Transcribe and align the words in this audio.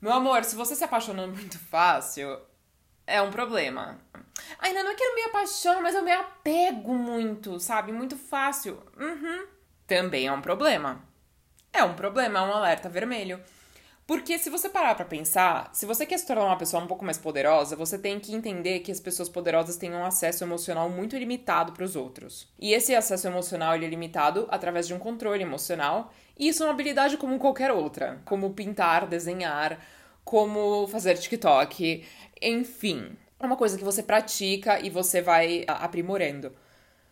Meu 0.00 0.12
amor, 0.12 0.44
se 0.44 0.56
você 0.56 0.74
se 0.74 0.82
apaixona 0.82 1.26
muito 1.26 1.58
fácil, 1.58 2.38
é 3.06 3.20
um 3.20 3.30
problema. 3.30 3.98
Ainda 4.58 4.82
não 4.82 4.92
é 4.92 4.94
que 4.94 5.04
eu 5.04 5.14
me 5.14 5.22
apaixono, 5.24 5.82
mas 5.82 5.94
eu 5.94 6.02
me 6.02 6.12
apego 6.12 6.94
muito, 6.94 7.60
sabe? 7.60 7.92
Muito 7.92 8.16
fácil. 8.16 8.82
Uhum. 8.96 9.46
Também 9.86 10.26
é 10.26 10.32
um 10.32 10.40
problema. 10.40 11.04
É 11.72 11.84
um 11.84 11.94
problema, 11.94 12.38
é 12.38 12.42
um 12.42 12.52
alerta 12.52 12.88
vermelho. 12.88 13.40
Porque 14.06 14.38
se 14.38 14.50
você 14.50 14.68
parar 14.68 14.96
para 14.96 15.04
pensar, 15.04 15.70
se 15.72 15.86
você 15.86 16.04
quer 16.04 16.18
se 16.18 16.26
tornar 16.26 16.44
uma 16.44 16.56
pessoa 16.56 16.82
um 16.82 16.86
pouco 16.88 17.04
mais 17.04 17.16
poderosa, 17.16 17.76
você 17.76 17.96
tem 17.96 18.18
que 18.18 18.34
entender 18.34 18.80
que 18.80 18.90
as 18.90 18.98
pessoas 18.98 19.28
poderosas 19.28 19.76
têm 19.76 19.92
um 19.92 20.04
acesso 20.04 20.42
emocional 20.42 20.90
muito 20.90 21.16
limitado 21.16 21.70
para 21.70 21.84
os 21.84 21.94
outros. 21.94 22.48
E 22.58 22.72
esse 22.72 22.92
acesso 22.92 23.28
emocional 23.28 23.76
ele 23.76 23.86
é 23.86 23.88
limitado 23.88 24.48
através 24.50 24.88
de 24.88 24.94
um 24.94 24.98
controle 24.98 25.44
emocional, 25.44 26.12
isso 26.48 26.62
é 26.62 26.66
uma 26.66 26.72
habilidade 26.72 27.16
como 27.16 27.38
qualquer 27.38 27.70
outra, 27.70 28.20
como 28.24 28.54
pintar, 28.54 29.06
desenhar, 29.06 29.78
como 30.24 30.86
fazer 30.88 31.18
TikTok, 31.18 32.04
enfim. 32.40 33.16
É 33.38 33.46
uma 33.46 33.56
coisa 33.56 33.76
que 33.76 33.84
você 33.84 34.02
pratica 34.02 34.80
e 34.80 34.90
você 34.90 35.20
vai 35.20 35.64
aprimorando. 35.66 36.52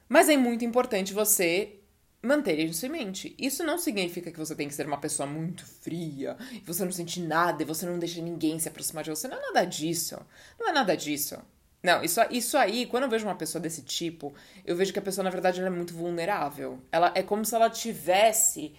Mas 0.08 0.28
é 0.28 0.36
muito 0.36 0.64
importante 0.64 1.12
você 1.12 1.78
manter 2.22 2.58
isso 2.58 2.84
em 2.86 2.88
mente. 2.88 3.34
Isso 3.38 3.62
não 3.62 3.78
significa 3.78 4.30
que 4.30 4.38
você 4.38 4.54
tem 4.54 4.68
que 4.68 4.74
ser 4.74 4.86
uma 4.86 4.98
pessoa 4.98 5.26
muito 5.26 5.64
fria, 5.64 6.36
e 6.52 6.60
você 6.60 6.84
não 6.84 6.92
sente 6.92 7.20
nada, 7.20 7.62
e 7.62 7.66
você 7.66 7.86
não 7.86 7.98
deixa 7.98 8.20
ninguém 8.20 8.58
se 8.58 8.68
aproximar 8.68 9.04
de 9.04 9.10
você. 9.10 9.28
Não 9.28 9.38
é 9.38 9.40
nada 9.40 9.64
disso. 9.64 10.18
Não 10.58 10.68
é 10.68 10.72
nada 10.72 10.96
disso. 10.96 11.38
Não, 11.82 12.02
isso, 12.02 12.20
isso 12.30 12.58
aí, 12.58 12.86
quando 12.86 13.04
eu 13.04 13.08
vejo 13.08 13.24
uma 13.24 13.36
pessoa 13.36 13.62
desse 13.62 13.82
tipo, 13.82 14.34
eu 14.64 14.74
vejo 14.74 14.92
que 14.92 14.98
a 14.98 15.02
pessoa, 15.02 15.22
na 15.22 15.30
verdade, 15.30 15.60
ela 15.60 15.68
é 15.68 15.72
muito 15.72 15.94
vulnerável. 15.94 16.80
Ela 16.90 17.12
é 17.14 17.22
como 17.22 17.44
se 17.44 17.54
ela 17.54 17.70
tivesse 17.70 18.74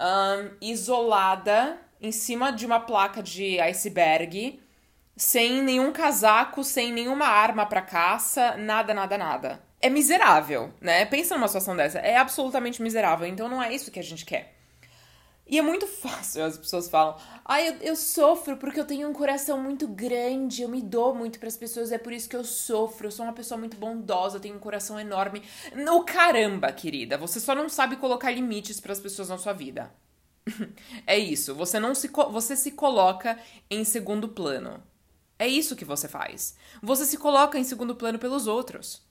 um, 0.00 0.56
isolada 0.60 1.78
em 2.00 2.10
cima 2.10 2.50
de 2.50 2.64
uma 2.64 2.80
placa 2.80 3.22
de 3.22 3.60
iceberg, 3.60 4.60
sem 5.16 5.62
nenhum 5.62 5.92
casaco, 5.92 6.64
sem 6.64 6.92
nenhuma 6.92 7.26
arma 7.26 7.66
para 7.66 7.82
caça, 7.82 8.56
nada, 8.56 8.94
nada, 8.94 9.18
nada 9.18 9.70
é 9.80 9.88
miserável, 9.88 10.72
né? 10.80 11.06
Pensa 11.06 11.34
numa 11.34 11.48
situação 11.48 11.74
dessa, 11.74 11.98
é 12.00 12.16
absolutamente 12.16 12.82
miserável, 12.82 13.26
então 13.26 13.48
não 13.48 13.62
é 13.62 13.72
isso 13.72 13.90
que 13.90 13.98
a 13.98 14.02
gente 14.02 14.24
quer. 14.26 14.54
E 15.50 15.58
é 15.58 15.62
muito 15.62 15.84
fácil, 15.88 16.44
as 16.44 16.56
pessoas 16.56 16.88
falam, 16.88 17.16
ah, 17.44 17.60
eu, 17.60 17.74
eu 17.80 17.96
sofro 17.96 18.56
porque 18.56 18.78
eu 18.78 18.84
tenho 18.84 19.08
um 19.08 19.12
coração 19.12 19.60
muito 19.60 19.88
grande, 19.88 20.62
eu 20.62 20.68
me 20.68 20.80
dou 20.80 21.12
muito 21.12 21.40
para 21.40 21.48
as 21.48 21.56
pessoas, 21.56 21.90
é 21.90 21.98
por 21.98 22.12
isso 22.12 22.28
que 22.28 22.36
eu 22.36 22.44
sofro, 22.44 23.08
eu 23.08 23.10
sou 23.10 23.26
uma 23.26 23.32
pessoa 23.32 23.58
muito 23.58 23.76
bondosa, 23.76 24.36
eu 24.36 24.40
tenho 24.40 24.54
um 24.54 24.60
coração 24.60 24.98
enorme. 25.00 25.42
No 25.74 26.04
caramba, 26.04 26.70
querida, 26.70 27.18
você 27.18 27.40
só 27.40 27.52
não 27.52 27.68
sabe 27.68 27.96
colocar 27.96 28.30
limites 28.30 28.78
para 28.78 28.92
as 28.92 29.00
pessoas 29.00 29.28
na 29.28 29.38
sua 29.38 29.52
vida. 29.52 29.92
é 31.04 31.18
isso, 31.18 31.52
você 31.52 31.80
não 31.80 31.96
se 31.96 32.06
você 32.30 32.54
se 32.54 32.70
coloca 32.70 33.36
em 33.68 33.82
segundo 33.82 34.28
plano. 34.28 34.80
É 35.36 35.48
isso 35.48 35.74
que 35.74 35.84
você 35.84 36.06
faz. 36.06 36.54
Você 36.80 37.04
se 37.04 37.18
coloca 37.18 37.58
em 37.58 37.64
segundo 37.64 37.96
plano 37.96 38.20
pelos 38.20 38.46
outros. 38.46 39.02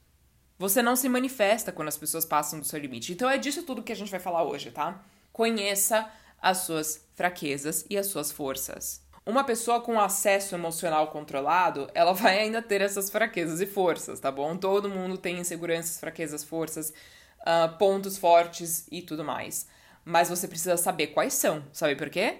Você 0.58 0.82
não 0.82 0.96
se 0.96 1.10
manifesta 1.10 1.74
quando 1.74 1.90
as 1.90 1.98
pessoas 1.98 2.24
passam 2.24 2.62
do 2.62 2.66
seu 2.66 2.80
limite. 2.80 3.12
Então 3.12 3.30
é 3.30 3.38
disso 3.38 3.64
tudo 3.64 3.84
que 3.84 3.92
a 3.92 3.96
gente 3.96 4.12
vai 4.12 4.22
falar 4.22 4.44
hoje, 4.44 4.72
tá? 4.72 5.04
Conheça 5.34 6.10
as 6.42 6.60
suas 6.60 7.06
fraquezas 7.16 7.86
e 7.90 7.98
as 7.98 8.08
suas 8.08 8.32
forças. 8.32 9.02
Uma 9.26 9.44
pessoa 9.44 9.82
com 9.82 10.00
acesso 10.00 10.56
emocional 10.56 11.08
controlado, 11.08 11.90
ela 11.94 12.14
vai 12.14 12.40
ainda 12.40 12.62
ter 12.62 12.82
essas 12.82 13.10
fraquezas 13.10 13.62
e 13.62 13.66
forças, 13.66 14.20
tá 14.20 14.32
bom? 14.32 14.58
Todo 14.58 14.90
mundo 14.90 15.18
tem 15.18 15.40
inseguranças, 15.40 16.00
fraquezas, 16.00 16.44
forças, 16.44 16.94
uh, 17.42 17.78
pontos 17.78 18.18
fortes 18.18 18.88
e 18.92 19.02
tudo 19.02 19.24
mais. 19.24 19.68
Mas 20.04 20.30
você 20.30 20.48
precisa 20.48 20.78
saber 20.78 21.08
quais 21.08 21.34
são. 21.34 21.64
Sabe 21.72 21.96
por 21.96 22.10
quê? 22.10 22.40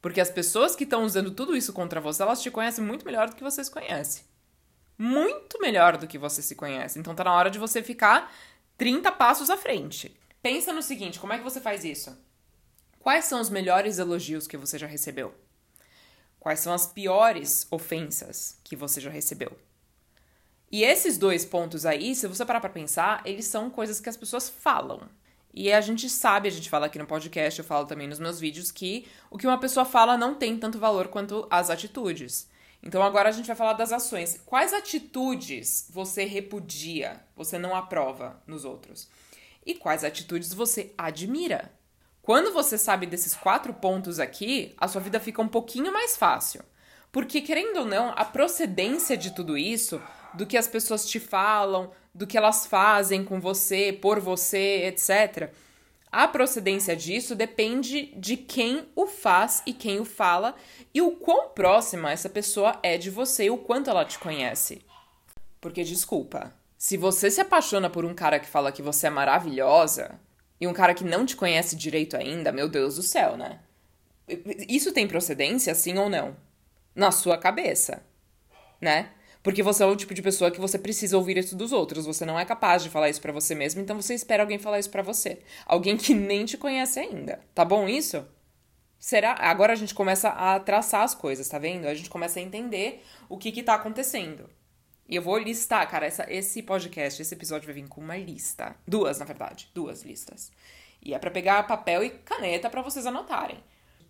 Porque 0.00 0.20
as 0.20 0.30
pessoas 0.30 0.76
que 0.76 0.84
estão 0.84 1.04
usando 1.04 1.30
tudo 1.30 1.56
isso 1.56 1.72
contra 1.72 2.00
você, 2.00 2.22
elas 2.22 2.40
te 2.40 2.50
conhecem 2.50 2.84
muito 2.84 3.04
melhor 3.04 3.28
do 3.28 3.36
que 3.36 3.42
vocês 3.42 3.68
conhecem 3.68 4.30
muito 5.00 5.58
melhor 5.62 5.96
do 5.96 6.06
que 6.06 6.18
você 6.18 6.42
se 6.42 6.54
conhece. 6.54 6.98
Então 6.98 7.14
tá 7.14 7.24
na 7.24 7.32
hora 7.32 7.50
de 7.50 7.58
você 7.58 7.82
ficar 7.82 8.30
30 8.76 9.10
passos 9.12 9.48
à 9.48 9.56
frente. 9.56 10.14
Pensa 10.42 10.74
no 10.74 10.82
seguinte, 10.82 11.18
como 11.18 11.32
é 11.32 11.38
que 11.38 11.44
você 11.44 11.58
faz 11.58 11.86
isso? 11.86 12.14
Quais 13.00 13.24
são 13.24 13.40
os 13.40 13.48
melhores 13.48 13.98
elogios 13.98 14.46
que 14.46 14.58
você 14.58 14.78
já 14.78 14.86
recebeu? 14.86 15.34
Quais 16.38 16.60
são 16.60 16.70
as 16.70 16.86
piores 16.86 17.66
ofensas 17.70 18.58
que 18.62 18.76
você 18.76 19.00
já 19.00 19.08
recebeu? 19.08 19.56
E 20.70 20.84
esses 20.84 21.16
dois 21.16 21.42
pontos 21.42 21.86
aí, 21.86 22.14
se 22.14 22.26
você 22.26 22.44
parar 22.44 22.60
para 22.60 22.68
pensar, 22.68 23.22
eles 23.24 23.46
são 23.46 23.70
coisas 23.70 24.00
que 24.00 24.08
as 24.10 24.18
pessoas 24.18 24.50
falam. 24.50 25.08
E 25.52 25.72
a 25.72 25.80
gente 25.80 26.10
sabe, 26.10 26.46
a 26.46 26.52
gente 26.52 26.68
fala 26.68 26.86
aqui 26.86 26.98
no 26.98 27.06
podcast, 27.06 27.58
eu 27.58 27.64
falo 27.64 27.86
também 27.86 28.06
nos 28.06 28.20
meus 28.20 28.38
vídeos, 28.38 28.70
que 28.70 29.08
o 29.30 29.38
que 29.38 29.46
uma 29.46 29.58
pessoa 29.58 29.86
fala 29.86 30.18
não 30.18 30.34
tem 30.34 30.58
tanto 30.58 30.78
valor 30.78 31.08
quanto 31.08 31.48
as 31.50 31.70
atitudes. 31.70 32.50
Então 32.82 33.02
agora 33.02 33.30
a 33.30 33.32
gente 33.32 33.46
vai 33.46 33.56
falar 33.56 33.72
das 33.72 33.92
ações. 33.92 34.42
Quais 34.44 34.74
atitudes 34.74 35.88
você 35.90 36.24
repudia, 36.24 37.24
você 37.34 37.56
não 37.58 37.74
aprova 37.74 38.42
nos 38.46 38.66
outros? 38.66 39.08
E 39.64 39.74
quais 39.74 40.04
atitudes 40.04 40.52
você 40.52 40.92
admira? 40.98 41.79
Quando 42.30 42.52
você 42.52 42.78
sabe 42.78 43.06
desses 43.06 43.34
quatro 43.34 43.74
pontos 43.74 44.20
aqui, 44.20 44.72
a 44.78 44.86
sua 44.86 45.00
vida 45.00 45.18
fica 45.18 45.42
um 45.42 45.48
pouquinho 45.48 45.92
mais 45.92 46.16
fácil. 46.16 46.62
Porque, 47.10 47.40
querendo 47.40 47.78
ou 47.78 47.84
não, 47.84 48.12
a 48.14 48.24
procedência 48.24 49.16
de 49.16 49.32
tudo 49.32 49.58
isso, 49.58 50.00
do 50.32 50.46
que 50.46 50.56
as 50.56 50.68
pessoas 50.68 51.04
te 51.04 51.18
falam, 51.18 51.90
do 52.14 52.28
que 52.28 52.38
elas 52.38 52.66
fazem 52.66 53.24
com 53.24 53.40
você, 53.40 53.92
por 53.92 54.20
você, 54.20 54.86
etc., 54.86 55.50
a 56.12 56.28
procedência 56.28 56.94
disso 56.94 57.34
depende 57.34 58.14
de 58.16 58.36
quem 58.36 58.88
o 58.94 59.08
faz 59.08 59.60
e 59.66 59.72
quem 59.72 59.98
o 59.98 60.04
fala 60.04 60.54
e 60.94 61.02
o 61.02 61.10
quão 61.10 61.48
próxima 61.48 62.12
essa 62.12 62.28
pessoa 62.28 62.78
é 62.80 62.96
de 62.96 63.10
você 63.10 63.46
e 63.46 63.50
o 63.50 63.58
quanto 63.58 63.90
ela 63.90 64.04
te 64.04 64.20
conhece. 64.20 64.82
Porque, 65.60 65.82
desculpa, 65.82 66.54
se 66.78 66.96
você 66.96 67.28
se 67.28 67.40
apaixona 67.40 67.90
por 67.90 68.04
um 68.04 68.14
cara 68.14 68.38
que 68.38 68.46
fala 68.46 68.70
que 68.70 68.82
você 68.82 69.08
é 69.08 69.10
maravilhosa 69.10 70.16
e 70.60 70.66
um 70.66 70.72
cara 70.72 70.94
que 70.94 71.04
não 71.04 71.24
te 71.24 71.36
conhece 71.36 71.74
direito 71.74 72.16
ainda, 72.16 72.52
meu 72.52 72.68
Deus 72.68 72.96
do 72.96 73.02
céu, 73.02 73.36
né? 73.36 73.60
Isso 74.68 74.92
tem 74.92 75.08
procedência, 75.08 75.74
sim 75.74 75.96
ou 75.98 76.08
não? 76.08 76.36
Na 76.94 77.10
sua 77.10 77.38
cabeça, 77.38 78.02
né? 78.80 79.10
Porque 79.42 79.62
você 79.62 79.82
é 79.82 79.86
o 79.86 79.96
tipo 79.96 80.12
de 80.12 80.20
pessoa 80.20 80.50
que 80.50 80.60
você 80.60 80.78
precisa 80.78 81.16
ouvir 81.16 81.38
isso 81.38 81.56
dos 81.56 81.72
outros. 81.72 82.04
Você 82.04 82.26
não 82.26 82.38
é 82.38 82.44
capaz 82.44 82.82
de 82.82 82.90
falar 82.90 83.08
isso 83.08 83.22
para 83.22 83.32
você 83.32 83.54
mesmo, 83.54 83.80
então 83.80 84.00
você 84.00 84.14
espera 84.14 84.42
alguém 84.42 84.58
falar 84.58 84.78
isso 84.78 84.90
para 84.90 85.02
você. 85.02 85.38
Alguém 85.64 85.96
que 85.96 86.12
nem 86.14 86.44
te 86.44 86.58
conhece 86.58 87.00
ainda. 87.00 87.40
Tá 87.54 87.64
bom 87.64 87.88
isso? 87.88 88.24
Será? 88.98 89.34
Agora 89.38 89.72
a 89.72 89.76
gente 89.76 89.94
começa 89.94 90.28
a 90.28 90.60
traçar 90.60 91.02
as 91.02 91.14
coisas, 91.14 91.48
tá 91.48 91.58
vendo? 91.58 91.86
A 91.86 91.94
gente 91.94 92.10
começa 92.10 92.38
a 92.38 92.42
entender 92.42 93.02
o 93.30 93.38
que 93.38 93.50
que 93.50 93.62
tá 93.62 93.74
acontecendo. 93.74 94.48
E 95.10 95.16
eu 95.16 95.22
vou 95.22 95.36
listar, 95.36 95.90
cara, 95.90 96.06
essa, 96.06 96.24
esse 96.32 96.62
podcast, 96.62 97.20
esse 97.20 97.34
episódio 97.34 97.66
vai 97.66 97.74
vir 97.74 97.88
com 97.88 98.00
uma 98.00 98.16
lista. 98.16 98.76
Duas, 98.86 99.18
na 99.18 99.24
verdade. 99.24 99.68
Duas 99.74 100.02
listas. 100.04 100.52
E 101.02 101.12
é 101.12 101.18
para 101.18 101.32
pegar 101.32 101.66
papel 101.66 102.04
e 102.04 102.10
caneta 102.10 102.70
para 102.70 102.80
vocês 102.80 103.04
anotarem. 103.04 103.58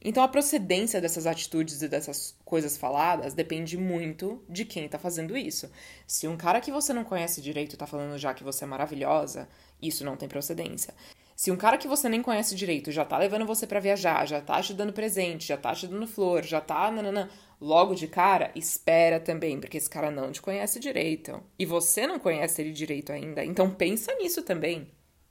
Então 0.02 0.22
a 0.22 0.28
procedência 0.28 1.00
dessas 1.00 1.26
atitudes 1.26 1.80
e 1.80 1.88
dessas 1.88 2.36
coisas 2.44 2.76
faladas 2.76 3.32
depende 3.32 3.78
muito 3.78 4.44
de 4.46 4.66
quem 4.66 4.86
tá 4.88 4.98
fazendo 4.98 5.36
isso. 5.38 5.70
Se 6.06 6.28
um 6.28 6.36
cara 6.36 6.60
que 6.60 6.70
você 6.70 6.92
não 6.92 7.04
conhece 7.04 7.40
direito 7.40 7.78
tá 7.78 7.86
falando 7.86 8.18
já 8.18 8.34
que 8.34 8.44
você 8.44 8.64
é 8.64 8.66
maravilhosa, 8.66 9.48
isso 9.80 10.04
não 10.04 10.16
tem 10.16 10.28
procedência. 10.28 10.92
Se 11.40 11.50
um 11.50 11.56
cara 11.56 11.78
que 11.78 11.88
você 11.88 12.06
nem 12.06 12.20
conhece 12.20 12.54
direito 12.54 12.92
já 12.92 13.02
tá 13.02 13.16
levando 13.16 13.46
você 13.46 13.66
para 13.66 13.80
viajar, 13.80 14.28
já 14.28 14.42
tá 14.42 14.60
te 14.60 14.74
dando 14.74 14.92
presente, 14.92 15.48
já 15.48 15.56
tá 15.56 15.74
te 15.74 15.86
dando 15.86 16.06
flor, 16.06 16.44
já 16.44 16.60
tá 16.60 16.90
nanana, 16.90 17.30
logo 17.58 17.94
de 17.94 18.06
cara, 18.06 18.50
espera 18.54 19.18
também, 19.18 19.58
porque 19.58 19.78
esse 19.78 19.88
cara 19.88 20.10
não 20.10 20.30
te 20.30 20.42
conhece 20.42 20.78
direito. 20.78 21.42
E 21.58 21.64
você 21.64 22.06
não 22.06 22.18
conhece 22.18 22.60
ele 22.60 22.72
direito 22.72 23.10
ainda. 23.10 23.42
Então 23.42 23.70
pensa 23.70 24.14
nisso 24.16 24.42
também 24.42 24.86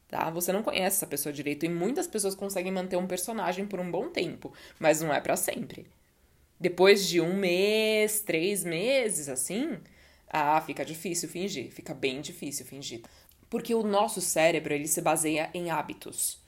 tá? 0.07 0.31
Você 0.31 0.51
não 0.51 0.63
conhece 0.63 0.97
essa 0.97 1.05
pessoa 1.05 1.31
direito 1.31 1.67
e 1.67 1.69
muitas 1.69 2.07
pessoas 2.07 2.33
conseguem 2.33 2.71
manter 2.71 2.97
um 2.97 3.05
personagem 3.05 3.67
por 3.67 3.79
um 3.79 3.91
bom 3.91 4.09
tempo, 4.09 4.51
mas 4.79 5.01
não 5.01 5.13
é 5.13 5.21
para 5.21 5.35
sempre. 5.35 5.85
Depois 6.59 7.07
de 7.07 7.21
um 7.21 7.35
mês, 7.35 8.19
três 8.21 8.63
meses, 8.63 9.29
assim, 9.29 9.77
ah, 10.27 10.59
fica 10.61 10.83
difícil 10.83 11.29
fingir, 11.29 11.71
fica 11.71 11.93
bem 11.93 12.19
difícil 12.19 12.65
fingir. 12.65 13.03
Porque 13.49 13.73
o 13.73 13.83
nosso 13.83 14.21
cérebro, 14.21 14.73
ele 14.73 14.87
se 14.87 15.01
baseia 15.01 15.49
em 15.53 15.71
hábitos. 15.71 16.39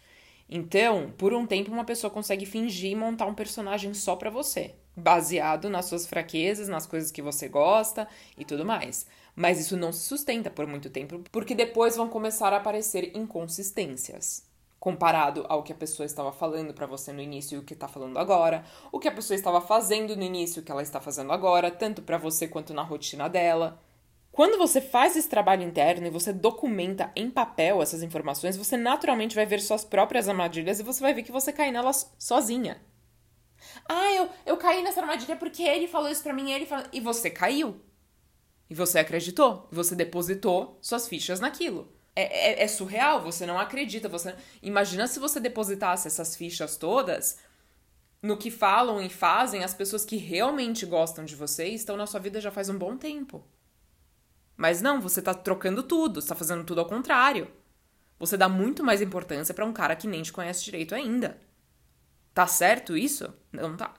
Então, 0.54 1.14
por 1.18 1.34
um 1.34 1.46
tempo, 1.46 1.72
uma 1.72 1.86
pessoa 1.86 2.12
consegue 2.12 2.46
fingir 2.46 2.92
e 2.92 2.96
montar 2.96 3.26
um 3.26 3.34
personagem 3.34 3.94
só 3.94 4.18
para 4.18 4.30
você, 4.30 4.76
baseado 4.94 5.70
nas 5.70 5.86
suas 5.86 6.06
fraquezas, 6.06 6.68
nas 6.68 6.86
coisas 6.86 7.10
que 7.10 7.22
você 7.22 7.48
gosta 7.48 8.06
e 8.38 8.44
tudo 8.44 8.66
mais. 8.66 9.08
Mas 9.34 9.62
isso 9.62 9.78
não 9.78 9.94
se 9.94 10.02
sustenta 10.02 10.50
por 10.50 10.68
muito 10.68 10.90
tempo, 10.90 11.24
porque 11.32 11.56
depois 11.56 11.96
vão 11.96 12.10
começar 12.10 12.52
a 12.52 12.58
aparecer 12.58 13.16
inconsistências. 13.16 14.44
Comparado 14.78 15.46
ao 15.48 15.64
que 15.64 15.72
a 15.72 15.76
pessoa 15.76 16.06
estava 16.06 16.34
falando 16.34 16.74
para 16.74 16.88
você 16.88 17.14
no 17.14 17.22
início 17.22 17.56
e 17.56 17.60
o 17.60 17.64
que 17.64 17.74
está 17.74 17.88
falando 17.88 18.18
agora, 18.18 18.66
o 18.92 19.00
que 19.00 19.08
a 19.08 19.12
pessoa 19.12 19.36
estava 19.36 19.62
fazendo 19.62 20.18
no 20.18 20.24
início 20.24 20.60
e 20.60 20.62
o 20.62 20.66
que 20.66 20.72
ela 20.72 20.82
está 20.82 21.00
fazendo 21.00 21.32
agora, 21.32 21.72
tanto 21.72 22.02
para 22.02 22.18
você 22.18 22.46
quanto 22.48 22.74
na 22.74 22.82
rotina 22.82 23.30
dela. 23.30 23.80
Quando 24.42 24.58
você 24.58 24.82
faz 24.82 25.16
esse 25.16 25.30
trabalho 25.30 25.62
interno 25.62 26.08
e 26.08 26.10
você 26.10 26.34
documenta 26.34 27.12
em 27.16 27.30
papel 27.30 27.80
essas 27.80 28.02
informações, 28.02 28.58
você 28.58 28.76
naturalmente 28.76 29.36
vai 29.36 29.46
ver 29.46 29.62
suas 29.62 29.86
próprias 29.86 30.28
armadilhas 30.28 30.80
e 30.80 30.84
você 30.84 31.00
vai 31.00 31.14
ver 31.14 31.22
que 31.22 31.32
você 31.32 31.54
cai 31.54 31.72
nelas 31.72 32.12
sozinha. 32.18 32.82
Ah, 33.88 34.12
eu, 34.16 34.30
eu 34.48 34.58
caí 34.58 34.82
nessa 34.82 35.00
armadilha 35.00 35.36
porque 35.36 35.62
ele 35.62 35.88
falou 35.88 36.10
isso 36.10 36.24
pra 36.24 36.34
mim, 36.34 36.52
ele 36.52 36.66
falou... 36.66 36.84
E 36.92 37.00
você 37.00 37.30
caiu. 37.30 37.84
E 38.68 38.74
você 38.74 38.98
acreditou. 38.98 39.70
E 39.72 39.76
você 39.76 39.94
depositou 39.94 40.76
suas 40.82 41.08
fichas 41.08 41.40
naquilo. 41.40 41.94
É, 42.16 42.24
é, 42.24 42.64
é, 42.64 42.68
surreal, 42.68 43.22
você 43.22 43.46
não 43.46 43.60
acredita. 43.60 44.10
Você 44.10 44.34
Imagina 44.60 45.06
se 45.06 45.20
você 45.20 45.40
depositasse 45.40 46.08
essas 46.08 46.36
fichas 46.36 46.78
todas 46.78 47.38
no 48.24 48.36
que 48.36 48.50
falam 48.50 49.04
e 49.04 49.08
fazem 49.08 49.64
as 49.64 49.76
pessoas 49.76 50.04
que 50.04 50.18
realmente 50.18 50.84
gostam 50.84 51.26
de 51.26 51.36
você 51.36 51.68
e 51.68 51.76
estão 51.76 51.96
na 51.96 52.08
sua 52.08 52.20
vida 52.20 52.42
já 52.42 52.50
faz 52.50 52.70
um 52.70 52.78
bom 52.80 52.98
tempo. 52.98 53.46
Mas 54.62 54.80
não, 54.80 55.02
você 55.02 55.24
tá 55.24 55.34
trocando 55.34 55.82
tudo, 55.82 56.20
está 56.20 56.36
fazendo 56.36 56.64
tudo 56.64 56.82
ao 56.82 56.86
contrário. 56.86 57.48
Você 58.20 58.38
dá 58.38 58.48
muito 58.48 58.84
mais 58.84 59.02
importância 59.02 59.56
para 59.56 59.66
um 59.66 59.74
cara 59.74 59.96
que 59.96 60.06
nem 60.06 60.22
te 60.22 60.32
conhece 60.32 60.64
direito 60.64 60.94
ainda. 60.94 61.42
Tá 62.32 62.46
certo 62.46 62.96
isso? 62.96 63.34
Não 63.52 63.76
tá. 63.76 63.92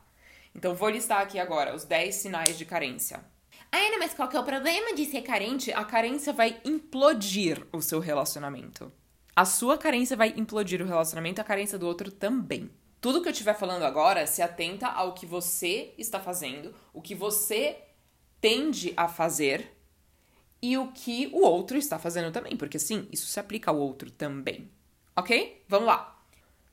Então 0.55 0.73
vou 0.73 0.89
listar 0.89 1.21
aqui 1.21 1.37
agora 1.41 1.75
os 1.75 1.85
10 1.85 2.15
sinais 2.15 2.57
de 2.57 2.65
carência. 2.65 3.25
Ana, 3.73 3.99
mas 3.99 4.15
qual 4.15 4.29
que 4.29 4.37
é 4.37 4.39
o 4.39 4.45
problema 4.45 4.95
de 4.95 5.05
ser 5.05 5.23
carente? 5.23 5.73
A 5.73 5.85
carência 5.85 6.33
vai 6.33 6.61
implodir 6.65 7.67
o 7.73 7.83
seu 7.83 7.99
relacionamento. 7.99 8.93
A 9.35 9.45
sua 9.45 9.77
carência 9.77 10.17
vai 10.17 10.33
implodir 10.37 10.81
o 10.81 10.87
relacionamento, 10.87 11.41
a 11.41 11.45
carência 11.45 11.77
do 11.77 11.89
outro 11.89 12.13
também. 12.13 12.71
Tudo 13.01 13.21
que 13.21 13.27
eu 13.27 13.33
estiver 13.33 13.59
falando 13.59 13.83
agora 13.83 14.29
se 14.29 14.41
atenta 14.41 14.87
ao 14.87 15.13
que 15.13 15.27
você 15.27 15.93
está 15.99 16.21
fazendo, 16.21 16.73
o 16.95 17.03
que 17.03 17.17
você 17.17 17.83
tende 18.41 18.95
a 18.97 19.09
fazer 19.09 19.82
e 20.63 20.79
o 20.79 20.93
que 20.93 21.29
o 21.33 21.43
outro 21.43 21.77
está 21.77 21.99
fazendo 21.99 22.31
também, 22.31 22.57
porque 22.57 22.79
sim, 22.79 23.09
isso 23.11 23.27
se 23.27 23.41
aplica 23.41 23.71
ao 23.71 23.79
outro 23.79 24.11
também. 24.11 24.71
Ok? 25.17 25.65
Vamos 25.69 25.89
lá. 25.89 26.17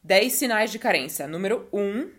10 0.03 0.31
sinais 0.31 0.71
de 0.71 0.77
carência. 0.77 1.27
Número 1.27 1.67
1. 1.73 1.79
Um, 1.79 2.11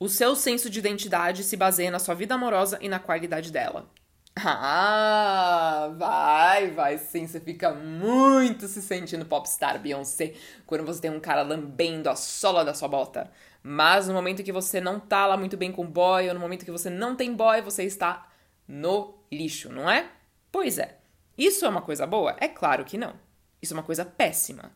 o 0.00 0.08
seu 0.08 0.34
senso 0.34 0.68
de 0.68 0.80
identidade 0.80 1.44
se 1.44 1.56
baseia 1.56 1.90
na 1.90 2.00
sua 2.00 2.14
vida 2.14 2.34
amorosa 2.34 2.78
e 2.82 2.88
na 2.88 2.98
qualidade 2.98 3.52
dela. 3.52 3.88
Ah, 4.36 5.94
vai, 5.96 6.72
vai 6.72 6.98
sim. 6.98 7.24
Você 7.26 7.38
fica 7.38 7.72
muito 7.72 8.66
se 8.66 8.82
sentindo 8.82 9.24
popstar 9.24 9.78
Beyoncé 9.80 10.34
quando 10.66 10.84
você 10.84 11.02
tem 11.02 11.10
um 11.12 11.20
cara 11.20 11.42
lambendo 11.42 12.10
a 12.10 12.16
sola 12.16 12.64
da 12.64 12.74
sua 12.74 12.88
bota. 12.88 13.30
Mas 13.62 14.08
no 14.08 14.14
momento 14.14 14.42
que 14.42 14.50
você 14.50 14.80
não 14.80 14.98
tá 14.98 15.24
lá 15.26 15.36
muito 15.36 15.56
bem 15.56 15.70
com 15.70 15.86
boy, 15.86 16.26
ou 16.28 16.34
no 16.34 16.40
momento 16.40 16.64
que 16.64 16.70
você 16.70 16.90
não 16.90 17.14
tem 17.14 17.32
boy, 17.32 17.62
você 17.62 17.84
está 17.84 18.28
no 18.66 19.14
lixo, 19.30 19.70
não 19.72 19.88
é? 19.88 20.10
Pois 20.54 20.78
é. 20.78 20.98
Isso 21.36 21.66
é 21.66 21.68
uma 21.68 21.82
coisa 21.82 22.06
boa? 22.06 22.36
É 22.38 22.46
claro 22.46 22.84
que 22.84 22.96
não. 22.96 23.14
Isso 23.60 23.74
é 23.74 23.76
uma 23.76 23.82
coisa 23.82 24.04
péssima. 24.04 24.70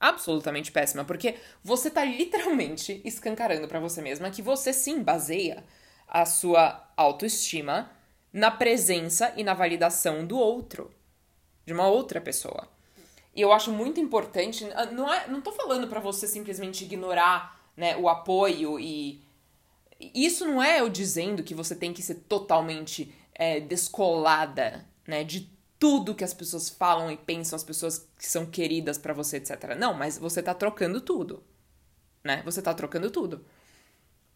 Absolutamente 0.00 0.72
péssima, 0.72 1.04
porque 1.04 1.36
você 1.62 1.88
tá 1.88 2.04
literalmente 2.04 3.00
escancarando 3.04 3.68
para 3.68 3.78
você 3.78 4.02
mesma 4.02 4.32
que 4.32 4.42
você 4.42 4.72
sim 4.72 5.00
baseia 5.04 5.62
a 6.08 6.26
sua 6.26 6.90
autoestima 6.96 7.88
na 8.32 8.50
presença 8.50 9.32
e 9.36 9.44
na 9.44 9.54
validação 9.54 10.26
do 10.26 10.36
outro, 10.36 10.90
de 11.64 11.72
uma 11.72 11.86
outra 11.86 12.20
pessoa. 12.20 12.68
E 13.32 13.40
eu 13.40 13.52
acho 13.52 13.70
muito 13.70 14.00
importante, 14.00 14.66
não, 14.90 15.14
é, 15.14 15.28
não 15.28 15.40
tô 15.40 15.52
falando 15.52 15.86
para 15.86 16.00
você 16.00 16.26
simplesmente 16.26 16.82
ignorar 16.82 17.64
né, 17.76 17.96
o 17.96 18.08
apoio 18.08 18.76
e. 18.80 19.24
Isso 20.00 20.44
não 20.44 20.60
é 20.60 20.80
eu 20.80 20.88
dizendo 20.88 21.44
que 21.44 21.54
você 21.54 21.76
tem 21.76 21.92
que 21.92 22.02
ser 22.02 22.16
totalmente 22.28 23.14
é, 23.32 23.60
descolada 23.60 24.84
né, 25.06 25.24
de 25.24 25.50
tudo 25.78 26.14
que 26.14 26.24
as 26.24 26.34
pessoas 26.34 26.68
falam 26.68 27.10
e 27.10 27.16
pensam, 27.16 27.56
as 27.56 27.64
pessoas 27.64 28.08
que 28.18 28.26
são 28.26 28.46
queridas 28.46 28.98
para 28.98 29.12
você, 29.12 29.36
etc. 29.36 29.76
Não, 29.78 29.94
mas 29.94 30.18
você 30.18 30.42
tá 30.42 30.54
trocando 30.54 31.00
tudo. 31.00 31.42
Né? 32.24 32.42
Você 32.44 32.62
tá 32.62 32.72
trocando 32.74 33.10
tudo. 33.10 33.44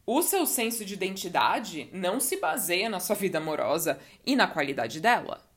O 0.07 0.23
seu 0.23 0.45
senso 0.45 0.85
de 0.85 0.95
identidade 0.95 1.89
não 1.93 2.21
se 2.21 2.37
baseia 2.37 2.89
na 2.89 3.01
sua 3.01 3.17
vida 3.17 3.39
amorosa 3.39 3.99
e 4.25 4.35
na 4.35 4.47
qualidade 4.47 5.01
dela. 5.01 5.49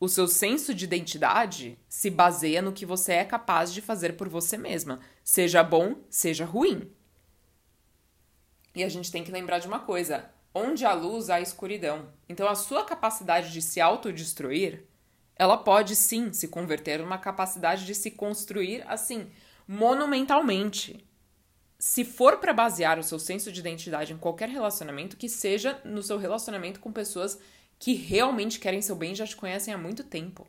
O 0.00 0.08
seu 0.08 0.26
senso 0.26 0.74
de 0.74 0.84
identidade 0.84 1.78
se 1.88 2.10
baseia 2.10 2.60
no 2.60 2.72
que 2.72 2.84
você 2.84 3.12
é 3.12 3.24
capaz 3.24 3.72
de 3.72 3.80
fazer 3.80 4.14
por 4.16 4.28
você 4.28 4.56
mesma, 4.56 4.98
seja 5.22 5.62
bom, 5.62 5.96
seja 6.10 6.44
ruim. 6.44 6.90
E 8.74 8.82
a 8.82 8.88
gente 8.88 9.12
tem 9.12 9.22
que 9.22 9.30
lembrar 9.30 9.58
de 9.58 9.68
uma 9.68 9.78
coisa: 9.78 10.31
onde 10.54 10.84
há 10.84 10.92
luz, 10.92 11.30
há 11.30 11.40
escuridão. 11.40 12.08
Então, 12.28 12.48
a 12.48 12.54
sua 12.54 12.84
capacidade 12.84 13.52
de 13.52 13.62
se 13.62 13.80
autodestruir, 13.80 14.84
ela 15.36 15.56
pode 15.56 15.96
sim 15.96 16.32
se 16.32 16.48
converter 16.48 16.98
numa 17.00 17.18
capacidade 17.18 17.86
de 17.86 17.94
se 17.94 18.10
construir 18.10 18.84
assim, 18.86 19.30
monumentalmente 19.66 21.06
se 21.82 22.04
for 22.04 22.36
para 22.36 22.52
basear 22.52 22.96
o 22.96 23.02
seu 23.02 23.18
senso 23.18 23.50
de 23.50 23.58
identidade 23.58 24.12
em 24.12 24.16
qualquer 24.16 24.48
relacionamento, 24.48 25.16
que 25.16 25.28
seja 25.28 25.80
no 25.84 26.00
seu 26.00 26.16
relacionamento 26.16 26.78
com 26.78 26.92
pessoas 26.92 27.40
que 27.76 27.92
realmente 27.94 28.60
querem 28.60 28.80
seu 28.80 28.94
bem 28.94 29.10
e 29.10 29.16
já 29.16 29.26
te 29.26 29.34
conhecem 29.34 29.74
há 29.74 29.76
muito 29.76 30.04
tempo. 30.04 30.46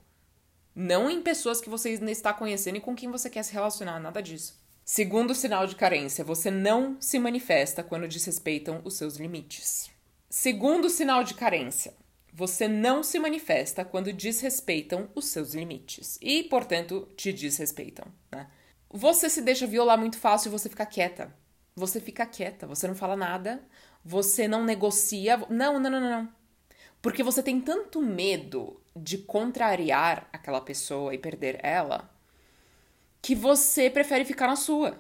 Não 0.75 1.09
em 1.09 1.23
pessoas 1.23 1.59
que 1.59 1.71
você 1.71 1.89
ainda 1.89 2.11
está 2.11 2.31
conhecendo 2.33 2.77
e 2.77 2.81
com 2.81 2.95
quem 2.95 3.09
você 3.09 3.31
quer 3.31 3.41
se 3.41 3.51
relacionar, 3.51 3.99
nada 3.99 4.21
disso. 4.21 4.61
Segundo 4.85 5.33
sinal 5.33 5.65
de 5.65 5.75
carência, 5.75 6.23
você 6.23 6.51
não 6.51 6.97
se 7.01 7.17
manifesta 7.17 7.81
quando 7.81 8.07
desrespeitam 8.07 8.81
os 8.85 8.94
seus 8.94 9.15
limites. 9.15 9.89
Segundo 10.35 10.89
sinal 10.89 11.24
de 11.24 11.35
carência, 11.35 11.94
você 12.33 12.68
não 12.68 13.03
se 13.03 13.19
manifesta 13.19 13.85
quando 13.85 14.12
desrespeitam 14.12 15.07
os 15.13 15.25
seus 15.25 15.53
limites 15.53 16.18
e, 16.19 16.41
portanto, 16.45 17.07
te 17.15 17.31
desrespeitam, 17.31 18.07
né? 18.31 18.47
Você 18.89 19.30
se 19.30 19.44
deixa 19.44 19.68
violar 19.68 19.95
muito 19.95 20.18
fácil 20.18 20.50
e 20.50 20.51
você 20.51 20.68
fica 20.68 20.88
quieta. 20.88 21.31
Você 21.75 22.01
fica 22.01 22.25
quieta, 22.25 22.65
você 22.65 22.88
não 22.88 22.95
fala 22.95 23.15
nada, 23.15 23.62
você 24.03 24.47
não 24.47 24.63
negocia. 24.63 25.38
Não, 25.51 25.80
não, 25.80 25.91
não, 25.91 26.01
não. 26.01 26.30
Porque 27.00 27.21
você 27.21 27.44
tem 27.44 27.62
tanto 27.62 28.01
medo 28.01 28.81
de 28.95 29.19
contrariar 29.19 30.27
aquela 30.33 30.62
pessoa 30.62 31.13
e 31.13 31.19
perder 31.19 31.59
ela 31.62 32.09
que 33.21 33.35
você 33.35 33.88
prefere 33.88 34.25
ficar 34.25 34.47
na 34.47 34.56
sua. 34.56 35.00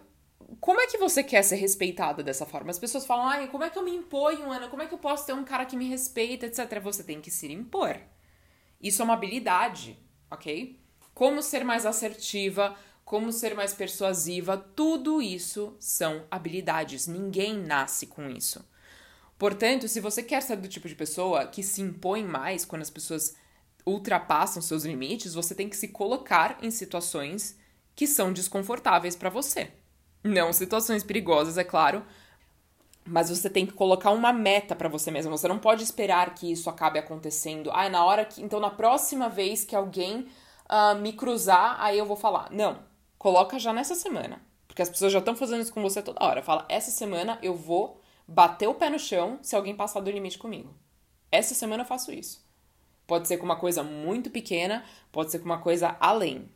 Como 0.59 0.79
é 0.79 0.87
que 0.87 0.97
você 0.97 1.23
quer 1.23 1.43
ser 1.43 1.55
respeitada 1.55 2.23
dessa 2.23 2.45
forma? 2.45 2.71
As 2.71 2.79
pessoas 2.79 3.05
falam, 3.05 3.27
ai, 3.27 3.47
como 3.47 3.63
é 3.63 3.69
que 3.69 3.77
eu 3.77 3.83
me 3.83 3.95
imponho, 3.95 4.51
Ana? 4.51 4.67
Como 4.67 4.81
é 4.81 4.87
que 4.87 4.93
eu 4.93 4.97
posso 4.97 5.25
ter 5.25 5.33
um 5.33 5.43
cara 5.43 5.65
que 5.65 5.75
me 5.75 5.87
respeita, 5.87 6.45
etc. 6.45 6.79
Você 6.81 7.03
tem 7.03 7.21
que 7.21 7.31
se 7.31 7.51
impor. 7.51 7.99
Isso 8.81 9.01
é 9.01 9.05
uma 9.05 9.13
habilidade, 9.13 9.97
ok? 10.29 10.79
Como 11.13 11.41
ser 11.41 11.63
mais 11.63 11.85
assertiva, 11.85 12.75
como 13.05 13.31
ser 13.31 13.55
mais 13.55 13.73
persuasiva, 13.73 14.57
tudo 14.57 15.21
isso 15.21 15.75
são 15.79 16.25
habilidades. 16.29 17.07
Ninguém 17.07 17.57
nasce 17.57 18.07
com 18.07 18.29
isso. 18.29 18.67
Portanto, 19.37 19.87
se 19.87 19.99
você 19.99 20.23
quer 20.23 20.41
ser 20.41 20.55
do 20.57 20.67
tipo 20.67 20.87
de 20.87 20.95
pessoa 20.95 21.47
que 21.47 21.61
se 21.61 21.81
impõe 21.81 22.23
mais 22.23 22.65
quando 22.65 22.81
as 22.81 22.89
pessoas 22.89 23.35
ultrapassam 23.85 24.61
seus 24.61 24.85
limites, 24.85 25.33
você 25.33 25.53
tem 25.53 25.69
que 25.69 25.75
se 25.75 25.89
colocar 25.89 26.57
em 26.61 26.71
situações 26.71 27.57
que 27.95 28.07
são 28.07 28.31
desconfortáveis 28.31 29.15
para 29.15 29.29
você. 29.29 29.71
Não 30.23 30.53
situações 30.53 31.03
perigosas, 31.03 31.57
é 31.57 31.63
claro, 31.63 32.03
mas 33.05 33.29
você 33.29 33.49
tem 33.49 33.65
que 33.65 33.73
colocar 33.73 34.11
uma 34.11 34.31
meta 34.31 34.75
para 34.75 34.87
você 34.87 35.11
mesmo. 35.11 35.35
Você 35.37 35.47
não 35.47 35.59
pode 35.59 35.83
esperar 35.83 36.33
que 36.33 36.51
isso 36.51 36.69
acabe 36.69 36.97
acontecendo. 36.97 37.69
Ah, 37.73 37.89
na 37.89 38.05
hora 38.05 38.23
que. 38.23 38.41
Então, 38.41 38.59
na 38.59 38.69
próxima 38.69 39.27
vez 39.27 39.65
que 39.65 39.75
alguém 39.75 40.27
uh, 40.69 40.95
me 40.99 41.11
cruzar, 41.11 41.75
aí 41.79 41.97
eu 41.97 42.05
vou 42.05 42.15
falar. 42.15 42.49
Não 42.51 42.93
coloca 43.23 43.57
já 43.57 43.71
nessa 43.71 43.95
semana. 43.95 44.41
Porque 44.67 44.81
as 44.81 44.89
pessoas 44.89 45.13
já 45.13 45.19
estão 45.19 45.33
fazendo 45.33 45.61
isso 45.61 45.73
com 45.73 45.81
você 45.81 46.01
toda 46.01 46.21
hora. 46.21 46.43
Fala, 46.43 46.65
essa 46.67 46.91
semana 46.91 47.39
eu 47.41 47.55
vou 47.55 48.01
bater 48.27 48.67
o 48.67 48.73
pé 48.73 48.89
no 48.89 48.99
chão 48.99 49.39
se 49.41 49.55
alguém 49.55 49.73
passar 49.73 50.01
do 50.01 50.11
limite 50.11 50.37
comigo. 50.37 50.73
Essa 51.31 51.55
semana 51.55 51.83
eu 51.83 51.87
faço 51.87 52.11
isso. 52.11 52.45
Pode 53.07 53.29
ser 53.29 53.37
com 53.37 53.45
uma 53.45 53.55
coisa 53.55 53.81
muito 53.81 54.29
pequena, 54.29 54.83
pode 55.09 55.31
ser 55.31 55.39
com 55.39 55.45
uma 55.45 55.59
coisa 55.59 55.95
além. 56.01 56.49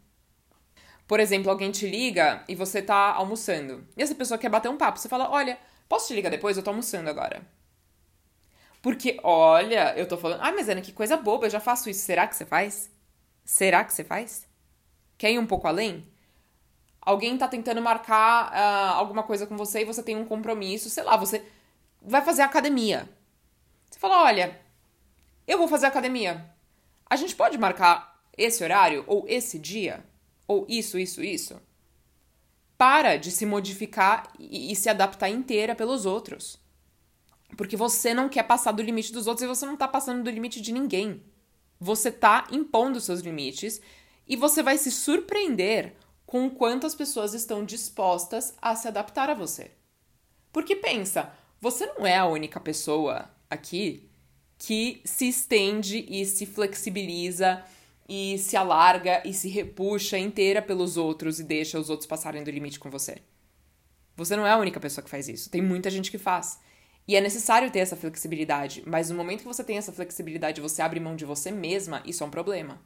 Por 1.08 1.20
exemplo, 1.20 1.50
alguém 1.50 1.72
te 1.72 1.88
liga 1.88 2.44
e 2.48 2.56
você 2.56 2.82
tá 2.82 3.14
almoçando. 3.14 3.88
E 3.96 4.04
essa 4.04 4.14
pessoa 4.14 4.38
quer 4.38 4.50
bater 4.50 4.70
um 4.70 4.78
papo. 4.78 5.00
Você 5.00 5.08
fala: 5.08 5.30
Olha, 5.30 5.58
posso 5.88 6.08
te 6.08 6.14
ligar 6.14 6.30
depois? 6.30 6.58
Eu 6.58 6.64
tô 6.64 6.70
almoçando 6.70 7.10
agora. 7.10 7.42
Porque, 8.82 9.20
olha, 9.24 9.94
eu 9.98 10.08
tô 10.08 10.18
falando. 10.18 10.42
Ah, 10.42 10.52
mas 10.52 10.70
Ana, 10.70 10.82
que 10.82 10.92
coisa 10.92 11.18
boba, 11.18 11.46
eu 11.46 11.50
já 11.50 11.60
faço 11.60 11.90
isso. 11.90 12.06
Será 12.06 12.28
que 12.28 12.36
você 12.36 12.46
faz? 12.46 12.92
Será 13.46 13.84
que 13.84 13.94
você 13.94 14.04
faz? 14.04 14.46
Quer 15.18 15.32
ir 15.32 15.40
um 15.40 15.48
pouco 15.48 15.68
além? 15.68 16.06
alguém 17.08 17.38
tá 17.38 17.48
tentando 17.48 17.82
marcar 17.82 18.52
uh, 18.52 18.98
alguma 18.98 19.24
coisa 19.24 19.48
com 19.48 19.56
você 19.56 19.82
e 19.82 19.86
você 19.86 20.04
tem 20.04 20.18
um 20.18 20.26
compromisso, 20.26 20.90
sei 20.90 21.04
lá, 21.04 21.16
você 21.16 21.42
vai 22.02 22.22
fazer 22.22 22.42
academia. 22.42 23.08
Você 23.90 23.98
fala: 23.98 24.24
olha, 24.24 24.60
eu 25.48 25.58
vou 25.58 25.70
fazer 25.70 25.86
academia. 25.86 26.46
A 27.10 27.16
gente 27.16 27.34
pode 27.34 27.58
marcar 27.58 28.22
esse 28.38 28.62
horário, 28.62 29.06
ou 29.08 29.24
esse 29.28 29.58
dia, 29.58 30.04
ou 30.48 30.66
isso, 30.70 30.98
isso, 30.98 31.24
isso. 31.24 31.60
Para 32.78 33.18
de 33.18 33.32
se 33.32 33.46
modificar 33.46 34.32
e, 34.40 34.72
e 34.72 34.76
se 34.76 34.90
adaptar 34.90 35.30
inteira 35.30 35.76
pelos 35.76 36.06
outros. 36.06 36.60
Porque 37.56 37.76
você 37.76 38.14
não 38.14 38.30
quer 38.30 38.44
passar 38.44 38.72
do 38.72 38.84
limite 38.84 39.12
dos 39.12 39.28
outros 39.28 39.44
e 39.44 39.48
você 39.48 39.66
não 39.66 39.78
tá 39.78 39.88
passando 39.88 40.24
do 40.24 40.30
limite 40.30 40.62
de 40.62 40.72
ninguém. 40.72 41.24
Você 41.80 42.12
tá 42.12 42.48
impondo 42.52 43.02
seus 43.02 43.22
limites 43.22 43.82
e 44.28 44.36
você 44.36 44.62
vai 44.62 44.78
se 44.78 44.92
surpreender 44.92 45.96
com 46.26 46.50
quanto 46.50 46.86
as 46.86 46.94
pessoas 46.94 47.34
estão 47.34 47.64
dispostas 47.64 48.54
a 48.62 48.76
se 48.76 48.88
adaptar 48.88 49.30
a 49.30 49.34
você. 49.34 49.72
Porque 50.52 50.76
pensa, 50.76 51.34
Você 51.60 51.88
não 51.88 52.06
é 52.06 52.16
a 52.16 52.28
única 52.28 52.60
pessoa 52.60 53.30
aqui 53.50 54.08
que 54.60 55.02
se 55.04 55.28
estende 55.28 56.06
e 56.08 56.24
se 56.26 56.46
flexibiliza 56.46 57.64
e 58.08 58.38
se 58.38 58.56
alarga 58.56 59.22
e 59.26 59.34
se 59.34 59.50
repuxa 59.50 60.18
inteira 60.18 60.62
pelos 60.62 60.96
outros 60.98 61.40
e 61.40 61.44
deixa 61.44 61.80
os 61.80 61.90
outros 61.90 62.08
passarem 62.08 62.44
do 62.44 62.52
limite 62.52 62.80
com 62.80 62.90
você. 62.90 63.18
Você 64.16 64.36
não 64.36 64.48
é 64.48 64.52
a 64.52 64.58
única 64.58 64.80
pessoa 64.80 65.04
que 65.04 65.10
faz 65.10 65.28
isso. 65.28 65.50
Tem 65.50 65.62
muita 65.62 65.90
gente 65.90 66.10
que 66.10 66.18
faz. 66.18 66.60
E 67.08 67.16
é 67.16 67.22
necessário 67.22 67.72
ter 67.72 67.80
essa 67.80 67.96
flexibilidade, 67.96 68.84
mas 68.86 69.10
no 69.10 69.16
momento 69.16 69.42
que 69.42 69.48
você 69.48 69.64
tem 69.64 69.78
essa 69.78 69.94
flexibilidade 69.94 70.60
você 70.60 70.82
abre 70.82 71.00
mão 71.00 71.16
de 71.16 71.24
você 71.24 71.52
mesma, 71.52 72.02
isso 72.06 72.24
é 72.24 72.28
um 72.28 72.32
problema. 72.32 72.82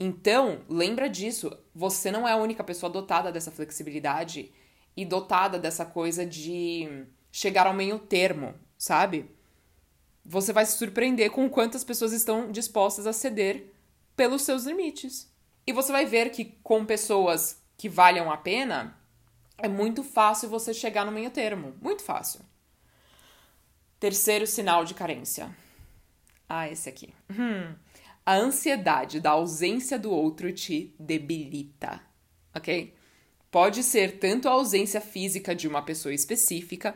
Então, 0.00 0.62
lembra 0.68 1.08
disso, 1.08 1.56
você 1.74 2.10
não 2.10 2.26
é 2.26 2.32
a 2.32 2.36
única 2.36 2.64
pessoa 2.64 2.90
dotada 2.90 3.30
dessa 3.30 3.50
flexibilidade 3.50 4.50
e 4.96 5.04
dotada 5.04 5.58
dessa 5.58 5.84
coisa 5.84 6.24
de 6.24 7.06
chegar 7.30 7.66
ao 7.66 7.74
meio 7.74 7.98
termo, 7.98 8.54
sabe? 8.78 9.30
Você 10.24 10.52
vai 10.52 10.64
se 10.64 10.78
surpreender 10.78 11.30
com 11.30 11.48
quantas 11.48 11.84
pessoas 11.84 12.12
estão 12.12 12.50
dispostas 12.50 13.06
a 13.06 13.12
ceder 13.12 13.72
pelos 14.16 14.42
seus 14.42 14.64
limites. 14.64 15.30
E 15.66 15.72
você 15.72 15.92
vai 15.92 16.04
ver 16.04 16.30
que 16.30 16.56
com 16.62 16.84
pessoas 16.84 17.62
que 17.76 17.88
valham 17.88 18.30
a 18.30 18.36
pena, 18.36 18.96
é 19.58 19.68
muito 19.68 20.02
fácil 20.02 20.48
você 20.48 20.74
chegar 20.74 21.04
no 21.04 21.12
meio 21.12 21.30
termo. 21.30 21.74
Muito 21.80 22.02
fácil. 22.02 22.40
Terceiro 23.98 24.46
sinal 24.46 24.84
de 24.84 24.94
carência. 24.94 25.54
Ah, 26.48 26.68
esse 26.68 26.88
aqui. 26.88 27.14
Hum. 27.30 27.74
A 28.24 28.34
ansiedade 28.34 29.20
da 29.20 29.30
ausência 29.30 29.98
do 29.98 30.10
outro 30.10 30.52
te 30.52 30.94
debilita, 30.98 32.00
ok? 32.54 32.94
Pode 33.50 33.82
ser 33.82 34.18
tanto 34.18 34.48
a 34.48 34.52
ausência 34.52 35.00
física 35.00 35.54
de 35.54 35.66
uma 35.66 35.82
pessoa 35.82 36.14
específica, 36.14 36.94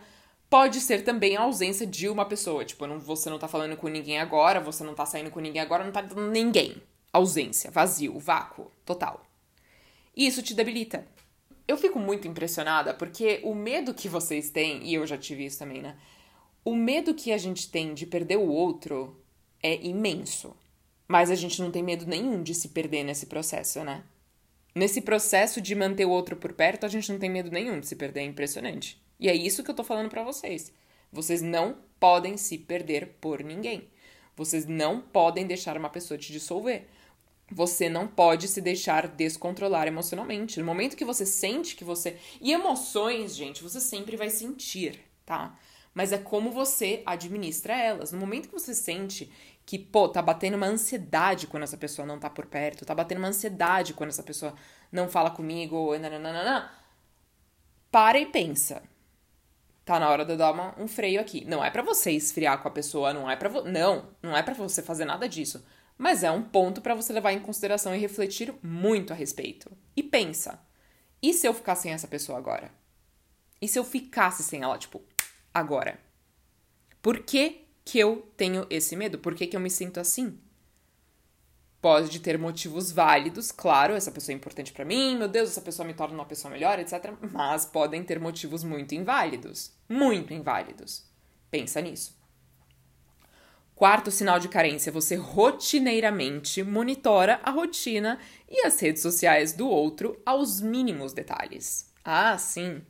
pode 0.49 0.81
ser 0.81 1.03
também 1.03 1.37
a 1.37 1.43
ausência 1.43 1.87
de 1.87 2.09
uma 2.09 2.25
pessoa. 2.25 2.65
Tipo, 2.65 2.87
não, 2.87 2.99
você 2.99 3.29
não 3.29 3.39
tá 3.39 3.49
falando 3.49 3.77
com 3.77 3.89
ninguém 3.89 4.19
agora, 4.19 4.61
você 4.61 4.85
não 4.85 4.95
tá 4.95 5.05
saindo 5.05 5.31
com 5.31 5.41
ninguém 5.41 5.61
agora, 5.61 5.85
não 5.85 5.93
tá 5.93 6.01
dando 6.01 6.31
ninguém. 6.31 6.81
Ausência, 7.17 7.71
vazio, 7.71 8.19
vácuo, 8.19 8.71
total. 8.85 9.25
E 10.15 10.27
isso 10.27 10.43
te 10.43 10.53
debilita. 10.53 11.07
Eu 11.67 11.79
fico 11.79 11.99
muito 11.99 12.29
impressionada 12.29 12.93
porque 12.93 13.41
o 13.43 13.55
medo 13.55 13.95
que 13.95 14.07
vocês 14.07 14.51
têm, 14.51 14.87
e 14.87 14.93
eu 14.93 15.07
já 15.07 15.17
tive 15.17 15.47
isso 15.47 15.59
também, 15.59 15.81
né? 15.81 15.97
O 16.63 16.75
medo 16.75 17.15
que 17.15 17.33
a 17.33 17.39
gente 17.39 17.71
tem 17.71 17.95
de 17.95 18.05
perder 18.05 18.37
o 18.37 18.47
outro 18.47 19.19
é 19.63 19.83
imenso. 19.83 20.55
Mas 21.09 21.31
a 21.31 21.35
gente 21.35 21.63
não 21.63 21.71
tem 21.71 21.83
medo 21.83 22.05
nenhum 22.05 22.43
de 22.43 22.55
se 22.55 22.69
perder 22.69 23.03
nesse 23.03 23.25
processo, 23.25 23.83
né? 23.83 24.05
Nesse 24.75 25.01
processo 25.01 25.59
de 25.59 25.75
manter 25.75 26.05
o 26.05 26.11
outro 26.11 26.37
por 26.37 26.53
perto, 26.53 26.85
a 26.85 26.89
gente 26.91 27.11
não 27.11 27.19
tem 27.19 27.31
medo 27.31 27.51
nenhum 27.51 27.81
de 27.81 27.87
se 27.87 27.97
perder, 27.97 28.21
é 28.21 28.25
impressionante. 28.25 29.03
E 29.19 29.27
é 29.27 29.35
isso 29.35 29.65
que 29.65 29.71
eu 29.71 29.75
tô 29.75 29.83
falando 29.83 30.11
para 30.11 30.23
vocês. 30.23 30.71
Vocês 31.11 31.41
não 31.41 31.79
podem 31.99 32.37
se 32.37 32.59
perder 32.59 33.17
por 33.23 33.43
ninguém. 33.43 33.89
Vocês 34.37 34.67
não 34.67 35.01
podem 35.01 35.47
deixar 35.47 35.79
uma 35.79 35.89
pessoa 35.89 36.19
te 36.19 36.31
dissolver. 36.31 36.87
Você 37.51 37.89
não 37.89 38.09
pode 38.09 38.49
se 38.49 38.61
deixar 38.61 39.07
descontrolar 39.07 39.87
emocionalmente. 39.87 40.59
No 40.59 40.67
momento 40.67 40.97
que 40.97 41.05
você 41.05 41.25
sente 41.25 41.77
que 41.77 41.85
você. 41.85 42.19
E 42.41 42.53
emoções, 42.53 43.37
gente, 43.37 43.63
você 43.63 43.81
sempre 43.81 44.17
vai 44.17 44.31
sentir, 44.31 45.01
tá? 45.25 45.57
Mas 45.95 46.13
é 46.13 46.19
como 46.19 46.51
você 46.51 47.03
administra 47.07 47.75
elas. 47.75 48.11
No 48.11 48.19
momento 48.19 48.49
que 48.49 48.55
você 48.55 48.75
sente 48.75 49.31
que, 49.65 49.79
pô, 49.79 50.09
tá 50.09 50.21
batendo 50.21 50.57
uma 50.57 50.67
ansiedade 50.67 51.47
quando 51.47 51.63
essa 51.63 51.77
pessoa 51.77 52.05
não 52.05 52.19
tá 52.19 52.29
por 52.29 52.47
perto, 52.47 52.85
tá 52.85 52.95
batendo 52.95 53.19
uma 53.19 53.29
ansiedade 53.29 53.95
quando 53.95 54.11
essa 54.11 54.23
pessoa 54.23 54.55
não 54.91 55.09
fala 55.09 55.31
comigo, 55.31 55.97
nananana, 55.99 56.71
para 57.91 58.19
e 58.19 58.27
pensa. 58.27 58.83
Tá 59.85 60.01
na 60.01 60.11
hora 60.11 60.25
de 60.25 60.33
eu 60.33 60.37
dar 60.37 60.53
uma, 60.53 60.75
um 60.79 60.89
freio 60.89 61.21
aqui. 61.21 61.45
Não 61.45 61.65
é 61.65 61.71
para 61.71 61.83
você 61.83 62.11
esfriar 62.11 62.61
com 62.61 62.67
a 62.67 62.73
pessoa, 62.73 63.15
não 63.15 63.31
é 63.31 63.37
para 63.37 63.49
não, 63.63 64.09
não 64.21 64.37
é 64.37 64.43
para 64.43 64.55
você 64.55 64.83
fazer 64.83 65.05
nada 65.05 65.29
disso 65.29 65.65
mas 65.99 66.23
é 66.23 66.31
um 66.31 66.43
ponto 66.43 66.81
para 66.81 66.95
você 66.95 67.13
levar 67.13 67.33
em 67.33 67.41
consideração 67.41 67.95
e 67.95 67.99
refletir 67.99 68.55
muito 68.63 69.13
a 69.13 69.17
respeito. 69.17 69.71
E 69.97 70.03
pensa: 70.03 70.61
e 71.23 71.33
se 71.33 71.47
eu 71.47 71.55
ficar 71.55 71.75
sem 71.75 71.93
essa 71.93 72.07
pessoa 72.07 72.39
agora? 72.39 72.71
E 73.61 73.67
se 73.67 73.79
eu 73.79 73.85
ficasse 73.85 74.43
sem 74.43 74.63
ela, 74.63 74.79
tipo, 74.79 75.03
agora? 75.53 75.99
Por 77.01 77.21
que, 77.21 77.65
que 77.85 77.99
eu 77.99 78.31
tenho 78.37 78.67
esse 78.69 78.95
medo? 78.95 79.19
Por 79.19 79.35
que, 79.35 79.47
que 79.47 79.57
eu 79.57 79.61
me 79.61 79.71
sinto 79.71 79.99
assim? 79.99 80.39
Pode 81.81 82.21
ter 82.21 82.39
motivos 82.39 82.91
válidos, 82.91 83.53
claro, 83.53 83.95
essa 83.95 84.11
pessoa 84.11 84.33
é 84.33 84.37
importante 84.37 84.73
para 84.73 84.85
mim, 84.85 85.17
meu 85.17 85.29
Deus, 85.29 85.51
essa 85.51 85.61
pessoa 85.61 85.87
me 85.87 85.95
torna 85.95 86.15
uma 86.15 86.25
pessoa 86.25 86.51
melhor, 86.51 86.79
etc. 86.79 87.13
Mas 87.33 87.65
podem 87.65 88.03
ter 88.03 88.19
motivos 88.19 88.65
muito 88.65 88.95
inválidos. 88.95 89.73
Muito 89.89 90.35
inválidos. 90.35 91.05
Pensa 91.51 91.81
nisso. 91.81 92.16
Quarto 93.77 94.11
sinal 94.11 94.41
de 94.41 94.49
carência: 94.49 94.91
você 94.91 95.17
rotineiramente 95.17 96.63
monitora 96.63 97.39
a 97.43 97.51
rotina 97.51 98.19
e 98.49 98.67
as 98.67 98.81
redes 98.81 99.03
sociais 99.03 99.53
do 99.53 99.69
outro 99.69 100.19
aos 100.25 100.63
mínimos 100.63 101.13
detalhes. 101.13 101.93
Ah, 102.03 102.39
sim. 102.39 102.81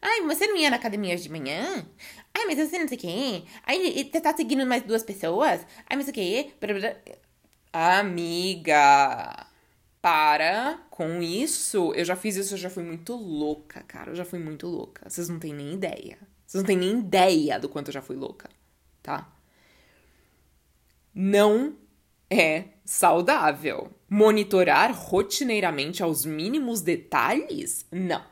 Ai, 0.00 0.22
você 0.22 0.48
não 0.48 0.56
ia 0.56 0.68
na 0.68 0.76
academia 0.76 1.16
de 1.16 1.30
manhã? 1.30 1.86
Ai, 2.34 2.44
mas 2.46 2.58
você 2.58 2.76
não 2.76 2.88
sei 2.88 2.98
o 2.98 3.00
quê. 3.00 3.44
Ai, 3.64 4.10
você 4.12 4.20
tá 4.20 4.36
seguindo 4.36 4.66
mais 4.66 4.82
duas 4.82 5.04
pessoas? 5.04 5.64
Ai, 5.88 5.96
mas 5.96 6.08
o 6.08 6.12
quê? 6.12 6.50
Amiga, 7.72 9.46
para 10.00 10.80
com 10.90 11.22
isso. 11.22 11.92
Eu 11.94 12.04
já 12.04 12.16
fiz 12.16 12.34
isso, 12.34 12.54
eu 12.54 12.58
já 12.58 12.68
fui 12.68 12.82
muito 12.82 13.14
louca, 13.14 13.84
cara. 13.84 14.10
Eu 14.10 14.16
já 14.16 14.24
fui 14.24 14.40
muito 14.40 14.66
louca. 14.66 15.08
Vocês 15.08 15.28
não 15.28 15.38
têm 15.38 15.54
nem 15.54 15.74
ideia. 15.74 16.18
Vocês 16.44 16.64
não 16.64 16.66
têm 16.66 16.76
nem 16.76 16.98
ideia 16.98 17.60
do 17.60 17.68
quanto 17.68 17.88
eu 17.88 17.94
já 17.94 18.02
fui 18.02 18.16
louca, 18.16 18.50
tá? 19.00 19.30
Não 21.14 21.76
é 22.30 22.64
saudável. 22.84 23.90
Monitorar 24.08 24.92
rotineiramente 24.94 26.02
aos 26.02 26.24
mínimos 26.24 26.80
detalhes? 26.80 27.86
Não. 27.90 28.22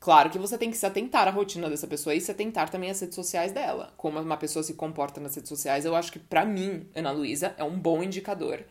Claro 0.00 0.30
que 0.30 0.38
você 0.38 0.56
tem 0.56 0.70
que 0.70 0.76
se 0.76 0.86
atentar 0.86 1.26
à 1.26 1.30
rotina 1.30 1.68
dessa 1.68 1.86
pessoa 1.86 2.14
e 2.14 2.20
se 2.20 2.30
atentar 2.30 2.70
também 2.70 2.90
às 2.90 3.00
redes 3.00 3.16
sociais 3.16 3.52
dela. 3.52 3.92
Como 3.96 4.18
uma 4.20 4.36
pessoa 4.36 4.62
se 4.62 4.74
comporta 4.74 5.20
nas 5.20 5.34
redes 5.34 5.48
sociais, 5.48 5.84
eu 5.84 5.96
acho 5.96 6.12
que 6.12 6.18
para 6.18 6.44
mim, 6.44 6.86
Ana 6.94 7.10
Luísa, 7.10 7.54
é 7.58 7.64
um 7.64 7.78
bom 7.78 8.02
indicador 8.02 8.64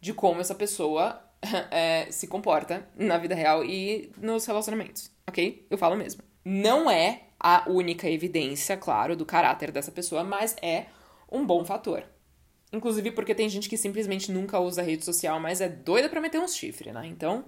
de 0.00 0.14
como 0.14 0.40
essa 0.40 0.54
pessoa 0.54 1.22
é, 1.70 2.06
se 2.10 2.26
comporta 2.26 2.88
na 2.96 3.18
vida 3.18 3.34
real 3.34 3.62
e 3.62 4.10
nos 4.16 4.46
relacionamentos, 4.46 5.10
ok? 5.26 5.66
Eu 5.68 5.76
falo 5.76 5.96
mesmo. 5.96 6.22
Não 6.42 6.90
é 6.90 7.24
a 7.38 7.64
única 7.68 8.08
evidência, 8.08 8.76
claro, 8.76 9.14
do 9.14 9.26
caráter 9.26 9.70
dessa 9.70 9.92
pessoa, 9.92 10.24
mas 10.24 10.56
é 10.62 10.86
um 11.30 11.44
bom 11.44 11.62
fator. 11.64 12.04
Inclusive 12.72 13.10
porque 13.12 13.34
tem 13.34 13.48
gente 13.48 13.68
que 13.68 13.76
simplesmente 13.76 14.30
nunca 14.30 14.60
usa 14.60 14.82
rede 14.82 15.04
social, 15.04 15.40
mas 15.40 15.60
é 15.60 15.68
doida 15.68 16.08
para 16.08 16.20
meter 16.20 16.40
uns 16.40 16.54
chifres, 16.54 16.94
né? 16.94 17.06
Então. 17.06 17.44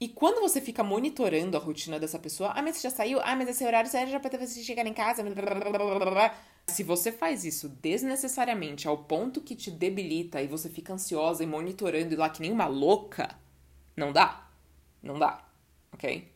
E 0.00 0.08
quando 0.08 0.40
você 0.40 0.60
fica 0.60 0.82
monitorando 0.82 1.56
a 1.56 1.60
rotina 1.60 1.96
dessa 1.96 2.18
pessoa, 2.18 2.50
ah, 2.56 2.60
mas 2.60 2.76
você 2.76 2.82
já 2.82 2.90
saiu? 2.90 3.20
Ah, 3.22 3.36
mas 3.36 3.48
esse 3.48 3.64
horário 3.64 3.88
já 3.88 4.18
pra 4.18 4.36
você 4.36 4.60
chegar 4.64 4.84
em 4.84 4.92
casa. 4.92 5.22
Se 6.66 6.82
você 6.82 7.12
faz 7.12 7.44
isso 7.44 7.68
desnecessariamente 7.68 8.88
ao 8.88 8.98
ponto 8.98 9.40
que 9.40 9.54
te 9.54 9.70
debilita 9.70 10.42
e 10.42 10.48
você 10.48 10.68
fica 10.68 10.92
ansiosa 10.92 11.44
e 11.44 11.46
monitorando 11.46 12.16
lá 12.16 12.28
que 12.28 12.42
nem 12.42 12.50
uma 12.50 12.66
louca, 12.66 13.36
não 13.96 14.12
dá. 14.12 14.48
Não 15.00 15.20
dá. 15.20 15.46
Ok? 15.92 16.31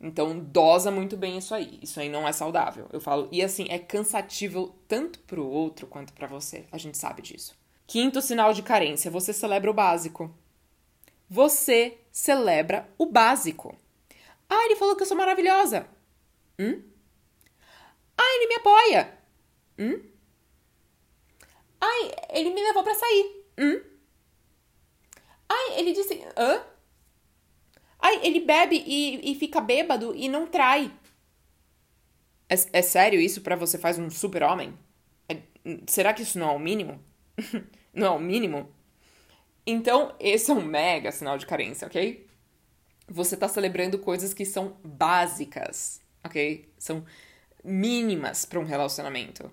Então, 0.00 0.38
dosa 0.38 0.90
muito 0.90 1.16
bem 1.16 1.36
isso 1.36 1.54
aí. 1.54 1.78
Isso 1.82 2.00
aí 2.00 2.08
não 2.08 2.26
é 2.26 2.32
saudável. 2.32 2.88
Eu 2.90 3.00
falo, 3.00 3.28
e 3.30 3.42
assim, 3.42 3.66
é 3.68 3.78
cansativo 3.78 4.74
tanto 4.88 5.18
pro 5.20 5.46
outro 5.46 5.86
quanto 5.86 6.12
para 6.14 6.26
você. 6.26 6.64
A 6.72 6.78
gente 6.78 6.96
sabe 6.96 7.20
disso. 7.20 7.54
Quinto 7.86 8.22
sinal 8.22 8.52
de 8.54 8.62
carência: 8.62 9.10
você 9.10 9.32
celebra 9.32 9.70
o 9.70 9.74
básico. 9.74 10.32
Você 11.28 11.98
celebra 12.10 12.88
o 12.96 13.04
básico. 13.04 13.76
Ah, 14.48 14.64
ele 14.64 14.76
falou 14.76 14.96
que 14.96 15.02
eu 15.02 15.06
sou 15.06 15.16
maravilhosa. 15.16 15.86
Hum? 16.58 16.82
Ah, 18.16 18.36
ele 18.36 18.46
me 18.46 18.54
apoia. 18.54 19.18
Hum? 19.78 20.02
Ai, 21.80 22.12
ele 22.30 22.50
me 22.50 22.62
levou 22.62 22.82
para 22.82 22.94
sair. 22.94 23.44
Hum? 23.58 23.80
Ai, 25.48 25.80
ele 25.80 25.92
disse. 25.92 26.22
Hã? 26.36 26.64
Ai, 28.00 28.20
ele 28.22 28.40
bebe 28.40 28.82
e, 28.86 29.32
e 29.32 29.34
fica 29.34 29.60
bêbado 29.60 30.14
e 30.14 30.28
não 30.28 30.46
trai. 30.46 30.90
É, 32.48 32.54
é 32.78 32.82
sério 32.82 33.20
isso 33.20 33.42
para 33.42 33.56
você 33.56 33.78
faz 33.78 33.98
um 33.98 34.10
super-homem? 34.10 34.76
É, 35.28 35.36
será 35.86 36.12
que 36.12 36.22
isso 36.22 36.38
não 36.38 36.50
é 36.50 36.52
o 36.52 36.58
mínimo? 36.58 37.00
não 37.94 38.06
é 38.06 38.10
o 38.10 38.18
mínimo? 38.18 38.68
Então, 39.66 40.14
esse 40.18 40.50
é 40.50 40.54
um 40.54 40.64
mega 40.64 41.12
sinal 41.12 41.38
de 41.38 41.46
carência, 41.46 41.86
ok? 41.86 42.26
Você 43.08 43.36
tá 43.36 43.46
celebrando 43.46 43.98
coisas 43.98 44.32
que 44.32 44.44
são 44.44 44.76
básicas, 44.82 46.00
ok? 46.24 46.68
São 46.78 47.04
mínimas 47.62 48.44
para 48.44 48.58
um 48.58 48.64
relacionamento. 48.64 49.50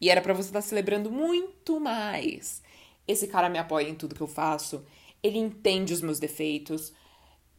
E 0.00 0.10
era 0.10 0.20
para 0.20 0.34
você 0.34 0.48
estar 0.48 0.60
tá 0.60 0.66
celebrando 0.66 1.10
muito 1.10 1.78
mais. 1.78 2.62
Esse 3.06 3.28
cara 3.28 3.48
me 3.48 3.58
apoia 3.58 3.88
em 3.88 3.94
tudo 3.94 4.14
que 4.14 4.20
eu 4.20 4.26
faço, 4.26 4.84
ele 5.22 5.38
entende 5.38 5.92
os 5.92 6.02
meus 6.02 6.18
defeitos, 6.18 6.92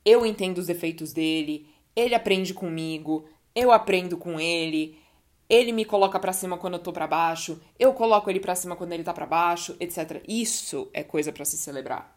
eu 0.06 0.26
entendo 0.26 0.60
os 0.60 0.68
defeitos 0.68 1.12
dele, 1.12 1.68
ele 1.96 2.14
aprende 2.14 2.54
comigo, 2.54 3.26
eu 3.56 3.72
aprendo 3.72 4.18
com 4.18 4.40
ele. 4.40 5.00
ele 5.50 5.72
me 5.72 5.86
coloca 5.86 6.20
para 6.20 6.34
cima 6.34 6.58
quando 6.58 6.76
eu 6.76 6.80
tô 6.80 6.92
para 6.92 7.08
baixo, 7.08 7.62
eu 7.78 7.94
coloco 7.94 8.30
ele 8.30 8.40
para 8.40 8.56
cima 8.56 8.76
quando 8.76 8.94
ele 8.94 9.04
tá 9.04 9.14
para 9.14 9.26
baixo, 9.26 9.76
etc. 9.80 10.24
Isso 10.28 10.90
é 10.94 11.04
coisa 11.04 11.32
para 11.32 11.46
se 11.46 11.58
celebrar. 11.58 12.16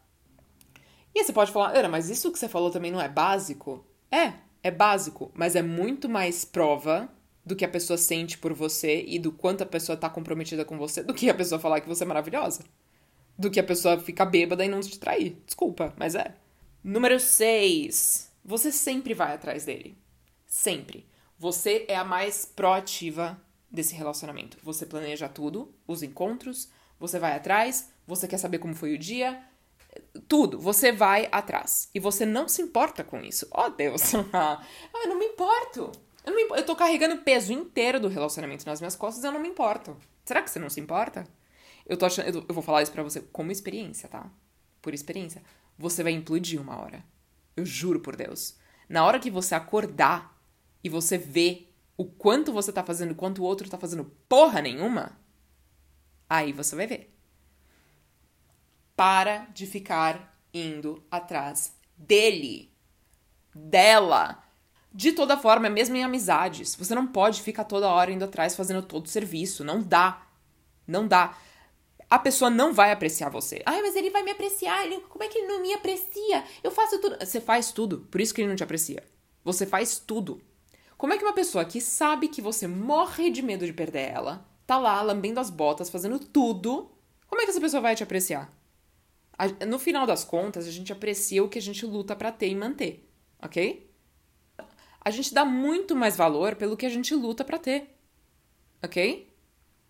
E 1.13 1.23
você 1.23 1.33
pode 1.33 1.51
falar, 1.51 1.75
Ana, 1.75 1.89
mas 1.89 2.09
isso 2.09 2.31
que 2.31 2.39
você 2.39 2.47
falou 2.47 2.71
também 2.71 2.91
não 2.91 3.01
é 3.01 3.07
básico? 3.07 3.85
É, 4.11 4.33
é 4.63 4.71
básico, 4.71 5.31
mas 5.33 5.55
é 5.55 5.61
muito 5.61 6.09
mais 6.09 6.43
prova 6.45 7.09
do 7.45 7.55
que 7.55 7.65
a 7.65 7.69
pessoa 7.69 7.97
sente 7.97 8.37
por 8.37 8.53
você 8.53 9.03
e 9.07 9.17
do 9.17 9.31
quanto 9.31 9.63
a 9.63 9.65
pessoa 9.65 9.97
tá 9.97 10.09
comprometida 10.09 10.63
com 10.65 10.77
você 10.77 11.03
do 11.03 11.13
que 11.13 11.29
a 11.29 11.33
pessoa 11.33 11.59
falar 11.59 11.81
que 11.81 11.87
você 11.87 12.03
é 12.03 12.07
maravilhosa. 12.07 12.63
Do 13.37 13.49
que 13.49 13.59
a 13.59 13.63
pessoa 13.63 13.99
ficar 13.99 14.25
bêbada 14.25 14.65
e 14.65 14.67
não 14.67 14.81
te 14.81 14.99
trair. 14.99 15.37
Desculpa, 15.45 15.93
mas 15.97 16.13
é. 16.13 16.35
Número 16.83 17.19
6. 17.19 18.31
Você 18.43 18.71
sempre 18.71 19.13
vai 19.13 19.33
atrás 19.33 19.65
dele. 19.65 19.97
Sempre. 20.47 21.07
Você 21.37 21.85
é 21.87 21.95
a 21.95 22.03
mais 22.03 22.45
proativa 22.45 23.39
desse 23.69 23.93
relacionamento. 23.93 24.57
Você 24.63 24.85
planeja 24.85 25.29
tudo, 25.29 25.73
os 25.87 26.01
encontros, 26.01 26.69
você 26.99 27.19
vai 27.19 27.33
atrás, 27.33 27.91
você 28.07 28.27
quer 28.27 28.37
saber 28.37 28.59
como 28.59 28.75
foi 28.75 28.93
o 28.93 28.97
dia, 28.97 29.43
tudo, 30.27 30.59
você 30.59 30.91
vai 30.91 31.27
atrás. 31.31 31.89
E 31.93 31.99
você 31.99 32.25
não 32.25 32.47
se 32.47 32.61
importa 32.61 33.03
com 33.03 33.21
isso. 33.21 33.47
Oh, 33.51 33.69
Deus. 33.69 34.13
ah, 34.33 34.65
eu 34.93 35.09
não 35.09 35.19
me 35.19 35.25
importo. 35.25 35.91
Eu, 36.25 36.33
não 36.33 36.35
me, 36.35 36.59
eu 36.59 36.65
tô 36.65 36.75
carregando 36.75 37.15
o 37.15 37.23
peso 37.23 37.53
inteiro 37.53 37.99
do 37.99 38.07
relacionamento 38.07 38.65
nas 38.65 38.79
minhas 38.79 38.95
costas, 38.95 39.23
eu 39.23 39.31
não 39.31 39.39
me 39.39 39.47
importo. 39.47 39.97
Será 40.25 40.41
que 40.41 40.49
você 40.49 40.59
não 40.59 40.69
se 40.69 40.79
importa? 40.79 41.25
Eu 41.85 41.97
tô 41.97 42.05
achando, 42.05 42.27
eu, 42.27 42.45
eu 42.47 42.53
vou 42.53 42.63
falar 42.63 42.83
isso 42.83 42.91
para 42.91 43.03
você 43.03 43.21
como 43.21 43.51
experiência, 43.51 44.07
tá? 44.07 44.29
Por 44.81 44.93
experiência. 44.93 45.41
Você 45.79 46.03
vai 46.03 46.11
implodir 46.11 46.61
uma 46.61 46.77
hora. 46.77 47.01
Eu 47.55 47.65
juro 47.65 48.01
por 48.01 48.17
Deus. 48.17 48.57
Na 48.89 49.05
hora 49.05 49.17
que 49.17 49.31
você 49.31 49.55
acordar 49.55 50.37
e 50.83 50.89
você 50.89 51.17
vê 51.17 51.67
o 51.95 52.03
quanto 52.03 52.51
você 52.51 52.71
tá 52.73 52.83
fazendo, 52.83 53.15
quanto 53.15 53.41
o 53.41 53.45
outro 53.45 53.69
tá 53.69 53.77
fazendo 53.77 54.03
porra 54.27 54.61
nenhuma, 54.61 55.17
aí 56.29 56.51
você 56.51 56.75
vai 56.75 56.85
ver. 56.85 57.17
Para 58.93 59.45
de 59.53 59.65
ficar 59.65 60.37
indo 60.53 61.01
atrás 61.09 61.73
dele, 61.95 62.73
dela. 63.55 64.43
De 64.93 65.13
toda 65.13 65.37
forma, 65.37 65.69
mesmo 65.69 65.95
em 65.95 66.03
amizades, 66.03 66.75
você 66.75 66.93
não 66.93 67.07
pode 67.07 67.41
ficar 67.41 67.63
toda 67.63 67.87
hora 67.87 68.11
indo 68.11 68.25
atrás 68.25 68.53
fazendo 68.53 68.81
todo 68.81 69.05
o 69.05 69.09
serviço. 69.09 69.63
Não 69.63 69.81
dá. 69.81 70.27
Não 70.85 71.07
dá. 71.07 71.37
A 72.09 72.17
pessoa 72.17 72.49
não 72.49 72.73
vai 72.73 72.91
apreciar 72.91 73.29
você. 73.29 73.61
Ai, 73.65 73.81
mas 73.81 73.95
ele 73.95 74.09
vai 74.09 74.23
me 74.23 74.31
apreciar. 74.31 74.85
Ele, 74.85 74.99
como 75.01 75.23
é 75.23 75.27
que 75.27 75.37
ele 75.37 75.47
não 75.47 75.61
me 75.61 75.73
aprecia? 75.73 76.43
Eu 76.63 76.71
faço 76.71 76.99
tudo. 76.99 77.17
Você 77.23 77.39
faz 77.39 77.71
tudo. 77.71 78.07
Por 78.09 78.19
isso 78.19 78.33
que 78.33 78.41
ele 78.41 78.49
não 78.49 78.55
te 78.55 78.63
aprecia. 78.63 79.03
Você 79.43 79.65
faz 79.65 79.99
tudo. 79.99 80.41
Como 80.97 81.13
é 81.13 81.17
que 81.17 81.23
uma 81.23 81.33
pessoa 81.33 81.63
que 81.63 81.79
sabe 81.79 82.27
que 82.27 82.41
você 82.41 82.67
morre 82.67 83.29
de 83.29 83.41
medo 83.41 83.65
de 83.65 83.71
perder 83.71 84.11
ela, 84.11 84.45
tá 84.65 84.77
lá 84.77 85.01
lambendo 85.01 85.39
as 85.39 85.49
botas, 85.49 85.89
fazendo 85.89 86.19
tudo, 86.19 86.91
como 87.25 87.41
é 87.41 87.45
que 87.45 87.51
essa 87.51 87.61
pessoa 87.61 87.79
vai 87.79 87.95
te 87.95 88.03
apreciar? 88.03 88.51
No 89.65 89.79
final 89.79 90.05
das 90.05 90.25
contas, 90.25 90.67
a 90.67 90.71
gente 90.71 90.91
aprecia 90.91 91.41
o 91.41 91.47
que 91.47 91.57
a 91.57 91.61
gente 91.61 91.85
luta 91.85 92.15
para 92.15 92.31
ter 92.31 92.49
e 92.49 92.55
manter, 92.55 93.09
ok? 93.41 93.89
A 94.99 95.09
gente 95.09 95.33
dá 95.33 95.45
muito 95.45 95.95
mais 95.95 96.17
valor 96.17 96.55
pelo 96.55 96.75
que 96.75 96.85
a 96.85 96.89
gente 96.89 97.15
luta 97.15 97.45
para 97.45 97.57
ter, 97.57 97.95
ok? 98.83 99.33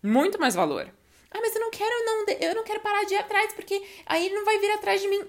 Muito 0.00 0.38
mais 0.38 0.54
valor. 0.54 0.94
Ah, 1.30 1.38
mas 1.40 1.54
eu 1.54 1.60
não 1.60 1.70
quero 1.70 2.04
não, 2.04 2.24
eu 2.40 2.54
não 2.54 2.64
quero 2.64 2.80
parar 2.80 3.04
de 3.04 3.14
ir 3.14 3.18
atrás 3.18 3.52
porque 3.52 3.82
aí 4.06 4.26
ele 4.26 4.34
não 4.34 4.44
vai 4.44 4.58
vir 4.58 4.70
atrás 4.72 5.00
de 5.00 5.08
mim. 5.08 5.24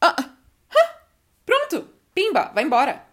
Ah, 0.00 0.16
ah, 0.18 1.00
pronto, 1.44 1.88
pimba, 2.12 2.50
vai 2.54 2.64
embora 2.64 3.06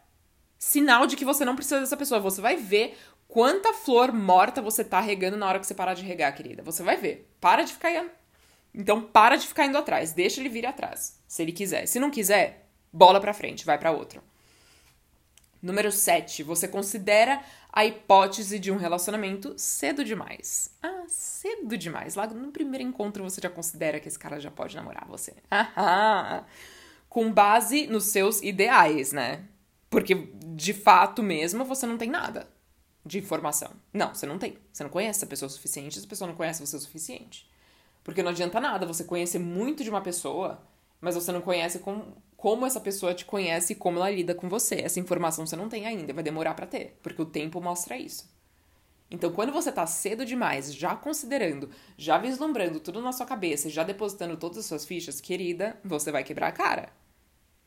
sinal 0.64 1.06
de 1.06 1.18
que 1.18 1.26
você 1.26 1.44
não 1.44 1.56
precisa 1.56 1.82
dessa 1.82 1.98
pessoa. 1.98 2.22
Você 2.22 2.40
vai 2.40 2.56
ver 2.56 2.98
quanta 3.28 3.74
flor 3.74 4.14
morta 4.14 4.62
você 4.62 4.84
tá 4.84 5.02
regando 5.02 5.36
na 5.36 5.48
hora 5.48 5.60
que 5.60 5.68
você 5.68 5.74
parar 5.76 5.94
de 5.94 6.04
regar, 6.04 6.34
querida. 6.34 6.64
Você 6.64 6.82
vai 6.82 6.96
ver. 6.96 7.30
Para 7.42 7.64
de 7.64 7.74
ficar. 7.74 8.06
Então, 8.74 9.02
para 9.02 9.36
de 9.36 9.46
ficar 9.46 9.66
indo 9.66 9.78
atrás. 9.78 10.14
Deixa 10.14 10.40
ele 10.40 10.50
vir 10.50 10.66
atrás, 10.66 11.20
se 11.28 11.42
ele 11.42 11.52
quiser. 11.52 11.86
Se 11.86 12.00
não 12.00 12.10
quiser, 12.10 12.70
bola 12.92 13.20
pra 13.20 13.34
frente, 13.34 13.66
vai 13.66 13.78
para 13.78 13.92
outro. 13.92 14.24
Número 15.62 15.92
7. 15.92 16.44
Você 16.44 16.68
considera 16.68 17.44
a 17.76 17.84
hipótese 17.84 18.60
de 18.60 18.72
um 18.72 18.78
relacionamento 18.78 19.56
cedo 19.58 20.06
demais. 20.06 20.70
Ah, 20.82 21.06
cedo 21.08 21.76
demais. 21.76 22.14
Lá 22.14 22.28
no 22.28 22.52
primeiro 22.52 22.88
encontro 22.88 23.24
você 23.24 23.42
já 23.42 23.50
considera 23.50 24.00
que 24.00 24.08
esse 24.08 24.20
cara 24.20 24.40
já 24.40 24.52
pode 24.52 24.76
namorar 24.76 25.08
você. 25.08 25.34
Com 27.10 27.34
base 27.34 27.88
nos 27.88 28.06
seus 28.06 28.44
ideais, 28.44 29.12
né? 29.12 29.46
Porque, 29.90 30.30
de 30.56 30.72
fato 30.72 31.24
mesmo, 31.24 31.66
você 31.66 31.88
não 31.88 31.98
tem 31.98 32.12
nada 32.12 32.48
de 33.04 33.18
informação. 33.18 33.72
Não, 33.92 34.14
você 34.14 34.28
não 34.28 34.38
tem. 34.38 34.58
Você 34.72 34.84
não 34.84 34.90
conhece 34.90 35.26
a 35.26 35.28
pessoa 35.28 35.48
o 35.48 35.52
suficiente, 35.52 35.98
essa 35.98 36.08
pessoa 36.08 36.28
não 36.28 36.36
conhece 36.36 36.64
você 36.64 36.76
o 36.76 36.80
suficiente. 36.80 37.50
Porque 38.04 38.22
não 38.22 38.30
adianta 38.30 38.60
nada 38.60 38.86
você 38.86 39.04
conhecer 39.04 39.40
muito 39.40 39.84
de 39.84 39.90
uma 39.90 40.02
pessoa, 40.02 40.62
mas 41.02 41.16
você 41.16 41.32
não 41.32 41.42
conhece 41.42 41.80
com, 41.80 42.14
como 42.44 42.66
essa 42.66 42.82
pessoa 42.82 43.14
te 43.14 43.24
conhece 43.24 43.72
e 43.72 43.76
como 43.78 44.00
ela 44.00 44.10
lida 44.12 44.36
com 44.36 44.50
você. 44.50 44.82
Essa 44.82 45.00
informação 45.00 45.48
você 45.48 45.56
não 45.56 45.70
tem 45.70 45.86
ainda, 45.86 46.12
vai 46.14 46.22
demorar 46.22 46.54
para 46.54 46.68
ter, 46.68 47.00
porque 47.02 47.22
o 47.22 47.26
tempo 47.26 47.62
mostra 47.62 47.96
isso. 47.96 48.30
Então, 49.10 49.32
quando 49.32 49.54
você 49.54 49.72
tá 49.72 49.88
cedo 49.88 50.26
demais, 50.26 50.76
já 50.76 50.94
considerando, 50.94 51.70
já 51.98 52.18
vislumbrando 52.18 52.82
tudo 52.82 53.02
na 53.02 53.14
sua 53.14 53.26
cabeça, 53.26 53.70
já 53.70 53.82
depositando 53.86 54.36
todas 54.36 54.58
as 54.58 54.66
suas 54.66 54.84
fichas, 54.84 55.22
querida, 55.22 55.80
você 55.86 56.12
vai 56.12 56.22
quebrar 56.22 56.50
a 56.50 56.52
cara. 56.52 56.90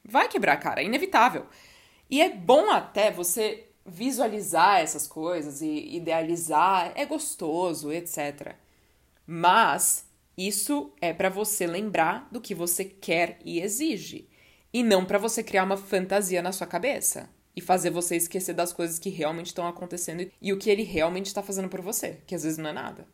Vai 0.04 0.28
quebrar 0.28 0.52
a 0.52 0.58
cara, 0.58 0.82
é 0.82 0.84
inevitável. 0.84 1.46
E 2.10 2.20
é 2.20 2.28
bom 2.28 2.70
até 2.70 3.10
você 3.10 3.68
visualizar 3.86 4.80
essas 4.80 5.06
coisas 5.06 5.62
e 5.62 5.96
idealizar, 5.96 6.92
é 6.94 7.06
gostoso, 7.06 7.90
etc. 7.90 8.54
Mas 9.26 10.06
isso 10.36 10.92
é 11.00 11.14
para 11.14 11.30
você 11.30 11.66
lembrar 11.66 12.28
do 12.30 12.42
que 12.42 12.54
você 12.54 12.84
quer 12.84 13.38
e 13.42 13.58
exige, 13.58 14.28
e 14.76 14.82
não 14.82 15.06
para 15.06 15.16
você 15.16 15.42
criar 15.42 15.64
uma 15.64 15.78
fantasia 15.78 16.42
na 16.42 16.52
sua 16.52 16.66
cabeça 16.66 17.30
e 17.56 17.62
fazer 17.62 17.88
você 17.88 18.14
esquecer 18.14 18.52
das 18.52 18.74
coisas 18.74 18.98
que 18.98 19.08
realmente 19.08 19.46
estão 19.46 19.66
acontecendo 19.66 20.30
e 20.38 20.52
o 20.52 20.58
que 20.58 20.68
ele 20.68 20.82
realmente 20.82 21.28
está 21.28 21.42
fazendo 21.42 21.70
por 21.70 21.80
você, 21.80 22.18
que 22.26 22.34
às 22.34 22.42
vezes 22.42 22.58
não 22.58 22.68
é 22.68 22.74
nada. 22.74 23.08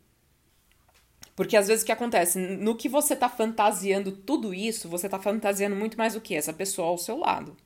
Porque 1.36 1.56
às 1.56 1.68
vezes 1.68 1.84
o 1.84 1.86
que 1.86 1.92
acontece, 1.92 2.36
no 2.36 2.74
que 2.74 2.88
você 2.88 3.14
tá 3.14 3.28
fantasiando 3.28 4.10
tudo 4.10 4.52
isso, 4.52 4.88
você 4.88 5.08
tá 5.08 5.20
fantasiando 5.20 5.76
muito 5.76 5.96
mais 5.96 6.14
do 6.14 6.20
que 6.20 6.34
essa 6.34 6.52
pessoa 6.52 6.88
ao 6.88 6.98
seu 6.98 7.16
lado. 7.16 7.56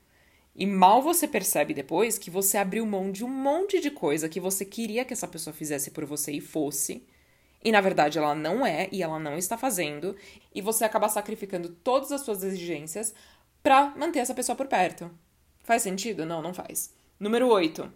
E 0.55 0.67
mal 0.67 1.01
você 1.01 1.27
percebe 1.27 1.73
depois 1.73 2.19
que 2.19 2.31
você 2.31 2.59
abriu 2.59 2.85
mão 2.85 3.11
de 3.11 3.25
um 3.25 3.31
monte 3.31 3.81
de 3.81 3.91
coisa 3.91 4.29
que 4.29 4.39
você 4.39 4.67
queria 4.67 5.07
que 5.07 5.15
essa 5.15 5.27
pessoa 5.27 5.55
fizesse 5.55 5.91
por 5.91 6.05
você 6.05 6.33
e 6.33 6.43
fosse. 6.43 7.03
E 7.65 7.73
na 7.73 7.81
verdade 7.81 8.19
ela 8.19 8.35
não 8.35 8.65
é 8.67 8.91
e 8.93 9.03
ela 9.03 9.19
não 9.19 9.39
está 9.39 9.57
fazendo. 9.57 10.15
E 10.55 10.61
você 10.61 10.85
acaba 10.85 11.09
sacrificando 11.09 11.71
todas 11.71 12.13
as 12.13 12.21
suas 12.21 12.45
exigências 12.45 13.15
para 13.63 13.91
manter 13.97 14.21
essa 14.21 14.35
pessoa 14.35 14.57
por 14.57 14.67
perto. 14.67 15.11
Faz 15.65 15.83
sentido? 15.83 16.25
Não, 16.25 16.41
não 16.41 16.55
faz. 16.55 16.95
Número 17.19 17.49
8. 17.49 17.93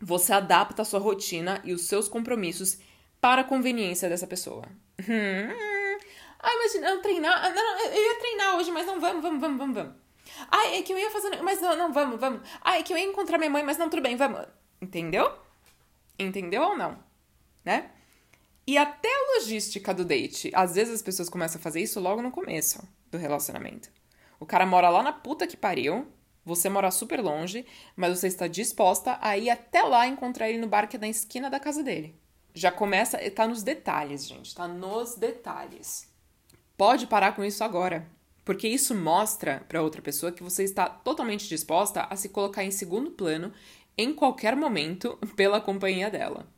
Você 0.00 0.32
adapta 0.32 0.82
a 0.82 0.84
sua 0.84 1.00
rotina 1.00 1.60
e 1.64 1.72
os 1.72 1.86
seus 1.86 2.08
compromissos 2.08 2.78
para 3.20 3.42
a 3.42 3.44
conveniência 3.44 4.08
dessa 4.08 4.26
pessoa. 4.26 4.64
Hum. 5.00 5.70
Ai, 6.42 6.56
mas 6.56 6.80
não 6.80 7.02
treinar. 7.02 7.54
Não, 7.54 7.78
eu 7.80 8.02
ia 8.02 8.18
treinar 8.18 8.56
hoje, 8.56 8.70
mas 8.70 8.86
não 8.86 8.98
vamos, 8.98 9.22
vamos, 9.22 9.40
vamos, 9.40 9.58
vamos, 9.58 9.74
vamos. 9.74 9.94
Ai, 10.50 10.78
é 10.78 10.82
que 10.82 10.92
eu 10.92 10.98
ia 10.98 11.10
fazer. 11.10 11.42
Mas 11.42 11.60
não, 11.60 11.76
não, 11.76 11.92
vamos, 11.92 12.18
vamos. 12.18 12.40
Ai, 12.62 12.80
é 12.80 12.82
que 12.82 12.92
eu 12.92 12.98
ia 12.98 13.04
encontrar 13.04 13.38
minha 13.38 13.50
mãe, 13.50 13.62
mas 13.62 13.76
não, 13.76 13.90
tudo 13.90 14.02
bem, 14.02 14.16
vamos. 14.16 14.46
Entendeu? 14.80 15.30
Entendeu 16.18 16.62
ou 16.62 16.76
não? 16.76 16.98
Né? 17.64 17.90
E 18.66 18.78
até 18.78 19.08
a 19.08 19.34
logística 19.34 19.92
do 19.92 20.04
date. 20.04 20.50
Às 20.54 20.74
vezes 20.74 20.94
as 20.94 21.02
pessoas 21.02 21.28
começam 21.28 21.58
a 21.58 21.62
fazer 21.62 21.80
isso 21.80 22.00
logo 22.00 22.22
no 22.22 22.30
começo 22.30 22.86
do 23.10 23.18
relacionamento. 23.18 23.90
O 24.40 24.46
cara 24.46 24.64
mora 24.64 24.88
lá 24.88 25.02
na 25.02 25.12
puta 25.12 25.46
que 25.46 25.56
pariu, 25.56 26.08
você 26.44 26.70
mora 26.70 26.90
super 26.90 27.20
longe, 27.20 27.66
mas 27.94 28.18
você 28.18 28.26
está 28.26 28.48
disposta 28.48 29.18
a 29.20 29.36
ir 29.36 29.50
até 29.50 29.82
lá 29.82 30.06
encontrar 30.06 30.48
ele 30.48 30.58
no 30.58 30.66
bar 30.66 30.88
que 30.88 30.96
é 30.96 31.00
na 31.00 31.08
esquina 31.08 31.50
da 31.50 31.60
casa 31.60 31.82
dele. 31.82 32.18
Já 32.54 32.72
começa, 32.72 33.18
tá 33.30 33.46
nos 33.46 33.62
detalhes, 33.62 34.26
gente, 34.26 34.54
tá 34.54 34.66
nos 34.66 35.14
detalhes. 35.14 36.10
Pode 36.76 37.06
parar 37.06 37.36
com 37.36 37.44
isso 37.44 37.62
agora. 37.62 38.08
Porque 38.44 38.66
isso 38.66 38.94
mostra 38.94 39.64
para 39.68 39.82
outra 39.82 40.00
pessoa 40.00 40.32
que 40.32 40.42
você 40.42 40.64
está 40.64 40.88
totalmente 40.88 41.46
disposta 41.46 42.06
a 42.08 42.16
se 42.16 42.30
colocar 42.30 42.64
em 42.64 42.70
segundo 42.70 43.10
plano 43.10 43.52
em 43.96 44.14
qualquer 44.14 44.56
momento 44.56 45.18
pela 45.36 45.60
companhia 45.60 46.10
dela. 46.10 46.48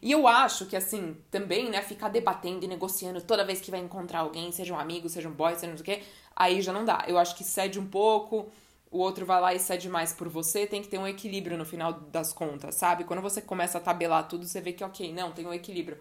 E 0.00 0.12
eu 0.12 0.28
acho 0.28 0.66
que, 0.66 0.76
assim, 0.76 1.16
também, 1.30 1.68
né, 1.68 1.82
ficar 1.82 2.08
debatendo 2.08 2.64
e 2.64 2.68
negociando 2.68 3.20
toda 3.20 3.44
vez 3.44 3.60
que 3.60 3.70
vai 3.70 3.80
encontrar 3.80 4.20
alguém, 4.20 4.52
seja 4.52 4.72
um 4.72 4.78
amigo, 4.78 5.08
seja 5.08 5.28
um 5.28 5.32
boy, 5.32 5.54
seja 5.56 5.66
não 5.66 5.76
sei 5.76 5.82
o 5.82 5.84
quê, 5.84 6.04
aí 6.38 6.62
já 6.62 6.72
não 6.72 6.84
dá. 6.84 7.04
Eu 7.08 7.18
acho 7.18 7.36
que 7.36 7.42
cede 7.42 7.80
um 7.80 7.86
pouco, 7.86 8.46
o 8.90 8.98
outro 8.98 9.26
vai 9.26 9.40
lá 9.40 9.54
e 9.54 9.58
cede 9.58 9.88
mais 9.88 10.12
por 10.12 10.28
você, 10.28 10.66
tem 10.66 10.80
que 10.80 10.88
ter 10.88 10.98
um 10.98 11.06
equilíbrio 11.06 11.58
no 11.58 11.66
final 11.66 11.92
das 11.92 12.32
contas, 12.32 12.76
sabe? 12.76 13.04
Quando 13.04 13.20
você 13.20 13.42
começa 13.42 13.78
a 13.78 13.80
tabelar 13.80 14.28
tudo, 14.28 14.46
você 14.46 14.60
vê 14.60 14.72
que, 14.72 14.84
ok, 14.84 15.12
não, 15.12 15.32
tem 15.32 15.44
um 15.44 15.52
equilíbrio. 15.52 15.98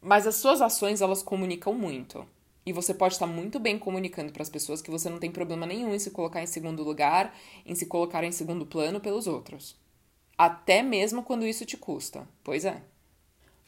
Mas 0.00 0.26
as 0.26 0.36
suas 0.36 0.62
ações, 0.62 1.02
elas 1.02 1.22
comunicam 1.22 1.74
muito. 1.74 2.24
E 2.64 2.72
você 2.72 2.94
pode 2.94 3.14
estar 3.14 3.26
muito 3.26 3.58
bem 3.58 3.78
comunicando 3.78 4.32
para 4.32 4.42
as 4.42 4.48
pessoas 4.48 4.80
que 4.80 4.90
você 4.90 5.10
não 5.10 5.18
tem 5.18 5.30
problema 5.30 5.66
nenhum 5.66 5.94
em 5.94 5.98
se 5.98 6.10
colocar 6.10 6.42
em 6.42 6.46
segundo 6.46 6.84
lugar, 6.84 7.34
em 7.66 7.74
se 7.74 7.86
colocar 7.86 8.22
em 8.22 8.32
segundo 8.32 8.64
plano 8.64 9.00
pelos 9.00 9.26
outros. 9.26 9.76
Até 10.38 10.82
mesmo 10.82 11.22
quando 11.22 11.46
isso 11.46 11.66
te 11.66 11.76
custa. 11.76 12.26
Pois 12.44 12.64
é. 12.64 12.82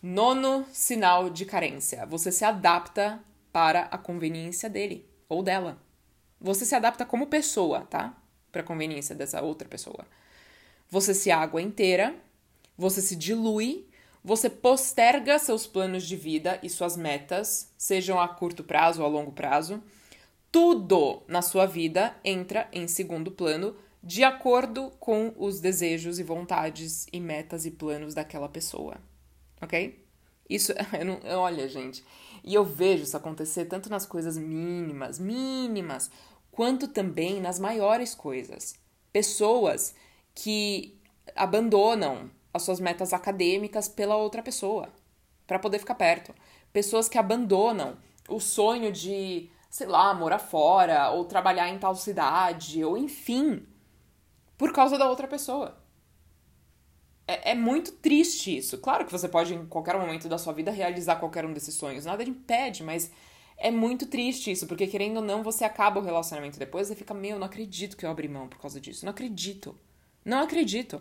Nono 0.02 0.64
sinal 0.72 1.30
de 1.30 1.44
carência: 1.44 2.06
você 2.06 2.30
se 2.30 2.44
adapta 2.44 3.22
para 3.52 3.82
a 3.82 3.98
conveniência 3.98 4.70
dele 4.70 5.06
ou 5.28 5.42
dela. 5.42 5.78
Você 6.42 6.66
se 6.66 6.74
adapta 6.74 7.06
como 7.06 7.28
pessoa, 7.28 7.82
tá? 7.82 8.14
Para 8.50 8.64
conveniência 8.64 9.14
dessa 9.14 9.40
outra 9.40 9.68
pessoa. 9.68 10.04
Você 10.90 11.14
se 11.14 11.30
água 11.30 11.62
inteira, 11.62 12.16
você 12.76 13.00
se 13.00 13.14
dilui, 13.14 13.86
você 14.24 14.50
posterga 14.50 15.38
seus 15.38 15.68
planos 15.68 16.04
de 16.04 16.16
vida 16.16 16.58
e 16.60 16.68
suas 16.68 16.96
metas, 16.96 17.72
sejam 17.78 18.20
a 18.20 18.26
curto 18.26 18.64
prazo 18.64 19.02
ou 19.02 19.06
a 19.06 19.10
longo 19.10 19.30
prazo. 19.30 19.80
Tudo 20.50 21.22
na 21.28 21.42
sua 21.42 21.64
vida 21.64 22.14
entra 22.24 22.68
em 22.72 22.88
segundo 22.88 23.30
plano 23.30 23.76
de 24.02 24.24
acordo 24.24 24.90
com 24.98 25.32
os 25.36 25.60
desejos 25.60 26.18
e 26.18 26.24
vontades 26.24 27.06
e 27.12 27.20
metas 27.20 27.64
e 27.64 27.70
planos 27.70 28.14
daquela 28.14 28.48
pessoa. 28.48 28.96
Ok? 29.60 30.04
Isso, 30.50 30.72
eu 30.98 31.04
não, 31.04 31.20
olha, 31.38 31.68
gente, 31.68 32.04
e 32.44 32.52
eu 32.52 32.64
vejo 32.64 33.04
isso 33.04 33.16
acontecer 33.16 33.66
tanto 33.66 33.88
nas 33.88 34.04
coisas 34.04 34.36
mínimas, 34.36 35.18
mínimas, 35.18 36.10
quanto 36.52 36.86
também 36.86 37.40
nas 37.40 37.58
maiores 37.58 38.14
coisas. 38.14 38.74
Pessoas 39.12 39.94
que 40.34 40.96
abandonam 41.34 42.30
as 42.54 42.62
suas 42.62 42.78
metas 42.78 43.12
acadêmicas 43.12 43.88
pela 43.88 44.16
outra 44.16 44.42
pessoa, 44.42 44.88
para 45.46 45.58
poder 45.58 45.78
ficar 45.78 45.94
perto. 45.94 46.32
Pessoas 46.72 47.08
que 47.08 47.18
abandonam 47.18 47.96
o 48.28 48.38
sonho 48.38 48.92
de, 48.92 49.50
sei 49.70 49.86
lá, 49.86 50.14
morar 50.14 50.38
fora, 50.38 51.10
ou 51.10 51.24
trabalhar 51.24 51.68
em 51.68 51.78
tal 51.78 51.94
cidade, 51.94 52.84
ou 52.84 52.96
enfim, 52.96 53.66
por 54.56 54.72
causa 54.72 54.98
da 54.98 55.08
outra 55.08 55.26
pessoa. 55.26 55.82
É, 57.26 57.52
é, 57.52 57.54
muito 57.54 57.92
triste 57.92 58.56
isso. 58.56 58.78
Claro 58.78 59.06
que 59.06 59.12
você 59.12 59.28
pode, 59.28 59.54
em 59.54 59.66
qualquer 59.66 59.96
momento 59.96 60.28
da 60.28 60.38
sua 60.38 60.52
vida, 60.52 60.70
realizar 60.70 61.16
qualquer 61.16 61.46
um 61.46 61.52
desses 61.52 61.74
sonhos. 61.74 62.04
Nada 62.04 62.22
impede, 62.22 62.82
mas 62.82 63.10
é 63.62 63.70
muito 63.70 64.06
triste 64.06 64.50
isso, 64.50 64.66
porque 64.66 64.88
querendo 64.88 65.18
ou 65.18 65.22
não, 65.22 65.42
você 65.42 65.64
acaba 65.64 66.00
o 66.00 66.02
relacionamento 66.02 66.58
depois 66.58 66.90
e 66.90 66.96
fica, 66.96 67.14
meu, 67.14 67.38
não 67.38 67.46
acredito 67.46 67.96
que 67.96 68.04
eu 68.04 68.10
abri 68.10 68.26
mão 68.28 68.48
por 68.48 68.58
causa 68.58 68.80
disso. 68.80 69.04
Não 69.04 69.12
acredito. 69.12 69.76
Não 70.24 70.42
acredito. 70.42 71.00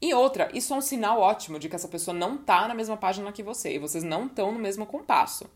E 0.00 0.12
outra, 0.12 0.50
isso 0.52 0.74
é 0.74 0.76
um 0.76 0.80
sinal 0.80 1.20
ótimo 1.20 1.58
de 1.58 1.68
que 1.68 1.76
essa 1.76 1.86
pessoa 1.86 2.16
não 2.16 2.36
tá 2.36 2.66
na 2.66 2.74
mesma 2.74 2.96
página 2.96 3.32
que 3.32 3.44
você 3.44 3.74
e 3.74 3.78
vocês 3.78 4.02
não 4.02 4.26
estão 4.26 4.50
no 4.50 4.58
mesmo 4.58 4.86
compasso. 4.86 5.48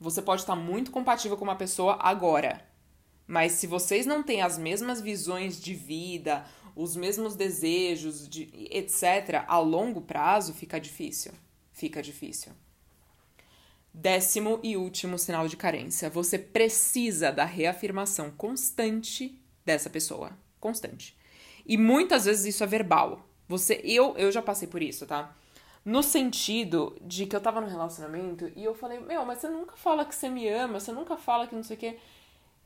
Você 0.00 0.20
pode 0.20 0.42
estar 0.42 0.56
muito 0.56 0.90
compatível 0.90 1.36
com 1.36 1.44
uma 1.44 1.56
pessoa 1.56 1.98
agora, 2.00 2.64
mas 3.26 3.52
se 3.52 3.66
vocês 3.66 4.04
não 4.04 4.22
têm 4.22 4.42
as 4.42 4.58
mesmas 4.58 5.00
visões 5.00 5.60
de 5.60 5.74
vida, 5.74 6.44
os 6.74 6.96
mesmos 6.96 7.36
desejos, 7.36 8.28
de, 8.28 8.50
etc., 8.70 9.44
a 9.46 9.58
longo 9.58 10.00
prazo 10.00 10.54
fica 10.54 10.80
difícil. 10.80 11.32
Fica 11.72 12.02
difícil. 12.02 12.52
Décimo 13.92 14.60
e 14.62 14.76
último 14.76 15.18
sinal 15.18 15.48
de 15.48 15.56
carência. 15.56 16.08
Você 16.10 16.38
precisa 16.38 17.32
da 17.32 17.44
reafirmação 17.44 18.30
constante 18.30 19.40
dessa 19.64 19.90
pessoa. 19.90 20.30
Constante. 20.60 21.16
E 21.66 21.76
muitas 21.76 22.24
vezes 22.24 22.54
isso 22.54 22.64
é 22.64 22.66
verbal. 22.66 23.26
Você, 23.48 23.80
eu, 23.84 24.16
eu 24.16 24.30
já 24.30 24.40
passei 24.40 24.68
por 24.68 24.82
isso, 24.82 25.06
tá? 25.06 25.34
No 25.84 26.02
sentido 26.02 26.96
de 27.00 27.26
que 27.26 27.34
eu 27.34 27.40
tava 27.40 27.60
no 27.60 27.66
relacionamento 27.66 28.52
e 28.54 28.64
eu 28.64 28.74
falei, 28.74 29.00
meu, 29.00 29.24
mas 29.24 29.38
você 29.38 29.48
nunca 29.48 29.76
fala 29.76 30.04
que 30.04 30.14
você 30.14 30.28
me 30.28 30.48
ama, 30.48 30.78
você 30.78 30.92
nunca 30.92 31.16
fala 31.16 31.46
que 31.46 31.54
não 31.54 31.62
sei 31.62 31.76
o 31.76 31.80
quê. 31.80 31.98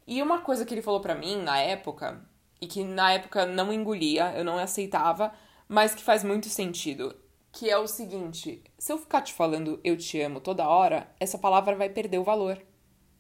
E 0.07 0.21
uma 0.21 0.41
coisa 0.41 0.67
que 0.67 0.75
ele 0.75 0.83
falou 0.83 1.01
para 1.01 1.15
mim 1.15 1.43
na 1.43 1.59
época, 1.59 2.21
e 2.61 2.67
que 2.67 2.85
na 2.85 3.13
época 3.13 3.47
não 3.47 3.73
engolia, 3.73 4.33
eu 4.37 4.45
não 4.45 4.59
aceitava, 4.59 5.33
mas 5.69 5.95
que 5.95 6.03
faz 6.03 6.23
muito 6.23 6.49
sentido, 6.49 7.15
que 7.55 7.71
é 7.71 7.79
o 7.79 7.87
seguinte: 7.87 8.63
se 8.77 8.93
eu 8.93 8.99
ficar 8.99 9.23
te 9.23 9.33
falando 9.33 9.81
eu 9.83 9.97
te 9.97 10.21
amo 10.21 10.41
toda 10.41 10.69
hora, 10.69 11.09
essa 11.19 11.39
palavra 11.39 11.75
vai 11.75 11.89
perder 11.89 12.19
o 12.19 12.25
valor. 12.25 12.61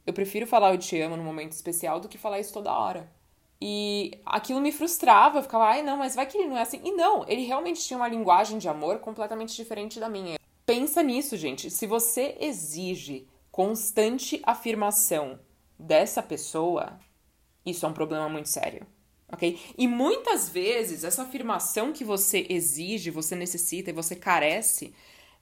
Eu 0.07 0.13
prefiro 0.13 0.47
falar 0.47 0.73
eu 0.73 0.79
te 0.79 1.01
amo 1.01 1.17
num 1.17 1.25
momento 1.25 1.53
especial 1.53 1.99
do 1.99 2.09
que 2.09 2.19
falar 2.19 2.41
isso 2.41 2.53
toda 2.53 2.77
hora. 2.77 3.11
E 3.61 4.21
aquilo 4.27 4.61
me 4.61 4.73
frustrava, 4.73 5.39
eu 5.39 5.43
ficava, 5.43 5.65
ai 5.65 5.83
não, 5.83 5.97
mas 5.97 6.15
vai 6.15 6.27
que 6.27 6.37
ele 6.37 6.49
não 6.49 6.59
é 6.59 6.63
assim. 6.63 6.81
E 6.85 6.93
não, 6.93 7.27
ele 7.27 7.47
realmente 7.47 7.81
tinha 7.81 7.97
uma 7.97 8.09
linguagem 8.09 8.59
de 8.59 8.69
amor 8.69 8.99
completamente 8.99 9.57
diferente 9.57 9.99
da 9.99 10.09
minha. 10.09 10.39
Pensa 10.67 11.03
nisso, 11.03 11.37
gente. 11.37 11.71
Se 11.71 11.87
você 11.87 12.37
exige 12.41 13.27
constante 13.51 14.43
afirmação 14.45 15.39
dessa 15.79 16.23
pessoa, 16.23 16.99
isso 17.65 17.87
é 17.87 17.89
um 17.89 17.95
problema 17.95 18.29
muito 18.29 18.49
sério. 18.49 18.87
Ok? 19.35 19.61
E 19.77 19.89
muitas 19.89 20.49
vezes 20.49 21.03
essa 21.03 21.25
afirmação 21.25 21.93
que 21.93 22.05
você 22.05 22.47
exige, 22.49 23.11
você 23.11 23.35
necessita 23.35 23.91
e 23.91 23.93
você 23.93 24.15
carece, 24.15 24.95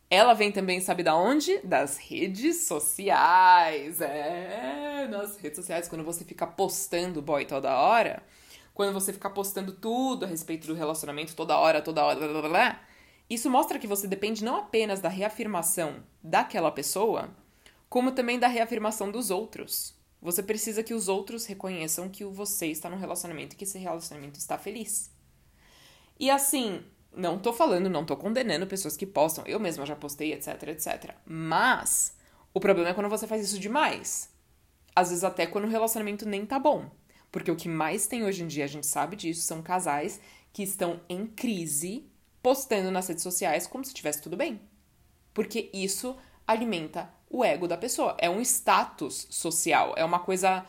ela 0.08 0.32
vem 0.32 0.50
também, 0.50 0.80
sabe 0.80 1.02
da 1.02 1.14
onde? 1.14 1.58
Das 1.58 1.98
redes 1.98 2.64
sociais. 2.64 4.00
É, 4.00 5.06
nas 5.10 5.36
redes 5.36 5.58
sociais, 5.58 5.88
quando 5.88 6.02
você 6.02 6.24
fica 6.24 6.46
postando 6.46 7.20
boy 7.20 7.44
toda 7.44 7.78
hora, 7.78 8.22
quando 8.72 8.94
você 8.94 9.12
fica 9.12 9.28
postando 9.28 9.72
tudo 9.72 10.24
a 10.24 10.28
respeito 10.28 10.66
do 10.66 10.74
relacionamento 10.74 11.36
toda 11.36 11.58
hora, 11.58 11.82
toda 11.82 12.02
hora, 12.02 12.18
blá, 12.18 12.40
blá, 12.40 12.48
blá, 12.48 12.80
isso 13.28 13.50
mostra 13.50 13.78
que 13.78 13.86
você 13.86 14.08
depende 14.08 14.42
não 14.42 14.56
apenas 14.56 15.00
da 15.00 15.10
reafirmação 15.10 16.02
daquela 16.22 16.70
pessoa, 16.70 17.28
como 17.90 18.12
também 18.12 18.38
da 18.38 18.48
reafirmação 18.48 19.10
dos 19.10 19.30
outros. 19.30 19.94
Você 20.22 20.40
precisa 20.40 20.84
que 20.84 20.94
os 20.94 21.08
outros 21.08 21.46
reconheçam 21.46 22.08
que 22.08 22.24
você 22.24 22.68
está 22.68 22.88
num 22.88 22.96
relacionamento 22.96 23.54
e 23.54 23.56
que 23.56 23.64
esse 23.64 23.76
relacionamento 23.76 24.38
está 24.38 24.56
feliz. 24.56 25.10
E 26.18 26.30
assim, 26.30 26.84
não 27.12 27.40
tô 27.40 27.52
falando, 27.52 27.90
não 27.90 28.06
tô 28.06 28.16
condenando 28.16 28.64
pessoas 28.64 28.96
que 28.96 29.04
postam, 29.04 29.44
eu 29.46 29.58
mesma 29.58 29.84
já 29.84 29.96
postei, 29.96 30.32
etc, 30.32 30.62
etc. 30.68 31.16
Mas 31.26 32.16
o 32.54 32.60
problema 32.60 32.90
é 32.90 32.94
quando 32.94 33.08
você 33.08 33.26
faz 33.26 33.42
isso 33.42 33.58
demais. 33.58 34.30
Às 34.94 35.08
vezes 35.08 35.24
até 35.24 35.44
quando 35.44 35.64
o 35.64 35.70
relacionamento 35.70 36.24
nem 36.24 36.46
tá 36.46 36.56
bom. 36.56 36.88
Porque 37.32 37.50
o 37.50 37.56
que 37.56 37.68
mais 37.68 38.06
tem 38.06 38.22
hoje 38.22 38.44
em 38.44 38.46
dia, 38.46 38.64
a 38.64 38.68
gente 38.68 38.86
sabe 38.86 39.16
disso, 39.16 39.42
são 39.42 39.60
casais 39.60 40.20
que 40.52 40.62
estão 40.62 41.00
em 41.08 41.26
crise 41.26 42.06
postando 42.40 42.92
nas 42.92 43.08
redes 43.08 43.24
sociais 43.24 43.66
como 43.66 43.84
se 43.84 43.90
estivesse 43.90 44.22
tudo 44.22 44.36
bem. 44.36 44.60
Porque 45.34 45.68
isso 45.72 46.16
alimenta 46.46 47.12
o 47.32 47.42
ego 47.42 47.66
da 47.66 47.78
pessoa. 47.78 48.14
É 48.18 48.28
um 48.28 48.40
status 48.42 49.26
social, 49.30 49.94
é 49.96 50.04
uma 50.04 50.20
coisa. 50.20 50.64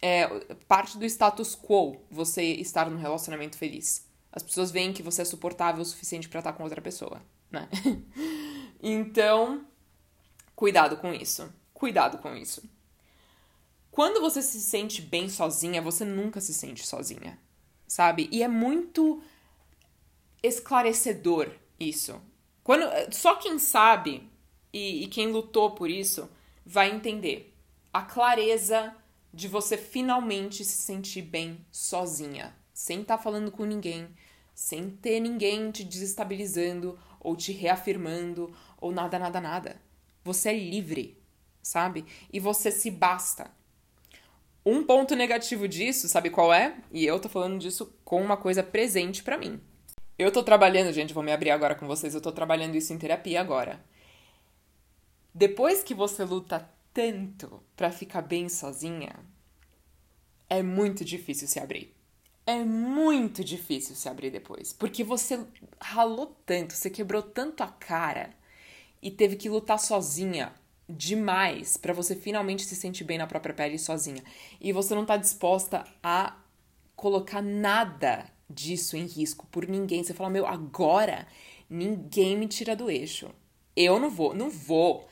É 0.00 0.26
parte 0.68 0.96
do 0.96 1.04
status 1.04 1.56
quo 1.56 1.96
você 2.10 2.42
estar 2.42 2.88
num 2.88 2.98
relacionamento 2.98 3.58
feliz. 3.58 4.06
As 4.30 4.42
pessoas 4.42 4.70
veem 4.70 4.92
que 4.92 5.02
você 5.02 5.22
é 5.22 5.24
suportável 5.24 5.82
o 5.82 5.84
suficiente 5.84 6.28
para 6.28 6.40
estar 6.40 6.52
com 6.52 6.62
outra 6.62 6.80
pessoa, 6.80 7.20
né? 7.50 7.68
então, 8.82 9.66
cuidado 10.54 10.96
com 10.98 11.12
isso. 11.12 11.52
Cuidado 11.72 12.18
com 12.18 12.34
isso. 12.36 12.62
Quando 13.90 14.20
você 14.20 14.42
se 14.42 14.60
sente 14.60 15.00
bem 15.00 15.28
sozinha, 15.28 15.80
você 15.80 16.04
nunca 16.04 16.40
se 16.40 16.52
sente 16.52 16.86
sozinha, 16.86 17.38
sabe? 17.86 18.28
E 18.30 18.42
é 18.42 18.48
muito 18.48 19.22
esclarecedor 20.42 21.50
isso. 21.78 22.20
Quando 22.62 22.84
só 23.12 23.36
quem 23.36 23.58
sabe 23.58 24.28
e, 24.74 25.04
e 25.04 25.06
quem 25.06 25.28
lutou 25.28 25.70
por 25.70 25.88
isso 25.88 26.28
vai 26.66 26.90
entender 26.90 27.54
a 27.92 28.02
clareza 28.02 28.92
de 29.32 29.46
você 29.46 29.78
finalmente 29.78 30.64
se 30.64 30.76
sentir 30.76 31.22
bem 31.22 31.64
sozinha, 31.70 32.52
sem 32.72 33.02
estar 33.02 33.16
tá 33.16 33.22
falando 33.22 33.52
com 33.52 33.64
ninguém, 33.64 34.08
sem 34.52 34.90
ter 34.90 35.20
ninguém 35.20 35.70
te 35.70 35.84
desestabilizando 35.84 36.98
ou 37.20 37.36
te 37.36 37.52
reafirmando 37.52 38.52
ou 38.80 38.90
nada, 38.90 39.16
nada, 39.16 39.40
nada. 39.40 39.80
Você 40.24 40.48
é 40.48 40.58
livre, 40.58 41.22
sabe? 41.62 42.04
E 42.32 42.40
você 42.40 42.72
se 42.72 42.90
basta. 42.90 43.50
Um 44.66 44.82
ponto 44.82 45.14
negativo 45.14 45.68
disso, 45.68 46.08
sabe 46.08 46.30
qual 46.30 46.52
é? 46.52 46.76
E 46.90 47.04
eu 47.04 47.20
tô 47.20 47.28
falando 47.28 47.60
disso 47.60 47.94
com 48.04 48.20
uma 48.20 48.36
coisa 48.36 48.62
presente 48.62 49.22
para 49.22 49.38
mim. 49.38 49.60
Eu 50.18 50.32
tô 50.32 50.42
trabalhando, 50.42 50.92
gente, 50.92 51.14
vou 51.14 51.22
me 51.22 51.32
abrir 51.32 51.50
agora 51.50 51.74
com 51.74 51.86
vocês, 51.86 52.14
eu 52.14 52.20
tô 52.20 52.32
trabalhando 52.32 52.74
isso 52.74 52.92
em 52.92 52.98
terapia 52.98 53.40
agora. 53.40 53.80
Depois 55.34 55.82
que 55.82 55.94
você 55.94 56.24
luta 56.24 56.70
tanto 56.92 57.60
para 57.74 57.90
ficar 57.90 58.22
bem 58.22 58.48
sozinha, 58.48 59.18
é 60.48 60.62
muito 60.62 61.04
difícil 61.04 61.48
se 61.48 61.58
abrir. 61.58 61.92
É 62.46 62.62
muito 62.62 63.42
difícil 63.42 63.96
se 63.96 64.08
abrir 64.08 64.30
depois, 64.30 64.72
porque 64.72 65.02
você 65.02 65.44
ralou 65.80 66.36
tanto, 66.46 66.74
você 66.74 66.88
quebrou 66.88 67.22
tanto 67.22 67.62
a 67.62 67.66
cara 67.66 68.30
e 69.02 69.10
teve 69.10 69.34
que 69.34 69.48
lutar 69.48 69.80
sozinha 69.80 70.52
demais 70.88 71.76
para 71.76 71.94
você 71.94 72.14
finalmente 72.14 72.64
se 72.64 72.76
sentir 72.76 73.02
bem 73.02 73.18
na 73.18 73.26
própria 73.26 73.54
pele 73.54 73.78
sozinha. 73.78 74.22
E 74.60 74.72
você 74.72 74.94
não 74.94 75.06
tá 75.06 75.16
disposta 75.16 75.84
a 76.02 76.38
colocar 76.94 77.42
nada 77.42 78.30
disso 78.48 78.96
em 78.96 79.06
risco 79.06 79.46
por 79.50 79.66
ninguém. 79.66 80.04
Você 80.04 80.14
fala: 80.14 80.30
"Meu, 80.30 80.46
agora 80.46 81.26
ninguém 81.68 82.36
me 82.36 82.46
tira 82.46 82.76
do 82.76 82.90
eixo. 82.90 83.30
Eu 83.74 83.98
não 83.98 84.10
vou, 84.10 84.34
não 84.34 84.50
vou 84.50 85.08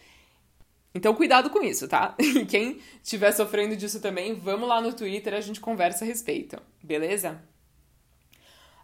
então, 0.95 1.15
cuidado 1.15 1.49
com 1.49 1.63
isso, 1.63 1.89
tá? 1.89 2.15
E 2.19 2.45
quem 2.47 2.81
estiver 3.03 3.33
sofrendo 3.33 3.77
disso 3.77 4.01
também, 4.01 4.35
vamos 4.35 4.69
lá 4.69 4.81
no 4.81 4.93
Twitter, 4.93 5.33
a 5.35 5.41
gente 5.41 5.61
conversa 5.61 6.05
a 6.05 6.09
respeito, 6.09 6.61
beleza? 6.83 7.41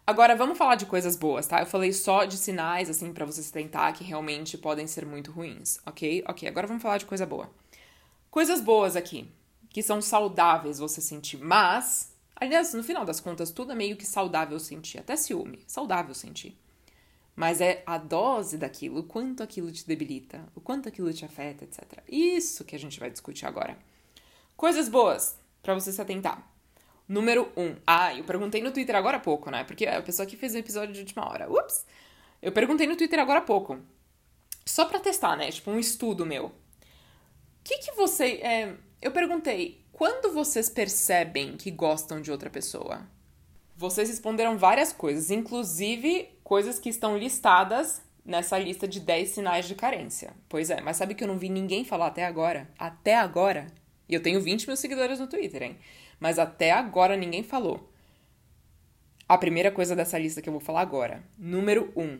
Agora 0.07 0.35
vamos 0.35 0.57
falar 0.57 0.73
de 0.73 0.87
coisas 0.87 1.15
boas, 1.15 1.45
tá? 1.45 1.59
Eu 1.59 1.67
falei 1.67 1.93
só 1.93 2.25
de 2.25 2.35
sinais, 2.35 2.89
assim, 2.89 3.13
para 3.13 3.25
você 3.25 3.43
se 3.43 3.53
tentar 3.53 3.93
que 3.93 4.03
realmente 4.03 4.57
podem 4.57 4.87
ser 4.87 5.05
muito 5.05 5.31
ruins, 5.31 5.77
ok? 5.85 6.23
Ok, 6.27 6.49
agora 6.49 6.65
vamos 6.65 6.81
falar 6.81 6.97
de 6.97 7.05
coisa 7.05 7.27
boa. 7.27 7.47
Coisas 8.31 8.59
boas 8.59 8.95
aqui, 8.95 9.29
que 9.69 9.83
são 9.83 10.01
saudáveis 10.01 10.79
você 10.79 10.99
sentir, 10.99 11.37
mas, 11.37 12.11
aliás, 12.35 12.73
no 12.73 12.83
final 12.83 13.05
das 13.05 13.19
contas, 13.19 13.51
tudo 13.51 13.71
é 13.71 13.75
meio 13.75 13.95
que 13.95 14.05
saudável 14.05 14.59
sentir, 14.59 14.97
até 14.97 15.15
ciúme, 15.15 15.63
saudável 15.67 16.15
sentir. 16.15 16.57
Mas 17.39 17.61
é 17.61 17.83
a 17.85 17.97
dose 17.97 18.57
daquilo, 18.57 18.99
o 18.99 19.03
quanto 19.03 19.41
aquilo 19.41 19.71
te 19.71 19.87
debilita, 19.87 20.45
o 20.53 20.59
quanto 20.59 20.89
aquilo 20.89 21.13
te 21.13 21.23
afeta, 21.23 21.63
etc. 21.63 22.03
Isso 22.05 22.65
que 22.65 22.75
a 22.75 22.77
gente 22.77 22.99
vai 22.99 23.09
discutir 23.09 23.45
agora. 23.45 23.77
Coisas 24.57 24.89
boas 24.89 25.39
para 25.63 25.73
você 25.73 25.89
se 25.93 26.01
atentar. 26.01 26.45
Número 27.07 27.49
1. 27.55 27.63
Um. 27.63 27.75
Ah, 27.87 28.13
eu 28.13 28.25
perguntei 28.25 28.61
no 28.61 28.73
Twitter 28.73 28.93
agora 28.93 29.15
há 29.15 29.19
pouco, 29.21 29.49
né? 29.49 29.63
Porque 29.63 29.87
a 29.87 30.01
pessoa 30.01 30.25
que 30.25 30.35
fez 30.35 30.53
o 30.53 30.57
episódio 30.57 30.93
de 30.93 30.99
última 30.99 31.29
hora. 31.29 31.49
Ups! 31.49 31.85
Eu 32.41 32.51
perguntei 32.51 32.85
no 32.85 32.97
Twitter 32.97 33.19
agora 33.19 33.39
há 33.39 33.41
pouco. 33.41 33.79
Só 34.65 34.83
pra 34.83 34.99
testar, 34.99 35.37
né? 35.37 35.49
Tipo, 35.49 35.71
um 35.71 35.79
estudo 35.79 36.25
meu. 36.25 36.47
O 36.47 36.51
que 37.63 37.77
que 37.77 37.93
você. 37.93 38.41
É... 38.43 38.75
Eu 39.01 39.11
perguntei, 39.11 39.85
quando 39.93 40.33
vocês 40.33 40.69
percebem 40.69 41.55
que 41.55 41.71
gostam 41.71 42.21
de 42.21 42.33
outra 42.33 42.49
pessoa? 42.49 43.07
Vocês 43.77 44.09
responderam 44.09 44.57
várias 44.57 44.91
coisas, 44.91 45.31
inclusive 45.31 46.37
coisas 46.49 46.79
que 46.79 46.89
estão 46.89 47.15
listadas 47.15 48.01
nessa 48.25 48.57
lista 48.57 48.87
de 48.87 48.99
10 48.99 49.29
sinais 49.29 49.67
de 49.67 49.75
carência. 49.75 50.33
Pois 50.49 50.71
é, 50.71 50.81
mas 50.81 50.97
sabe 50.97 51.13
que 51.13 51.23
eu 51.23 51.27
não 51.27 51.37
vi 51.37 51.47
ninguém 51.47 51.85
falar 51.85 52.07
até 52.07 52.25
agora? 52.25 52.67
Até 52.75 53.15
agora. 53.15 53.67
E 54.09 54.15
eu 54.15 54.23
tenho 54.23 54.41
20 54.41 54.65
mil 54.65 54.75
seguidores 54.75 55.19
no 55.19 55.27
Twitter, 55.27 55.61
hein? 55.61 55.77
Mas 56.19 56.39
até 56.39 56.71
agora 56.71 57.15
ninguém 57.15 57.43
falou. 57.43 57.93
A 59.27 59.37
primeira 59.37 59.69
coisa 59.69 59.95
dessa 59.95 60.17
lista 60.17 60.41
que 60.41 60.49
eu 60.49 60.53
vou 60.53 60.59
falar 60.59 60.81
agora. 60.81 61.23
Número 61.37 61.93
1. 61.95 62.01
Um, 62.01 62.19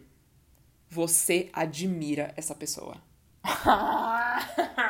você 0.87 1.49
admira 1.51 2.31
essa 2.37 2.53
pessoa. 2.53 2.97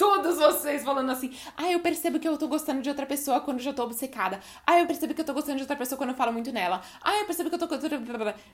Todos 0.00 0.38
vocês 0.38 0.82
falando 0.82 1.10
assim. 1.10 1.30
Ah, 1.54 1.70
eu 1.70 1.78
percebo 1.80 2.18
que 2.18 2.26
eu 2.26 2.38
tô 2.38 2.48
gostando 2.48 2.80
de 2.80 2.88
outra 2.88 3.04
pessoa 3.04 3.38
quando 3.38 3.60
já 3.60 3.70
tô 3.70 3.82
obcecada. 3.82 4.40
Ah, 4.66 4.80
eu 4.80 4.86
percebo 4.86 5.12
que 5.12 5.20
eu 5.20 5.24
tô 5.26 5.34
gostando 5.34 5.56
de 5.56 5.62
outra 5.62 5.76
pessoa 5.76 5.98
quando 5.98 6.08
eu 6.08 6.16
falo 6.16 6.32
muito 6.32 6.50
nela. 6.50 6.80
Ah, 7.02 7.18
eu 7.18 7.26
percebo 7.26 7.50
que 7.50 7.56
eu 7.56 7.58
tô. 7.58 7.68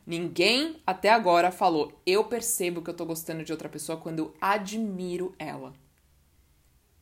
Ninguém 0.04 0.82
até 0.84 1.08
agora 1.08 1.52
falou. 1.52 1.92
Eu 2.04 2.24
percebo 2.24 2.82
que 2.82 2.90
eu 2.90 2.94
tô 2.94 3.06
gostando 3.06 3.44
de 3.44 3.52
outra 3.52 3.68
pessoa 3.68 3.96
quando 3.96 4.18
eu 4.18 4.34
admiro 4.40 5.36
ela. 5.38 5.72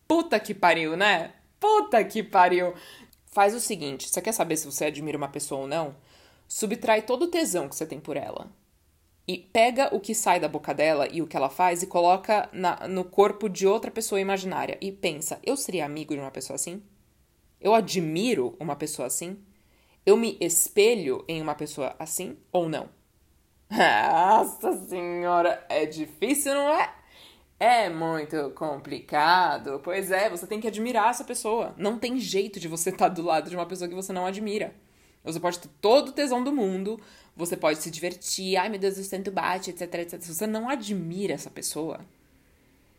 Puta 0.07 0.39
que 0.39 0.53
pariu, 0.53 0.95
né? 0.95 1.33
Puta 1.59 2.05
que 2.05 2.23
pariu. 2.23 2.75
Faz 3.25 3.55
o 3.55 3.61
seguinte: 3.61 4.11
você 4.11 4.21
quer 4.21 4.33
saber 4.33 4.59
se 4.59 4.67
você 4.67 4.85
admira 4.85 5.17
uma 5.17 5.29
pessoa 5.29 5.63
ou 5.63 5.67
não? 5.67 5.97
Subtrai 6.47 7.01
todo 7.01 7.23
o 7.23 7.29
tesão 7.29 7.67
que 7.67 7.75
você 7.75 7.87
tem 7.87 7.99
por 7.99 8.15
ela 8.15 8.51
e 9.27 9.39
pega 9.39 9.95
o 9.95 10.01
que 10.01 10.15
sai 10.15 10.39
da 10.39 10.49
boca 10.49 10.75
dela 10.75 11.09
e 11.11 11.23
o 11.23 11.27
que 11.27 11.37
ela 11.37 11.49
faz 11.49 11.83
e 11.83 11.87
coloca 11.87 12.49
na, 12.53 12.87
no 12.87 13.05
corpo 13.05 13.49
de 13.49 13.67
outra 13.67 13.91
pessoa 13.91 14.21
imaginária 14.21 14.77
e 14.81 14.93
pensa: 14.93 15.41
eu 15.43 15.57
seria 15.57 15.85
amigo 15.85 16.15
de 16.15 16.21
uma 16.21 16.31
pessoa 16.31 16.57
assim? 16.57 16.83
Eu 17.61 17.75
admiro 17.75 18.57
uma 18.61 18.77
pessoa 18.77 19.07
assim? 19.07 19.39
Eu 20.05 20.17
me 20.17 20.37
espelho 20.41 21.25
em 21.27 21.41
uma 21.41 21.55
pessoa 21.55 21.97
assim 21.99 22.37
ou 22.53 22.69
não? 22.69 22.91
Nossa 23.71 24.73
senhora, 24.87 25.65
é 25.71 25.87
difícil, 25.87 26.53
não 26.53 26.69
é? 26.69 26.95
É 27.59 27.89
muito 27.89 28.51
complicado. 28.51 29.81
Pois 29.83 30.11
é, 30.11 30.29
você 30.29 30.47
tem 30.47 30.61
que 30.61 30.69
admirar 30.69 31.09
essa 31.09 31.25
pessoa. 31.25 31.75
Não 31.79 31.99
tem 31.99 32.19
jeito 32.19 32.61
de 32.61 32.69
você 32.69 32.91
estar 32.91 33.09
do 33.11 33.23
lado 33.23 33.49
de 33.49 33.57
uma 33.57 33.65
pessoa 33.65 33.89
que 33.89 33.95
você 33.95 34.13
não 34.13 34.27
admira. 34.27 34.75
Você 35.25 35.41
pode 35.41 35.59
ter 35.59 35.71
todo 35.81 36.09
o 36.09 36.13
tesão 36.13 36.45
do 36.45 36.53
mundo, 36.53 37.01
você 37.37 37.57
pode 37.57 37.81
se 37.81 37.91
divertir, 37.91 38.57
ai 38.57 38.69
meu 38.69 38.79
Deus, 38.79 38.97
o 38.97 39.05
santo 39.05 39.31
bate, 39.31 39.71
etc, 39.71 39.95
etc. 39.95 40.21
Você 40.21 40.47
não 40.47 40.69
admira 40.69 41.35
essa 41.35 41.51
pessoa. 41.51 42.01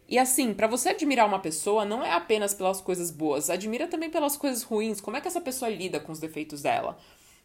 E 0.07 0.19
assim, 0.19 0.53
para 0.53 0.67
você 0.67 0.89
admirar 0.89 1.27
uma 1.27 1.39
pessoa, 1.39 1.83
não 1.83 2.03
é 2.03 2.11
apenas 2.11 2.53
pelas 2.53 2.79
coisas 2.79 3.09
boas, 3.09 3.49
admira 3.49 3.87
também 3.87 4.09
pelas 4.09 4.37
coisas 4.37 4.61
ruins. 4.61 5.01
Como 5.01 5.17
é 5.17 5.21
que 5.21 5.27
essa 5.27 5.41
pessoa 5.41 5.69
lida 5.69 5.99
com 5.99 6.11
os 6.11 6.19
defeitos 6.19 6.61
dela? 6.61 6.97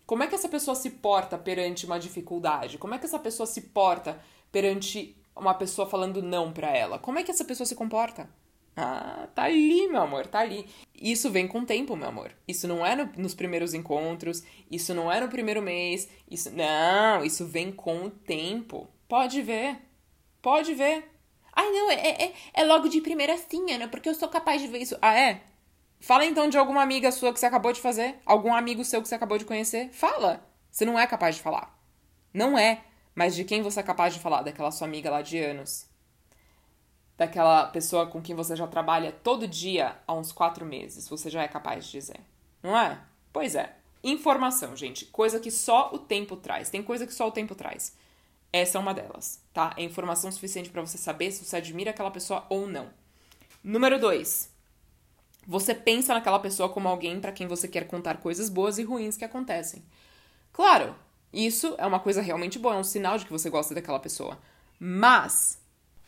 Como 0.05 0.22
é 0.22 0.26
que 0.26 0.35
essa 0.35 0.48
pessoa 0.48 0.74
se 0.74 0.90
porta 0.90 1.38
perante 1.38 1.87
uma 1.87 1.98
dificuldade? 1.98 2.76
Como 2.76 2.94
é 2.94 2.98
que 2.98 3.07
essa 3.07 3.18
pessoa 3.18 3.46
se 3.46 3.61
porta 3.62 4.20
perante 4.53 5.16
uma 5.35 5.55
pessoa 5.55 5.88
falando 5.88 6.20
não 6.20 6.53
para 6.53 6.76
ela? 6.76 6.98
Como 6.98 7.18
é 7.18 7.22
que 7.22 7.31
essa 7.31 7.44
pessoa 7.44 7.66
se 7.66 7.74
comporta? 7.74 8.29
Ah, 8.83 9.29
tá 9.35 9.43
ali, 9.45 9.87
meu 9.88 10.01
amor, 10.01 10.27
tá 10.27 10.38
ali. 10.38 10.66
Isso 10.95 11.31
vem 11.31 11.47
com 11.47 11.61
o 11.61 11.66
tempo, 11.66 11.95
meu 11.95 12.09
amor. 12.09 12.33
Isso 12.49 12.66
não 12.66 12.85
é 12.85 12.97
no, 12.97 13.11
nos 13.19 13.35
primeiros 13.35 13.75
encontros, 13.75 14.43
isso 14.71 14.95
não 14.95 15.12
é 15.12 15.21
no 15.21 15.29
primeiro 15.29 15.61
mês, 15.61 16.09
isso. 16.31 16.51
Não, 16.51 17.23
isso 17.23 17.47
vem 17.47 17.71
com 17.71 18.07
o 18.07 18.11
tempo. 18.11 18.88
Pode 19.07 19.43
ver. 19.43 19.77
Pode 20.40 20.73
ver. 20.75 21.11
Ai, 21.53 21.71
não, 21.71 21.90
é, 21.90 21.95
é, 21.95 22.33
é 22.55 22.64
logo 22.64 22.88
de 22.88 23.03
primeira 23.03 23.37
sim, 23.37 23.71
Ana, 23.71 23.87
porque 23.87 24.09
eu 24.09 24.14
sou 24.14 24.29
capaz 24.31 24.62
de 24.62 24.69
ver 24.69 24.79
isso. 24.79 24.97
Ah, 25.03 25.14
é? 25.14 25.43
Fala 26.01 26.25
então 26.25 26.49
de 26.49 26.57
alguma 26.57 26.83
amiga 26.83 27.12
sua 27.12 27.35
que 27.35 27.38
você 27.38 27.45
acabou 27.47 27.75
de 27.75 27.81
fazer, 27.83 28.16
algum 28.25 28.55
amigo 28.55 28.83
seu 28.83 29.03
que 29.03 29.09
você 29.09 29.14
acabou 29.14 29.37
de 29.37 29.45
conhecer. 29.45 29.90
Fala. 29.93 30.43
Você 30.71 30.87
não 30.87 30.99
é 30.99 31.07
capaz 31.07 31.37
de 31.37 31.43
falar. 31.43 31.79
Não 32.33 32.59
é. 32.59 32.83
Mas 33.14 33.35
de 33.35 33.45
quem 33.45 33.61
você 33.61 33.81
é 33.81 33.83
capaz 33.83 34.14
de 34.14 34.21
falar? 34.21 34.43
Daquela 34.43 34.71
sua 34.71 34.87
amiga 34.87 35.11
lá 35.11 35.21
de 35.21 35.37
anos 35.38 35.89
daquela 37.21 37.67
pessoa 37.67 38.07
com 38.07 38.23
quem 38.23 38.35
você 38.35 38.57
já 38.57 38.67
trabalha 38.67 39.13
todo 39.13 39.47
dia 39.47 39.95
há 40.07 40.15
uns 40.15 40.33
quatro 40.33 40.65
meses, 40.65 41.07
você 41.07 41.29
já 41.29 41.43
é 41.43 41.49
capaz 41.49 41.85
de 41.85 41.93
dizer. 41.93 42.19
Não 42.63 42.75
é? 42.75 42.99
Pois 43.31 43.55
é. 43.55 43.77
Informação, 44.03 44.75
gente. 44.75 45.05
Coisa 45.05 45.39
que 45.39 45.51
só 45.51 45.91
o 45.93 45.99
tempo 45.99 46.35
traz. 46.35 46.71
Tem 46.71 46.83
coisa 46.83 47.07
que 47.07 47.13
só 47.13 47.29
o 47.29 47.31
tempo 47.31 47.55
traz. 47.55 47.95
Essa 48.51 48.79
é 48.79 48.81
uma 48.81 48.95
delas, 48.95 49.39
tá? 49.53 49.75
É 49.77 49.83
informação 49.83 50.33
suficiente 50.33 50.71
para 50.71 50.81
você 50.81 50.97
saber 50.97 51.31
se 51.31 51.45
você 51.45 51.57
admira 51.57 51.91
aquela 51.91 52.11
pessoa 52.11 52.47
ou 52.49 52.67
não. 52.67 52.89
Número 53.63 54.01
dois. 54.01 54.51
Você 55.47 55.75
pensa 55.75 56.15
naquela 56.15 56.39
pessoa 56.39 56.71
como 56.71 56.89
alguém 56.89 57.21
para 57.21 57.33
quem 57.33 57.47
você 57.47 57.69
quer 57.69 57.87
contar 57.87 58.17
coisas 58.17 58.49
boas 58.49 58.79
e 58.79 58.83
ruins 58.83 59.19
que 59.19 59.27
acontecem. 59.27 59.85
Claro, 60.55 60.97
isso 61.31 61.75
é 61.77 61.87
uma 61.87 62.01
coisa 62.01 62.23
realmente 62.23 62.59
boa, 62.59 62.77
é 62.77 62.79
um 62.79 62.85
sinal 62.85 63.19
de 63.19 63.27
que 63.27 63.33
você 63.33 63.51
gosta 63.51 63.75
daquela 63.75 64.01
pessoa. 64.01 64.39
Mas 64.79 65.60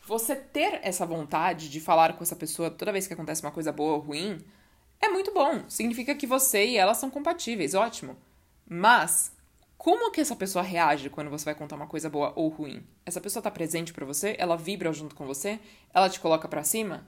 você 0.05 0.35
ter 0.35 0.79
essa 0.83 1.05
vontade 1.05 1.69
de 1.69 1.79
falar 1.79 2.13
com 2.13 2.23
essa 2.23 2.35
pessoa 2.35 2.69
toda 2.69 2.91
vez 2.91 3.07
que 3.07 3.13
acontece 3.13 3.41
uma 3.41 3.51
coisa 3.51 3.71
boa 3.71 3.93
ou 3.93 3.99
ruim 3.99 4.43
é 4.99 5.09
muito 5.09 5.33
bom. 5.33 5.63
Significa 5.69 6.15
que 6.15 6.27
você 6.27 6.65
e 6.65 6.77
ela 6.77 6.93
são 6.93 7.09
compatíveis, 7.09 7.73
ótimo. 7.73 8.17
Mas 8.67 9.33
como 9.77 10.11
que 10.11 10.21
essa 10.21 10.35
pessoa 10.35 10.63
reage 10.63 11.09
quando 11.09 11.29
você 11.29 11.45
vai 11.45 11.55
contar 11.55 11.75
uma 11.75 11.87
coisa 11.87 12.09
boa 12.09 12.33
ou 12.35 12.49
ruim? 12.49 12.85
Essa 13.05 13.21
pessoa 13.21 13.43
tá 13.43 13.51
presente 13.51 13.93
para 13.93 14.05
você? 14.05 14.35
Ela 14.39 14.55
vibra 14.55 14.91
junto 14.93 15.15
com 15.15 15.25
você? 15.25 15.59
Ela 15.93 16.09
te 16.09 16.19
coloca 16.19 16.47
para 16.47 16.63
cima? 16.63 17.07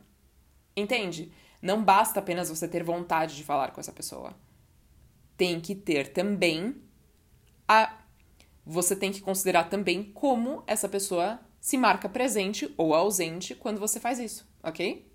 Entende? 0.76 1.32
Não 1.62 1.84
basta 1.84 2.20
apenas 2.20 2.50
você 2.50 2.68
ter 2.68 2.84
vontade 2.84 3.36
de 3.36 3.44
falar 3.44 3.72
com 3.72 3.80
essa 3.80 3.94
pessoa. 3.94 4.36
Tem 5.38 5.60
que 5.60 5.74
ter 5.74 6.12
também 6.14 6.76
a 7.68 7.98
você 8.66 8.96
tem 8.96 9.12
que 9.12 9.22
considerar 9.22 9.70
também 9.70 10.04
como 10.04 10.64
essa 10.66 10.90
pessoa 10.90 11.40
se 11.66 11.80
marca 11.80 12.08
presente 12.08 12.72
ou 12.78 12.94
ausente 12.94 13.56
quando 13.56 13.80
você 13.80 14.00
faz 14.00 14.20
isso, 14.20 14.48
ok? 14.62 15.12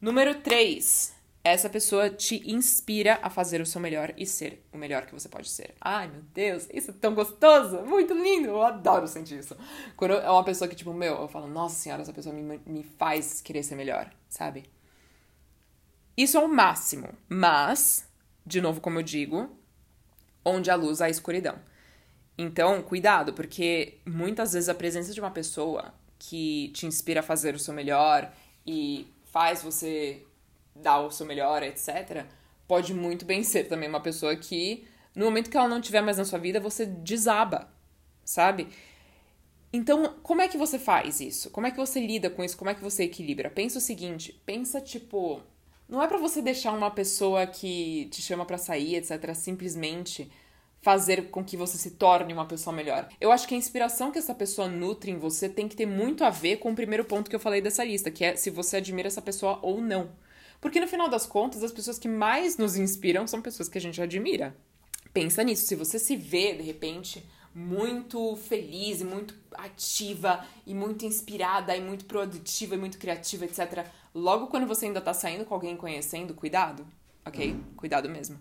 Número 0.00 0.40
3. 0.40 1.12
Essa 1.42 1.68
pessoa 1.68 2.08
te 2.08 2.48
inspira 2.48 3.18
a 3.20 3.28
fazer 3.28 3.60
o 3.60 3.66
seu 3.66 3.80
melhor 3.80 4.14
e 4.16 4.24
ser 4.24 4.64
o 4.72 4.78
melhor 4.78 5.06
que 5.06 5.12
você 5.12 5.28
pode 5.28 5.48
ser. 5.48 5.74
Ai, 5.80 6.06
meu 6.06 6.22
Deus, 6.32 6.68
isso 6.72 6.92
é 6.92 6.94
tão 6.94 7.16
gostoso, 7.16 7.82
muito 7.82 8.14
lindo, 8.14 8.46
eu 8.46 8.62
adoro 8.62 9.08
sentir 9.08 9.40
isso. 9.40 9.56
Quando 9.96 10.14
é 10.14 10.30
uma 10.30 10.44
pessoa 10.44 10.68
que, 10.68 10.76
tipo, 10.76 10.94
meu, 10.94 11.16
eu 11.16 11.26
falo, 11.26 11.48
nossa 11.48 11.74
senhora, 11.74 12.02
essa 12.02 12.12
pessoa 12.12 12.32
me, 12.32 12.60
me 12.64 12.84
faz 12.84 13.40
querer 13.40 13.64
ser 13.64 13.74
melhor, 13.74 14.08
sabe? 14.28 14.70
Isso 16.16 16.36
é 16.36 16.40
o 16.40 16.46
máximo, 16.46 17.08
mas, 17.28 18.08
de 18.46 18.60
novo, 18.60 18.80
como 18.80 19.00
eu 19.00 19.02
digo, 19.02 19.50
onde 20.44 20.70
a 20.70 20.76
luz 20.76 21.00
há 21.00 21.10
escuridão. 21.10 21.58
Então, 22.36 22.82
cuidado, 22.82 23.32
porque 23.32 23.98
muitas 24.06 24.52
vezes 24.52 24.68
a 24.68 24.74
presença 24.74 25.12
de 25.12 25.20
uma 25.20 25.30
pessoa 25.30 25.92
que 26.18 26.68
te 26.74 26.86
inspira 26.86 27.20
a 27.20 27.22
fazer 27.22 27.54
o 27.54 27.58
seu 27.58 27.74
melhor 27.74 28.32
e 28.66 29.06
faz 29.24 29.62
você 29.62 30.24
dar 30.74 31.00
o 31.00 31.10
seu 31.10 31.26
melhor, 31.26 31.62
etc., 31.62 32.24
pode 32.66 32.94
muito 32.94 33.24
bem 33.24 33.42
ser 33.42 33.64
também 33.64 33.88
uma 33.88 34.00
pessoa 34.00 34.34
que, 34.36 34.86
no 35.14 35.26
momento 35.26 35.50
que 35.50 35.56
ela 35.56 35.68
não 35.68 35.80
estiver 35.80 36.00
mais 36.00 36.16
na 36.16 36.24
sua 36.24 36.38
vida, 36.38 36.58
você 36.58 36.86
desaba, 36.86 37.68
sabe? 38.24 38.68
Então, 39.72 40.16
como 40.22 40.42
é 40.42 40.48
que 40.48 40.56
você 40.56 40.78
faz 40.78 41.20
isso? 41.20 41.50
Como 41.50 41.66
é 41.66 41.70
que 41.70 41.76
você 41.76 42.00
lida 42.00 42.30
com 42.30 42.44
isso? 42.44 42.56
Como 42.56 42.70
é 42.70 42.74
que 42.74 42.82
você 42.82 43.04
equilibra? 43.04 43.50
Pensa 43.50 43.78
o 43.78 43.80
seguinte, 43.80 44.40
pensa 44.44 44.80
tipo, 44.80 45.42
não 45.88 46.02
é 46.02 46.06
para 46.06 46.18
você 46.18 46.40
deixar 46.40 46.72
uma 46.72 46.90
pessoa 46.90 47.46
que 47.46 48.06
te 48.10 48.22
chama 48.22 48.44
para 48.44 48.58
sair, 48.58 48.96
etc, 48.96 49.34
simplesmente 49.34 50.30
fazer 50.82 51.30
com 51.30 51.44
que 51.44 51.56
você 51.56 51.78
se 51.78 51.92
torne 51.92 52.32
uma 52.32 52.44
pessoa 52.44 52.74
melhor. 52.74 53.08
Eu 53.20 53.30
acho 53.30 53.46
que 53.46 53.54
a 53.54 53.58
inspiração 53.58 54.10
que 54.10 54.18
essa 54.18 54.34
pessoa 54.34 54.68
nutre 54.68 55.12
em 55.12 55.18
você 55.18 55.48
tem 55.48 55.68
que 55.68 55.76
ter 55.76 55.86
muito 55.86 56.24
a 56.24 56.30
ver 56.30 56.56
com 56.56 56.72
o 56.72 56.74
primeiro 56.74 57.04
ponto 57.04 57.30
que 57.30 57.36
eu 57.36 57.40
falei 57.40 57.60
dessa 57.60 57.84
lista, 57.84 58.10
que 58.10 58.24
é 58.24 58.36
se 58.36 58.50
você 58.50 58.78
admira 58.78 59.06
essa 59.06 59.22
pessoa 59.22 59.60
ou 59.62 59.80
não. 59.80 60.10
Porque 60.60 60.80
no 60.80 60.88
final 60.88 61.08
das 61.08 61.24
contas, 61.24 61.62
as 61.62 61.72
pessoas 61.72 61.98
que 61.98 62.08
mais 62.08 62.56
nos 62.56 62.76
inspiram 62.76 63.26
são 63.26 63.40
pessoas 63.40 63.68
que 63.68 63.78
a 63.78 63.80
gente 63.80 64.02
admira. 64.02 64.56
Pensa 65.12 65.42
nisso, 65.44 65.66
se 65.66 65.76
você 65.76 65.98
se 65.98 66.16
vê, 66.16 66.54
de 66.54 66.62
repente, 66.62 67.24
muito 67.54 68.34
feliz 68.36 69.00
e 69.00 69.04
muito 69.04 69.34
ativa 69.52 70.44
e 70.66 70.74
muito 70.74 71.04
inspirada 71.04 71.76
e 71.76 71.80
muito 71.80 72.06
produtiva 72.06 72.74
e 72.74 72.78
muito 72.78 72.98
criativa, 72.98 73.44
etc. 73.44 73.86
Logo 74.12 74.48
quando 74.48 74.66
você 74.66 74.86
ainda 74.86 75.00
tá 75.00 75.14
saindo 75.14 75.44
com 75.44 75.54
alguém 75.54 75.76
conhecendo, 75.76 76.34
cuidado, 76.34 76.86
ok? 77.24 77.56
Cuidado 77.76 78.08
mesmo. 78.08 78.38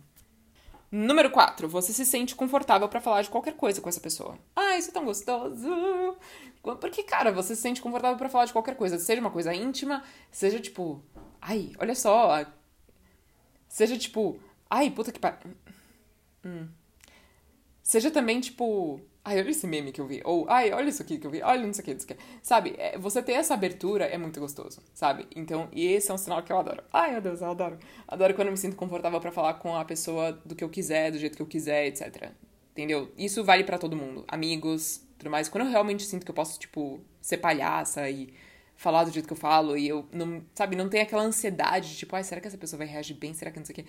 Número 0.91 1.31
4. 1.31 1.69
Você 1.69 1.93
se 1.93 2.05
sente 2.05 2.35
confortável 2.35 2.89
para 2.89 2.99
falar 2.99 3.21
de 3.21 3.29
qualquer 3.29 3.55
coisa 3.55 3.79
com 3.79 3.87
essa 3.87 4.01
pessoa. 4.01 4.37
Ah, 4.53 4.77
isso 4.77 4.89
é 4.89 4.93
tão 4.93 5.05
gostoso. 5.05 6.17
Porque, 6.61 7.01
cara, 7.03 7.31
você 7.31 7.55
se 7.55 7.61
sente 7.61 7.81
confortável 7.81 8.17
para 8.17 8.27
falar 8.27 8.45
de 8.45 8.51
qualquer 8.51 8.75
coisa. 8.75 8.99
Seja 8.99 9.21
uma 9.21 9.31
coisa 9.31 9.53
íntima, 9.53 10.03
seja 10.29 10.59
tipo. 10.59 11.01
Ai, 11.41 11.71
olha 11.79 11.95
só. 11.95 12.45
Seja 13.69 13.97
tipo. 13.97 14.37
Ai, 14.69 14.91
puta 14.91 15.11
que 15.13 15.19
pariu. 15.19 15.55
Hum. 16.45 16.67
Seja 17.81 18.11
também 18.11 18.41
tipo. 18.41 18.99
Ai, 19.23 19.37
olha 19.39 19.51
esse 19.51 19.67
meme 19.67 19.91
que 19.91 20.01
eu 20.01 20.07
vi. 20.07 20.19
Ou, 20.25 20.49
ai, 20.49 20.71
olha 20.71 20.89
isso 20.89 21.01
aqui 21.01 21.19
que 21.19 21.27
eu 21.27 21.31
vi. 21.31 21.43
Olha 21.43 21.65
não 21.65 21.73
sei 21.73 21.83
o 21.83 21.85
que, 21.85 21.93
não 21.93 21.99
sei 21.99 22.15
o 22.15 22.17
que. 22.17 22.23
Sabe, 22.41 22.73
é, 22.77 22.97
você 22.97 23.21
ter 23.21 23.33
essa 23.33 23.53
abertura 23.53 24.05
é 24.05 24.17
muito 24.17 24.39
gostoso, 24.39 24.81
sabe? 24.95 25.27
Então, 25.35 25.69
e 25.71 25.85
esse 25.85 26.09
é 26.09 26.13
um 26.13 26.17
sinal 26.17 26.41
que 26.41 26.51
eu 26.51 26.57
adoro. 26.57 26.83
Ai, 26.91 27.11
meu 27.11 27.21
Deus, 27.21 27.39
eu 27.41 27.51
adoro. 27.51 27.77
Adoro 28.07 28.33
quando 28.33 28.47
eu 28.47 28.51
me 28.51 28.57
sinto 28.57 28.75
confortável 28.75 29.21
para 29.21 29.31
falar 29.31 29.55
com 29.55 29.75
a 29.75 29.85
pessoa 29.85 30.31
do 30.43 30.55
que 30.55 30.63
eu 30.63 30.69
quiser, 30.69 31.11
do 31.11 31.19
jeito 31.19 31.35
que 31.35 31.41
eu 31.41 31.45
quiser, 31.45 31.85
etc. 31.85 32.31
Entendeu? 32.71 33.11
Isso 33.15 33.43
vale 33.43 33.63
para 33.63 33.77
todo 33.77 33.95
mundo. 33.95 34.25
Amigos, 34.27 35.03
tudo 35.19 35.29
mais. 35.29 35.47
Quando 35.47 35.65
eu 35.65 35.71
realmente 35.71 36.03
sinto 36.03 36.25
que 36.25 36.31
eu 36.31 36.35
posso, 36.35 36.59
tipo, 36.59 36.99
ser 37.21 37.37
palhaça 37.37 38.09
e 38.09 38.33
falar 38.75 39.03
do 39.03 39.11
jeito 39.11 39.27
que 39.27 39.33
eu 39.33 39.37
falo 39.37 39.77
e 39.77 39.87
eu 39.87 40.07
não, 40.11 40.43
sabe, 40.55 40.75
não 40.75 40.89
tem 40.89 41.01
aquela 41.01 41.21
ansiedade 41.21 41.89
de 41.89 41.97
tipo, 41.97 42.15
ai, 42.15 42.23
será 42.23 42.41
que 42.41 42.47
essa 42.47 42.57
pessoa 42.57 42.79
vai 42.79 42.87
reagir 42.87 43.13
bem? 43.13 43.31
Será 43.35 43.51
que 43.51 43.59
não 43.59 43.65
sei 43.65 43.73
o 43.73 43.75
quê? 43.75 43.85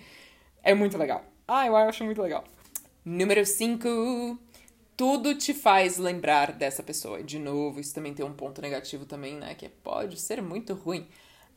É 0.61 0.75
muito 0.75 0.95
legal. 0.95 1.25
Ah, 1.47 1.65
eu 1.65 1.75
acho 1.75 2.03
muito 2.03 2.21
legal. 2.21 2.43
Número 3.03 3.43
5 3.43 4.37
tudo 4.95 5.35
te 5.35 5.53
faz 5.53 5.97
lembrar 5.97 6.51
dessa 6.53 6.83
pessoa. 6.83 7.23
De 7.23 7.39
novo, 7.39 7.79
isso 7.79 7.93
também 7.93 8.13
tem 8.13 8.25
um 8.25 8.33
ponto 8.33 8.61
negativo 8.61 9.05
também, 9.05 9.35
né? 9.35 9.55
Que 9.55 9.69
pode 9.69 10.19
ser 10.19 10.41
muito 10.41 10.73
ruim. 10.73 11.07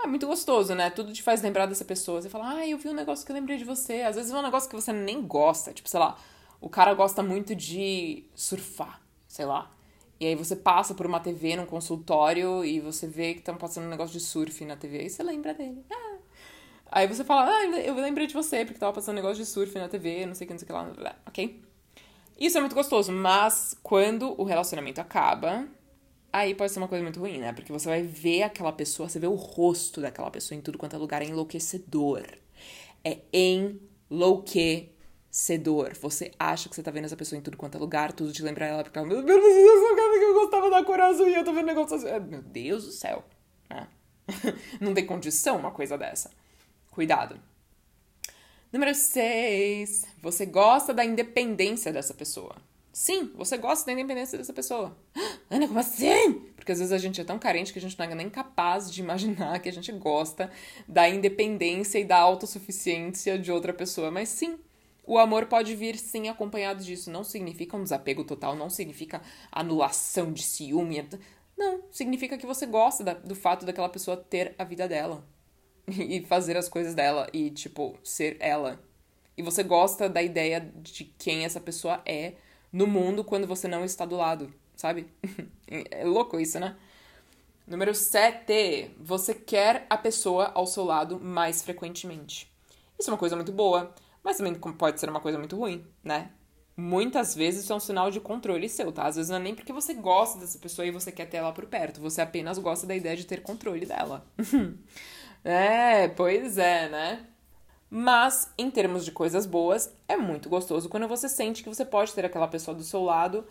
É 0.02 0.06
muito 0.06 0.26
gostoso, 0.26 0.74
né? 0.74 0.90
Tudo 0.90 1.12
te 1.12 1.22
faz 1.22 1.42
lembrar 1.42 1.66
dessa 1.66 1.84
pessoa. 1.84 2.20
Você 2.20 2.28
fala, 2.28 2.56
ah, 2.56 2.68
eu 2.68 2.78
vi 2.78 2.88
um 2.88 2.94
negócio 2.94 3.24
que 3.24 3.32
eu 3.32 3.36
lembrei 3.36 3.56
de 3.56 3.64
você. 3.64 4.02
Às 4.02 4.16
vezes 4.16 4.30
é 4.30 4.36
um 4.36 4.42
negócio 4.42 4.68
que 4.68 4.76
você 4.76 4.92
nem 4.92 5.22
gosta. 5.22 5.72
Tipo, 5.72 5.88
sei 5.88 6.00
lá, 6.00 6.18
o 6.60 6.68
cara 6.68 6.92
gosta 6.94 7.22
muito 7.22 7.54
de 7.54 8.24
surfar, 8.34 9.00
sei 9.26 9.46
lá. 9.46 9.70
E 10.18 10.26
aí 10.26 10.34
você 10.34 10.56
passa 10.56 10.94
por 10.94 11.06
uma 11.06 11.20
TV 11.20 11.56
num 11.56 11.66
consultório 11.66 12.64
e 12.64 12.80
você 12.80 13.06
vê 13.06 13.34
que 13.34 13.40
estão 13.40 13.56
passando 13.56 13.84
um 13.86 13.90
negócio 13.90 14.18
de 14.18 14.24
surf 14.24 14.64
na 14.64 14.76
TV. 14.76 15.00
Aí 15.00 15.10
você 15.10 15.22
lembra 15.22 15.52
dele. 15.54 15.84
Ah. 15.92 16.16
Aí 16.90 17.06
você 17.06 17.24
fala, 17.24 17.50
ah, 17.50 17.66
eu 17.80 17.94
lembrei 17.94 18.26
de 18.26 18.34
você, 18.34 18.64
porque 18.64 18.78
tava 18.78 18.92
passando 18.92 19.14
um 19.14 19.16
negócio 19.16 19.36
de 19.42 19.46
surf 19.46 19.76
na 19.78 19.88
TV, 19.88 20.24
não 20.24 20.34
sei 20.34 20.44
o 20.44 20.48
que, 20.48 20.54
não 20.54 20.58
sei 20.58 20.66
o 20.66 20.94
que 20.94 21.02
lá. 21.02 21.16
Ok? 21.26 21.65
Isso 22.38 22.58
é 22.58 22.60
muito 22.60 22.74
gostoso, 22.74 23.10
mas 23.12 23.74
quando 23.82 24.38
o 24.38 24.44
relacionamento 24.44 25.00
acaba, 25.00 25.66
aí 26.30 26.54
pode 26.54 26.70
ser 26.70 26.78
uma 26.78 26.88
coisa 26.88 27.02
muito 27.02 27.18
ruim, 27.18 27.38
né? 27.38 27.50
Porque 27.52 27.72
você 27.72 27.88
vai 27.88 28.02
ver 28.02 28.42
aquela 28.42 28.72
pessoa, 28.72 29.08
você 29.08 29.18
vê 29.18 29.26
o 29.26 29.34
rosto 29.34 30.02
daquela 30.02 30.30
pessoa 30.30 30.56
em 30.56 30.60
tudo 30.60 30.76
quanto 30.76 30.94
é 30.94 30.98
lugar, 30.98 31.22
é 31.22 31.24
enlouquecedor. 31.24 32.26
É 33.02 33.20
enlouquecedor. 33.32 35.94
Você 36.00 36.30
acha 36.38 36.68
que 36.68 36.74
você 36.74 36.82
tá 36.82 36.90
vendo 36.90 37.06
essa 37.06 37.16
pessoa 37.16 37.38
em 37.38 37.42
tudo 37.42 37.56
quanto 37.56 37.78
é 37.78 37.80
lugar, 37.80 38.12
tudo 38.12 38.30
te 38.32 38.42
lembra 38.42 38.66
ela, 38.66 38.84
porque 38.84 38.98
ela, 38.98 39.08
meu 39.08 39.22
Deus, 39.22 39.42
eu 39.42 40.34
gostava 40.34 40.68
da 40.68 40.84
cor 40.84 41.00
azul 41.00 41.28
e 41.28 41.34
eu 41.34 41.44
tô 41.44 41.54
vendo 41.54 41.66
negócio 41.66 41.96
assim. 41.96 42.10
Meu 42.28 42.42
Deus 42.42 42.84
do 42.84 42.92
céu. 42.92 43.24
Né? 43.70 43.88
Não 44.78 44.92
tem 44.92 45.06
condição 45.06 45.56
uma 45.56 45.70
coisa 45.70 45.96
dessa. 45.96 46.30
Cuidado. 46.90 47.40
Número 48.76 48.94
6. 48.94 50.04
Você 50.20 50.44
gosta 50.44 50.92
da 50.92 51.02
independência 51.02 51.90
dessa 51.90 52.12
pessoa. 52.12 52.56
Sim, 52.92 53.32
você 53.34 53.56
gosta 53.56 53.86
da 53.86 53.92
independência 53.92 54.36
dessa 54.36 54.52
pessoa. 54.52 54.94
Ana, 55.48 55.66
como 55.66 55.78
assim? 55.78 56.34
Porque 56.54 56.72
às 56.72 56.78
vezes 56.78 56.92
a 56.92 56.98
gente 56.98 57.18
é 57.18 57.24
tão 57.24 57.38
carente 57.38 57.72
que 57.72 57.78
a 57.78 57.82
gente 57.82 57.98
não 57.98 58.04
é 58.04 58.14
nem 58.14 58.28
capaz 58.28 58.92
de 58.92 59.00
imaginar 59.00 59.60
que 59.60 59.70
a 59.70 59.72
gente 59.72 59.90
gosta 59.92 60.50
da 60.86 61.08
independência 61.08 61.98
e 61.98 62.04
da 62.04 62.18
autossuficiência 62.18 63.38
de 63.38 63.50
outra 63.50 63.72
pessoa. 63.72 64.10
Mas 64.10 64.28
sim, 64.28 64.58
o 65.06 65.16
amor 65.16 65.46
pode 65.46 65.74
vir 65.74 65.96
sim 65.96 66.28
acompanhado 66.28 66.84
disso. 66.84 67.10
Não 67.10 67.24
significa 67.24 67.78
um 67.78 67.82
desapego 67.82 68.24
total, 68.24 68.54
não 68.54 68.68
significa 68.68 69.22
anulação 69.50 70.30
de 70.30 70.42
ciúme. 70.42 71.02
Não, 71.56 71.80
significa 71.90 72.36
que 72.36 72.44
você 72.44 72.66
gosta 72.66 73.02
da, 73.02 73.14
do 73.14 73.34
fato 73.34 73.64
daquela 73.64 73.88
pessoa 73.88 74.18
ter 74.18 74.54
a 74.58 74.64
vida 74.64 74.86
dela. 74.86 75.24
e 76.08 76.24
fazer 76.24 76.56
as 76.56 76.68
coisas 76.68 76.94
dela 76.94 77.28
e, 77.32 77.50
tipo, 77.50 77.96
ser 78.02 78.36
ela. 78.40 78.80
E 79.36 79.42
você 79.42 79.62
gosta 79.62 80.08
da 80.08 80.22
ideia 80.22 80.60
de 80.76 81.04
quem 81.18 81.44
essa 81.44 81.60
pessoa 81.60 82.00
é 82.06 82.34
no 82.72 82.86
mundo 82.86 83.22
quando 83.22 83.46
você 83.46 83.68
não 83.68 83.84
está 83.84 84.04
do 84.04 84.16
lado, 84.16 84.52
sabe? 84.74 85.06
é 85.68 86.04
louco 86.04 86.40
isso, 86.40 86.58
né? 86.58 86.76
Número 87.66 87.94
7. 87.94 88.92
Você 88.98 89.34
quer 89.34 89.86
a 89.90 89.98
pessoa 89.98 90.52
ao 90.54 90.66
seu 90.66 90.84
lado 90.84 91.20
mais 91.20 91.62
frequentemente. 91.62 92.50
Isso 92.98 93.10
é 93.10 93.12
uma 93.12 93.18
coisa 93.18 93.36
muito 93.36 93.52
boa, 93.52 93.94
mas 94.22 94.38
também 94.38 94.54
pode 94.54 94.98
ser 94.98 95.10
uma 95.10 95.20
coisa 95.20 95.38
muito 95.38 95.56
ruim, 95.56 95.84
né? 96.02 96.30
Muitas 96.76 97.34
vezes 97.34 97.64
isso 97.64 97.72
é 97.72 97.76
um 97.76 97.80
sinal 97.80 98.10
de 98.10 98.20
controle 98.20 98.68
seu, 98.68 98.92
tá? 98.92 99.06
Às 99.06 99.16
vezes 99.16 99.30
não 99.30 99.38
é 99.38 99.40
nem 99.40 99.54
porque 99.54 99.72
você 99.72 99.94
gosta 99.94 100.38
dessa 100.38 100.58
pessoa 100.58 100.86
e 100.86 100.90
você 100.90 101.10
quer 101.10 101.26
ter 101.26 101.38
ela 101.38 101.52
por 101.52 101.66
perto, 101.66 102.00
você 102.00 102.20
apenas 102.20 102.58
gosta 102.58 102.86
da 102.86 102.94
ideia 102.94 103.16
de 103.16 103.26
ter 103.26 103.42
controle 103.42 103.86
dela. 103.86 104.26
É, 105.48 106.08
pois 106.08 106.58
é, 106.58 106.88
né? 106.88 107.24
Mas, 107.88 108.52
em 108.58 108.68
termos 108.68 109.04
de 109.04 109.12
coisas 109.12 109.46
boas, 109.46 109.94
é 110.08 110.16
muito 110.16 110.48
gostoso 110.48 110.88
quando 110.88 111.06
você 111.06 111.28
sente 111.28 111.62
que 111.62 111.68
você 111.68 111.84
pode 111.84 112.12
ter 112.12 112.24
aquela 112.24 112.48
pessoa 112.48 112.76
do 112.76 112.82
seu 112.82 113.04
lado 113.04 113.46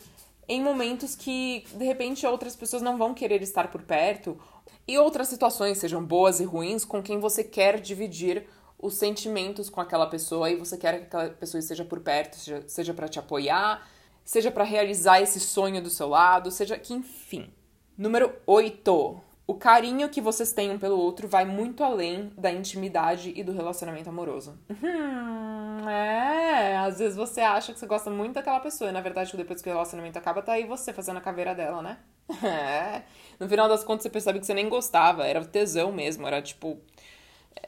em 0.45 0.61
momentos 0.61 1.15
que, 1.15 1.65
de 1.73 1.85
repente, 1.85 2.27
outras 2.27 2.53
pessoas 2.53 2.81
não 2.81 2.97
vão 2.97 3.13
querer 3.13 3.41
estar 3.41 3.71
por 3.71 3.81
perto, 3.81 4.37
e 4.85 4.97
outras 4.97 5.29
situações, 5.29 5.77
sejam 5.77 6.03
boas 6.03 6.41
e 6.41 6.43
ruins, 6.43 6.83
com 6.83 7.01
quem 7.01 7.17
você 7.17 7.45
quer 7.45 7.79
dividir 7.79 8.45
os 8.77 8.95
sentimentos 8.95 9.69
com 9.69 9.79
aquela 9.79 10.05
pessoa 10.05 10.51
e 10.51 10.57
você 10.57 10.77
quer 10.77 10.99
que 10.99 11.05
aquela 11.05 11.29
pessoa 11.29 11.59
esteja 11.59 11.85
por 11.85 12.01
perto, 12.01 12.35
seja, 12.35 12.63
seja 12.67 12.93
para 12.93 13.07
te 13.07 13.19
apoiar, 13.19 13.87
seja 14.23 14.51
para 14.51 14.65
realizar 14.65 15.21
esse 15.21 15.39
sonho 15.39 15.81
do 15.81 15.89
seu 15.89 16.09
lado, 16.09 16.51
seja 16.51 16.77
que, 16.77 16.93
enfim. 16.93 17.49
Número 17.97 18.35
8 18.45 19.21
o 19.47 19.53
carinho 19.53 20.09
que 20.09 20.19
vocês 20.19 20.51
têm 20.51 20.71
um 20.71 20.79
pelo 20.79 20.97
outro 20.97 21.27
vai 21.27 21.45
muito 21.45 21.83
além 21.83 22.31
da 22.37 22.51
intimidade 22.51 23.31
e 23.35 23.43
do 23.43 23.51
relacionamento 23.51 24.09
amoroso. 24.09 24.57
Hum, 24.69 25.87
é, 25.87 26.77
às 26.77 26.97
vezes 26.97 27.15
você 27.15 27.41
acha 27.41 27.71
que 27.71 27.79
você 27.79 27.85
gosta 27.85 28.09
muito 28.09 28.33
daquela 28.33 28.59
pessoa 28.59 28.89
e 28.89 28.93
na 28.93 29.01
verdade 29.01 29.37
depois 29.37 29.61
que 29.61 29.69
o 29.69 29.73
relacionamento 29.73 30.17
acaba 30.17 30.41
tá 30.41 30.53
aí 30.53 30.65
você 30.65 30.91
fazendo 30.91 31.17
a 31.17 31.21
caveira 31.21 31.53
dela, 31.53 31.81
né? 31.81 31.97
É. 32.43 33.03
No 33.39 33.47
final 33.47 33.69
das 33.69 33.83
contas 33.83 34.03
você 34.03 34.09
percebe 34.09 34.39
que 34.39 34.45
você 34.45 34.53
nem 34.53 34.67
gostava, 34.67 35.27
era 35.27 35.43
tesão 35.45 35.91
mesmo, 35.91 36.25
era 36.25 36.41
tipo 36.41 36.79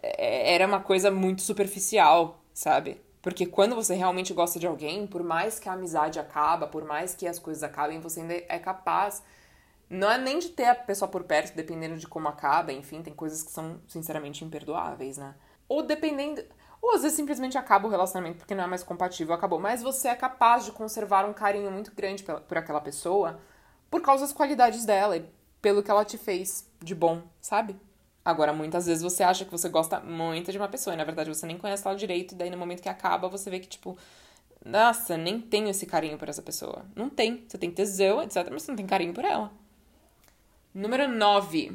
é, 0.01 0.53
era 0.53 0.65
uma 0.65 0.79
coisa 0.79 1.11
muito 1.11 1.41
superficial, 1.41 2.41
sabe? 2.53 2.99
Porque 3.21 3.45
quando 3.45 3.75
você 3.75 3.93
realmente 3.93 4.33
gosta 4.33 4.59
de 4.59 4.65
alguém, 4.65 5.05
por 5.05 5.21
mais 5.21 5.59
que 5.59 5.67
a 5.67 5.73
amizade 5.73 6.19
acaba, 6.19 6.65
por 6.67 6.85
mais 6.85 7.13
que 7.13 7.27
as 7.27 7.37
coisas 7.37 7.61
acabem, 7.61 7.99
você 7.99 8.21
ainda 8.21 8.33
é 8.33 8.57
capaz 8.57 9.21
não 9.89 10.09
é 10.09 10.17
nem 10.17 10.39
de 10.39 10.49
ter 10.49 10.65
a 10.65 10.75
pessoa 10.75 11.09
por 11.09 11.23
perto, 11.23 11.55
dependendo 11.55 11.97
de 11.97 12.07
como 12.07 12.27
acaba, 12.27 12.73
enfim, 12.73 13.01
tem 13.01 13.13
coisas 13.13 13.43
que 13.43 13.51
são, 13.51 13.79
sinceramente, 13.87 14.43
imperdoáveis, 14.43 15.17
né? 15.17 15.35
Ou 15.67 15.83
dependendo. 15.83 16.43
Ou 16.81 16.93
às 16.93 17.01
vezes 17.01 17.15
simplesmente 17.15 17.57
acaba 17.57 17.87
o 17.87 17.91
relacionamento 17.91 18.37
porque 18.37 18.53
não 18.53 18.63
é 18.63 18.67
mais 18.67 18.83
compatível, 18.83 19.33
acabou. 19.33 19.59
Mas 19.59 19.81
você 19.81 20.09
é 20.09 20.15
capaz 20.15 20.65
de 20.65 20.71
conservar 20.71 21.25
um 21.25 21.33
carinho 21.33 21.71
muito 21.71 21.93
grande 21.93 22.23
por 22.23 22.57
aquela 22.57 22.81
pessoa 22.81 23.39
por 23.89 24.01
causa 24.01 24.23
das 24.23 24.33
qualidades 24.33 24.85
dela 24.85 25.17
e 25.17 25.25
pelo 25.61 25.81
que 25.81 25.89
ela 25.89 26.05
te 26.05 26.17
fez 26.17 26.69
de 26.81 26.93
bom, 26.93 27.23
sabe? 27.41 27.75
Agora, 28.23 28.51
muitas 28.53 28.85
vezes 28.85 29.01
você 29.01 29.23
acha 29.23 29.45
que 29.45 29.51
você 29.51 29.69
gosta 29.69 30.01
muito 30.01 30.51
de 30.51 30.57
uma 30.57 30.67
pessoa 30.67 30.93
e 30.93 30.97
na 30.97 31.05
verdade 31.05 31.33
você 31.33 31.45
nem 31.45 31.57
conhece 31.57 31.87
ela 31.87 31.95
direito, 31.95 32.33
e 32.33 32.35
daí 32.35 32.49
no 32.49 32.57
momento 32.57 32.81
que 32.81 32.89
acaba 32.89 33.29
você 33.29 33.49
vê 33.49 33.59
que, 33.59 33.67
tipo, 33.67 33.97
nossa, 34.65 35.17
nem 35.17 35.39
tenho 35.39 35.69
esse 35.69 35.85
carinho 35.85 36.17
por 36.17 36.27
essa 36.27 36.41
pessoa. 36.41 36.85
Não 36.95 37.09
tem. 37.09 37.45
Você 37.47 37.57
tem 37.57 37.71
tesão, 37.71 38.21
etc., 38.21 38.47
mas 38.51 38.63
você 38.63 38.71
não 38.71 38.75
tem 38.75 38.85
carinho 38.85 39.13
por 39.13 39.23
ela. 39.23 39.51
Número 40.77 41.07
9. 41.07 41.71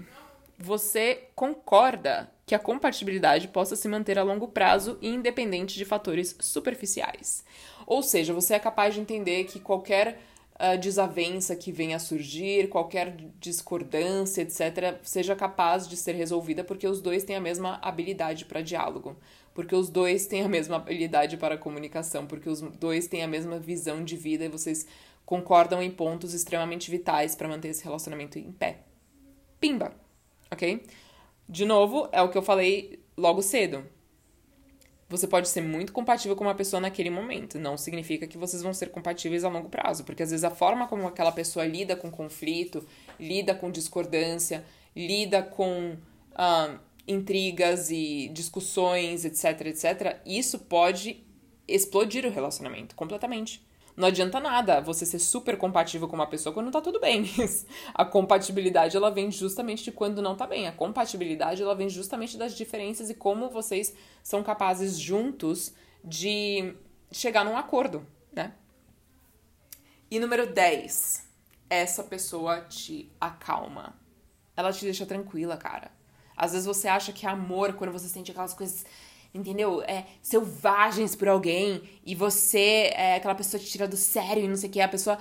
Você 0.60 1.24
concorda 1.34 2.30
que 2.46 2.54
a 2.54 2.58
compatibilidade 2.58 3.48
possa 3.48 3.74
se 3.74 3.88
manter 3.88 4.16
a 4.16 4.22
longo 4.22 4.46
prazo 4.46 4.96
e 5.02 5.08
independente 5.08 5.74
de 5.74 5.84
fatores 5.84 6.36
superficiais. 6.38 7.44
Ou 7.84 8.00
seja, 8.00 8.32
você 8.32 8.54
é 8.54 8.60
capaz 8.60 8.94
de 8.94 9.00
entender 9.00 9.42
que 9.42 9.58
qualquer 9.58 10.20
uh, 10.54 10.78
desavença 10.78 11.56
que 11.56 11.72
venha 11.72 11.96
a 11.96 11.98
surgir, 11.98 12.68
qualquer 12.68 13.16
discordância, 13.40 14.42
etc., 14.42 15.00
seja 15.02 15.34
capaz 15.34 15.88
de 15.88 15.96
ser 15.96 16.12
resolvida 16.12 16.62
porque 16.62 16.86
os 16.86 17.02
dois 17.02 17.24
têm 17.24 17.34
a 17.34 17.40
mesma 17.40 17.80
habilidade 17.82 18.44
para 18.44 18.62
diálogo, 18.62 19.16
porque 19.52 19.74
os 19.74 19.90
dois 19.90 20.26
têm 20.26 20.42
a 20.42 20.48
mesma 20.48 20.76
habilidade 20.76 21.36
para 21.36 21.58
comunicação, 21.58 22.24
porque 22.24 22.48
os 22.48 22.60
dois 22.60 23.08
têm 23.08 23.24
a 23.24 23.28
mesma 23.28 23.58
visão 23.58 24.04
de 24.04 24.16
vida 24.16 24.44
e 24.44 24.48
vocês 24.48 24.86
concordam 25.26 25.82
em 25.82 25.90
pontos 25.90 26.32
extremamente 26.32 26.88
vitais 26.88 27.34
para 27.34 27.48
manter 27.48 27.70
esse 27.70 27.82
relacionamento 27.82 28.38
em 28.38 28.52
pé 28.52 28.91
pimba, 29.62 29.92
ok? 30.50 30.84
De 31.48 31.64
novo, 31.64 32.08
é 32.10 32.20
o 32.20 32.28
que 32.28 32.36
eu 32.36 32.42
falei 32.42 33.00
logo 33.16 33.40
cedo. 33.40 33.86
Você 35.08 35.28
pode 35.28 35.48
ser 35.48 35.60
muito 35.60 35.92
compatível 35.92 36.34
com 36.34 36.42
uma 36.42 36.54
pessoa 36.54 36.80
naquele 36.80 37.10
momento, 37.10 37.60
não 37.60 37.76
significa 37.76 38.26
que 38.26 38.36
vocês 38.36 38.60
vão 38.60 38.74
ser 38.74 38.90
compatíveis 38.90 39.44
a 39.44 39.48
longo 39.48 39.68
prazo, 39.68 40.02
porque 40.04 40.22
às 40.22 40.30
vezes 40.30 40.42
a 40.42 40.50
forma 40.50 40.88
como 40.88 41.06
aquela 41.06 41.30
pessoa 41.30 41.64
lida 41.64 41.94
com 41.94 42.10
conflito, 42.10 42.84
lida 43.20 43.54
com 43.54 43.70
discordância, 43.70 44.64
lida 44.96 45.42
com 45.42 45.92
uh, 46.32 46.78
intrigas 47.06 47.90
e 47.90 48.30
discussões, 48.32 49.24
etc, 49.24 49.66
etc, 49.66 50.20
isso 50.26 50.58
pode 50.58 51.22
explodir 51.68 52.26
o 52.26 52.30
relacionamento 52.30 52.96
completamente. 52.96 53.62
Não 53.96 54.08
adianta 54.08 54.40
nada 54.40 54.80
você 54.80 55.04
ser 55.04 55.18
super 55.18 55.58
compatível 55.58 56.08
com 56.08 56.14
uma 56.14 56.26
pessoa 56.26 56.52
quando 56.52 56.70
tá 56.70 56.80
tudo 56.80 56.98
bem. 56.98 57.24
a 57.94 58.04
compatibilidade 58.04 58.96
ela 58.96 59.10
vem 59.10 59.30
justamente 59.30 59.84
de 59.84 59.92
quando 59.92 60.22
não 60.22 60.34
tá 60.34 60.46
bem. 60.46 60.66
A 60.66 60.72
compatibilidade 60.72 61.62
ela 61.62 61.74
vem 61.74 61.88
justamente 61.88 62.38
das 62.38 62.56
diferenças 62.56 63.10
e 63.10 63.14
como 63.14 63.50
vocês 63.50 63.94
são 64.22 64.42
capazes 64.42 64.98
juntos 64.98 65.74
de 66.02 66.74
chegar 67.10 67.44
num 67.44 67.56
acordo, 67.56 68.06
né? 68.32 68.54
E 70.10 70.18
número 70.18 70.46
10. 70.46 71.28
Essa 71.68 72.02
pessoa 72.02 72.62
te 72.62 73.10
acalma. 73.20 73.94
Ela 74.56 74.72
te 74.72 74.84
deixa 74.84 75.06
tranquila, 75.06 75.56
cara. 75.56 75.90
Às 76.36 76.52
vezes 76.52 76.66
você 76.66 76.88
acha 76.88 77.12
que 77.12 77.26
é 77.26 77.28
amor 77.28 77.74
quando 77.74 77.92
você 77.92 78.08
sente 78.08 78.30
aquelas 78.30 78.54
coisas 78.54 78.84
entendeu? 79.34 79.82
É, 79.82 80.04
selvagens 80.20 81.16
por 81.16 81.28
alguém 81.28 81.82
e 82.04 82.14
você 82.14 82.90
é 82.94 83.16
aquela 83.16 83.34
pessoa 83.34 83.58
que 83.58 83.66
te 83.66 83.72
tira 83.72 83.88
do 83.88 83.96
sério 83.96 84.44
e 84.44 84.48
não 84.48 84.56
sei 84.56 84.68
o 84.68 84.72
que, 84.72 84.80
a 84.80 84.88
pessoa, 84.88 85.18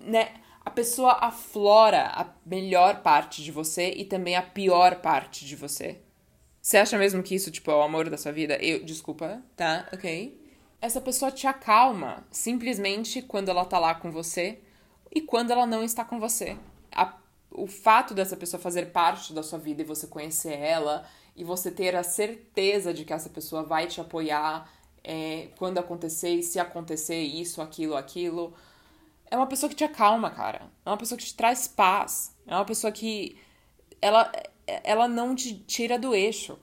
né? 0.00 0.32
A 0.64 0.70
pessoa 0.70 1.12
aflora 1.20 2.08
a 2.08 2.26
melhor 2.44 3.02
parte 3.02 3.42
de 3.42 3.50
você 3.50 3.90
e 3.90 4.04
também 4.04 4.36
a 4.36 4.42
pior 4.42 4.96
parte 4.96 5.46
de 5.46 5.56
você. 5.56 5.98
Você 6.60 6.76
acha 6.76 6.98
mesmo 6.98 7.22
que 7.22 7.34
isso, 7.34 7.50
tipo, 7.50 7.70
é 7.70 7.74
o 7.74 7.80
amor 7.80 8.10
da 8.10 8.18
sua 8.18 8.32
vida? 8.32 8.56
Eu, 8.56 8.84
desculpa, 8.84 9.42
tá? 9.56 9.88
Ok. 9.90 10.38
Essa 10.80 11.00
pessoa 11.00 11.30
te 11.30 11.46
acalma 11.46 12.26
simplesmente 12.30 13.22
quando 13.22 13.48
ela 13.48 13.64
tá 13.64 13.78
lá 13.78 13.94
com 13.94 14.10
você 14.10 14.60
e 15.10 15.22
quando 15.22 15.50
ela 15.50 15.66
não 15.66 15.82
está 15.82 16.04
com 16.04 16.20
você. 16.20 16.58
A, 16.92 17.16
o 17.50 17.66
fato 17.66 18.12
dessa 18.12 18.36
pessoa 18.36 18.60
fazer 18.60 18.92
parte 18.92 19.32
da 19.32 19.42
sua 19.42 19.58
vida 19.58 19.80
e 19.80 19.86
você 19.86 20.06
conhecer 20.06 20.58
ela 20.58 21.08
e 21.38 21.44
você 21.44 21.70
ter 21.70 21.94
a 21.94 22.02
certeza 22.02 22.92
de 22.92 23.04
que 23.04 23.12
essa 23.12 23.30
pessoa 23.30 23.62
vai 23.62 23.86
te 23.86 24.00
apoiar 24.00 24.68
é, 25.04 25.50
quando 25.56 25.78
acontecer 25.78 26.30
e 26.30 26.42
se 26.42 26.58
acontecer 26.58 27.22
isso, 27.22 27.62
aquilo, 27.62 27.96
aquilo. 27.96 28.52
É 29.30 29.36
uma 29.36 29.46
pessoa 29.46 29.70
que 29.70 29.76
te 29.76 29.84
acalma, 29.84 30.30
cara. 30.30 30.62
É 30.84 30.90
uma 30.90 30.96
pessoa 30.96 31.16
que 31.16 31.24
te 31.24 31.36
traz 31.36 31.68
paz. 31.68 32.34
É 32.44 32.56
uma 32.56 32.64
pessoa 32.64 32.92
que 32.92 33.38
ela, 34.02 34.32
ela 34.66 35.06
não 35.06 35.32
te 35.32 35.54
tira 35.54 35.96
do 35.96 36.12
eixo. 36.12 36.58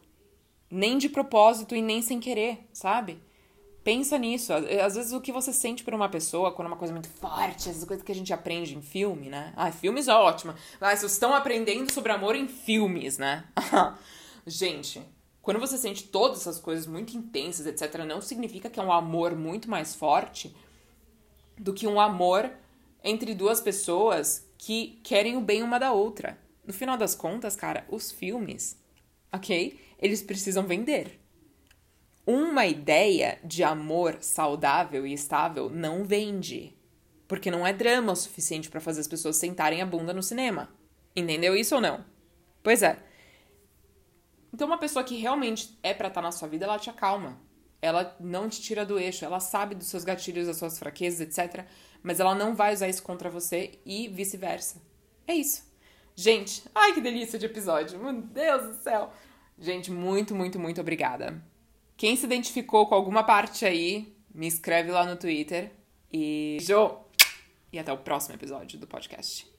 Nem 0.70 0.98
de 0.98 1.08
propósito 1.08 1.74
e 1.74 1.82
nem 1.82 2.02
sem 2.02 2.20
querer, 2.20 2.68
sabe? 2.74 3.24
Pensa 3.82 4.18
nisso. 4.18 4.52
Às 4.52 4.96
vezes 4.96 5.14
o 5.14 5.22
que 5.22 5.32
você 5.32 5.54
sente 5.54 5.86
por 5.86 5.94
uma 5.94 6.10
pessoa, 6.10 6.52
quando 6.52 6.66
é 6.66 6.72
uma 6.72 6.78
coisa 6.78 6.94
muito 6.94 7.08
forte, 7.08 7.70
essas 7.70 7.86
coisas 7.86 8.04
que 8.04 8.12
a 8.12 8.16
gente 8.16 8.34
aprende 8.34 8.76
em 8.76 8.82
filme, 8.82 9.30
né? 9.30 9.54
Ah, 9.56 9.72
filmes 9.72 10.10
é 10.10 10.14
ótimo. 10.14 10.54
Mas 10.82 11.00
vocês 11.00 11.14
estão 11.14 11.34
aprendendo 11.34 11.90
sobre 11.94 12.12
amor 12.12 12.36
em 12.36 12.50
filmes, 12.50 13.18
né? 13.18 13.46
Gente, 14.48 15.02
quando 15.42 15.60
você 15.60 15.78
sente 15.78 16.04
todas 16.08 16.42
essas 16.42 16.60
coisas 16.60 16.86
muito 16.86 17.16
intensas, 17.18 17.66
etc., 17.66 18.04
não 18.06 18.22
significa 18.22 18.70
que 18.70 18.80
é 18.80 18.84
um 18.84 18.92
amor 18.92 19.36
muito 19.36 19.70
mais 19.70 19.96
forte 19.96 20.56
do 21.58 21.74
que 21.74 21.88
um 21.88 22.00
amor 22.00 22.52
entre 23.04 23.34
duas 23.34 23.62
pessoas 23.62 24.48
que 24.58 25.00
querem 25.04 25.38
o 25.38 25.42
bem 25.42 25.62
uma 25.62 25.80
da 25.80 25.92
outra. 25.92 26.38
No 26.66 26.74
final 26.74 26.98
das 26.98 27.14
contas, 27.14 27.56
cara, 27.56 27.86
os 27.90 28.12
filmes, 28.12 28.78
ok? 29.32 29.80
Eles 30.00 30.24
precisam 30.24 30.66
vender. 30.66 31.20
Uma 32.26 32.66
ideia 32.66 33.38
de 33.44 33.64
amor 33.64 34.18
saudável 34.22 35.06
e 35.06 35.14
estável 35.14 35.70
não 35.70 36.04
vende. 36.04 36.76
Porque 37.28 37.52
não 37.52 37.66
é 37.66 37.72
drama 37.72 38.14
o 38.14 38.16
suficiente 38.16 38.70
para 38.70 38.82
fazer 38.82 39.02
as 39.02 39.08
pessoas 39.08 39.38
sentarem 39.38 39.82
a 39.82 39.86
bunda 39.86 40.12
no 40.12 40.24
cinema. 40.24 40.70
Entendeu 41.16 41.56
isso 41.56 41.76
ou 41.76 41.82
não? 41.82 42.04
Pois 42.64 42.82
é. 42.82 43.05
Então, 44.56 44.68
uma 44.68 44.78
pessoa 44.78 45.04
que 45.04 45.18
realmente 45.18 45.78
é 45.84 45.94
para 45.94 46.08
estar 46.08 46.22
tá 46.22 46.28
na 46.28 46.32
sua 46.32 46.48
vida, 46.48 46.64
ela 46.64 46.80
te 46.80 46.90
acalma. 46.90 47.38
Ela 47.82 48.16
não 48.22 48.48
te 48.48 48.62
tira 48.62 48.86
do 48.86 48.98
eixo, 48.98 49.26
ela 49.26 49.42
sabe 49.42 49.76
dos 49.76 49.88
seus 49.88 50.06
gatilhos, 50.06 50.48
das 50.48 50.56
suas 50.56 50.80
fraquezas, 50.80 51.20
etc. 51.20 51.66
Mas 52.02 52.22
ela 52.22 52.34
não 52.34 52.56
vai 52.56 52.74
usar 52.74 52.88
isso 52.88 53.04
contra 53.04 53.30
você 53.30 53.78
e 53.86 54.08
vice-versa. 54.08 54.82
É 55.28 55.34
isso. 55.34 55.70
Gente, 56.16 56.64
ai 56.74 56.94
que 56.94 57.02
delícia 57.02 57.38
de 57.38 57.46
episódio. 57.46 58.00
Meu 58.00 58.14
Deus 58.14 58.78
do 58.78 58.82
céu. 58.82 59.12
Gente, 59.60 59.92
muito, 59.92 60.34
muito, 60.34 60.58
muito 60.58 60.80
obrigada. 60.80 61.44
Quem 61.98 62.16
se 62.16 62.26
identificou 62.26 62.88
com 62.88 62.96
alguma 62.96 63.26
parte 63.26 63.66
aí, 63.66 64.16
me 64.34 64.48
escreve 64.48 64.90
lá 64.90 65.06
no 65.06 65.18
Twitter. 65.18 65.74
E. 66.14 66.60
Jo! 66.62 67.00
E 67.74 67.78
até 67.78 67.92
o 67.92 67.98
próximo 67.98 68.36
episódio 68.36 68.80
do 68.80 68.88
podcast. 68.88 69.54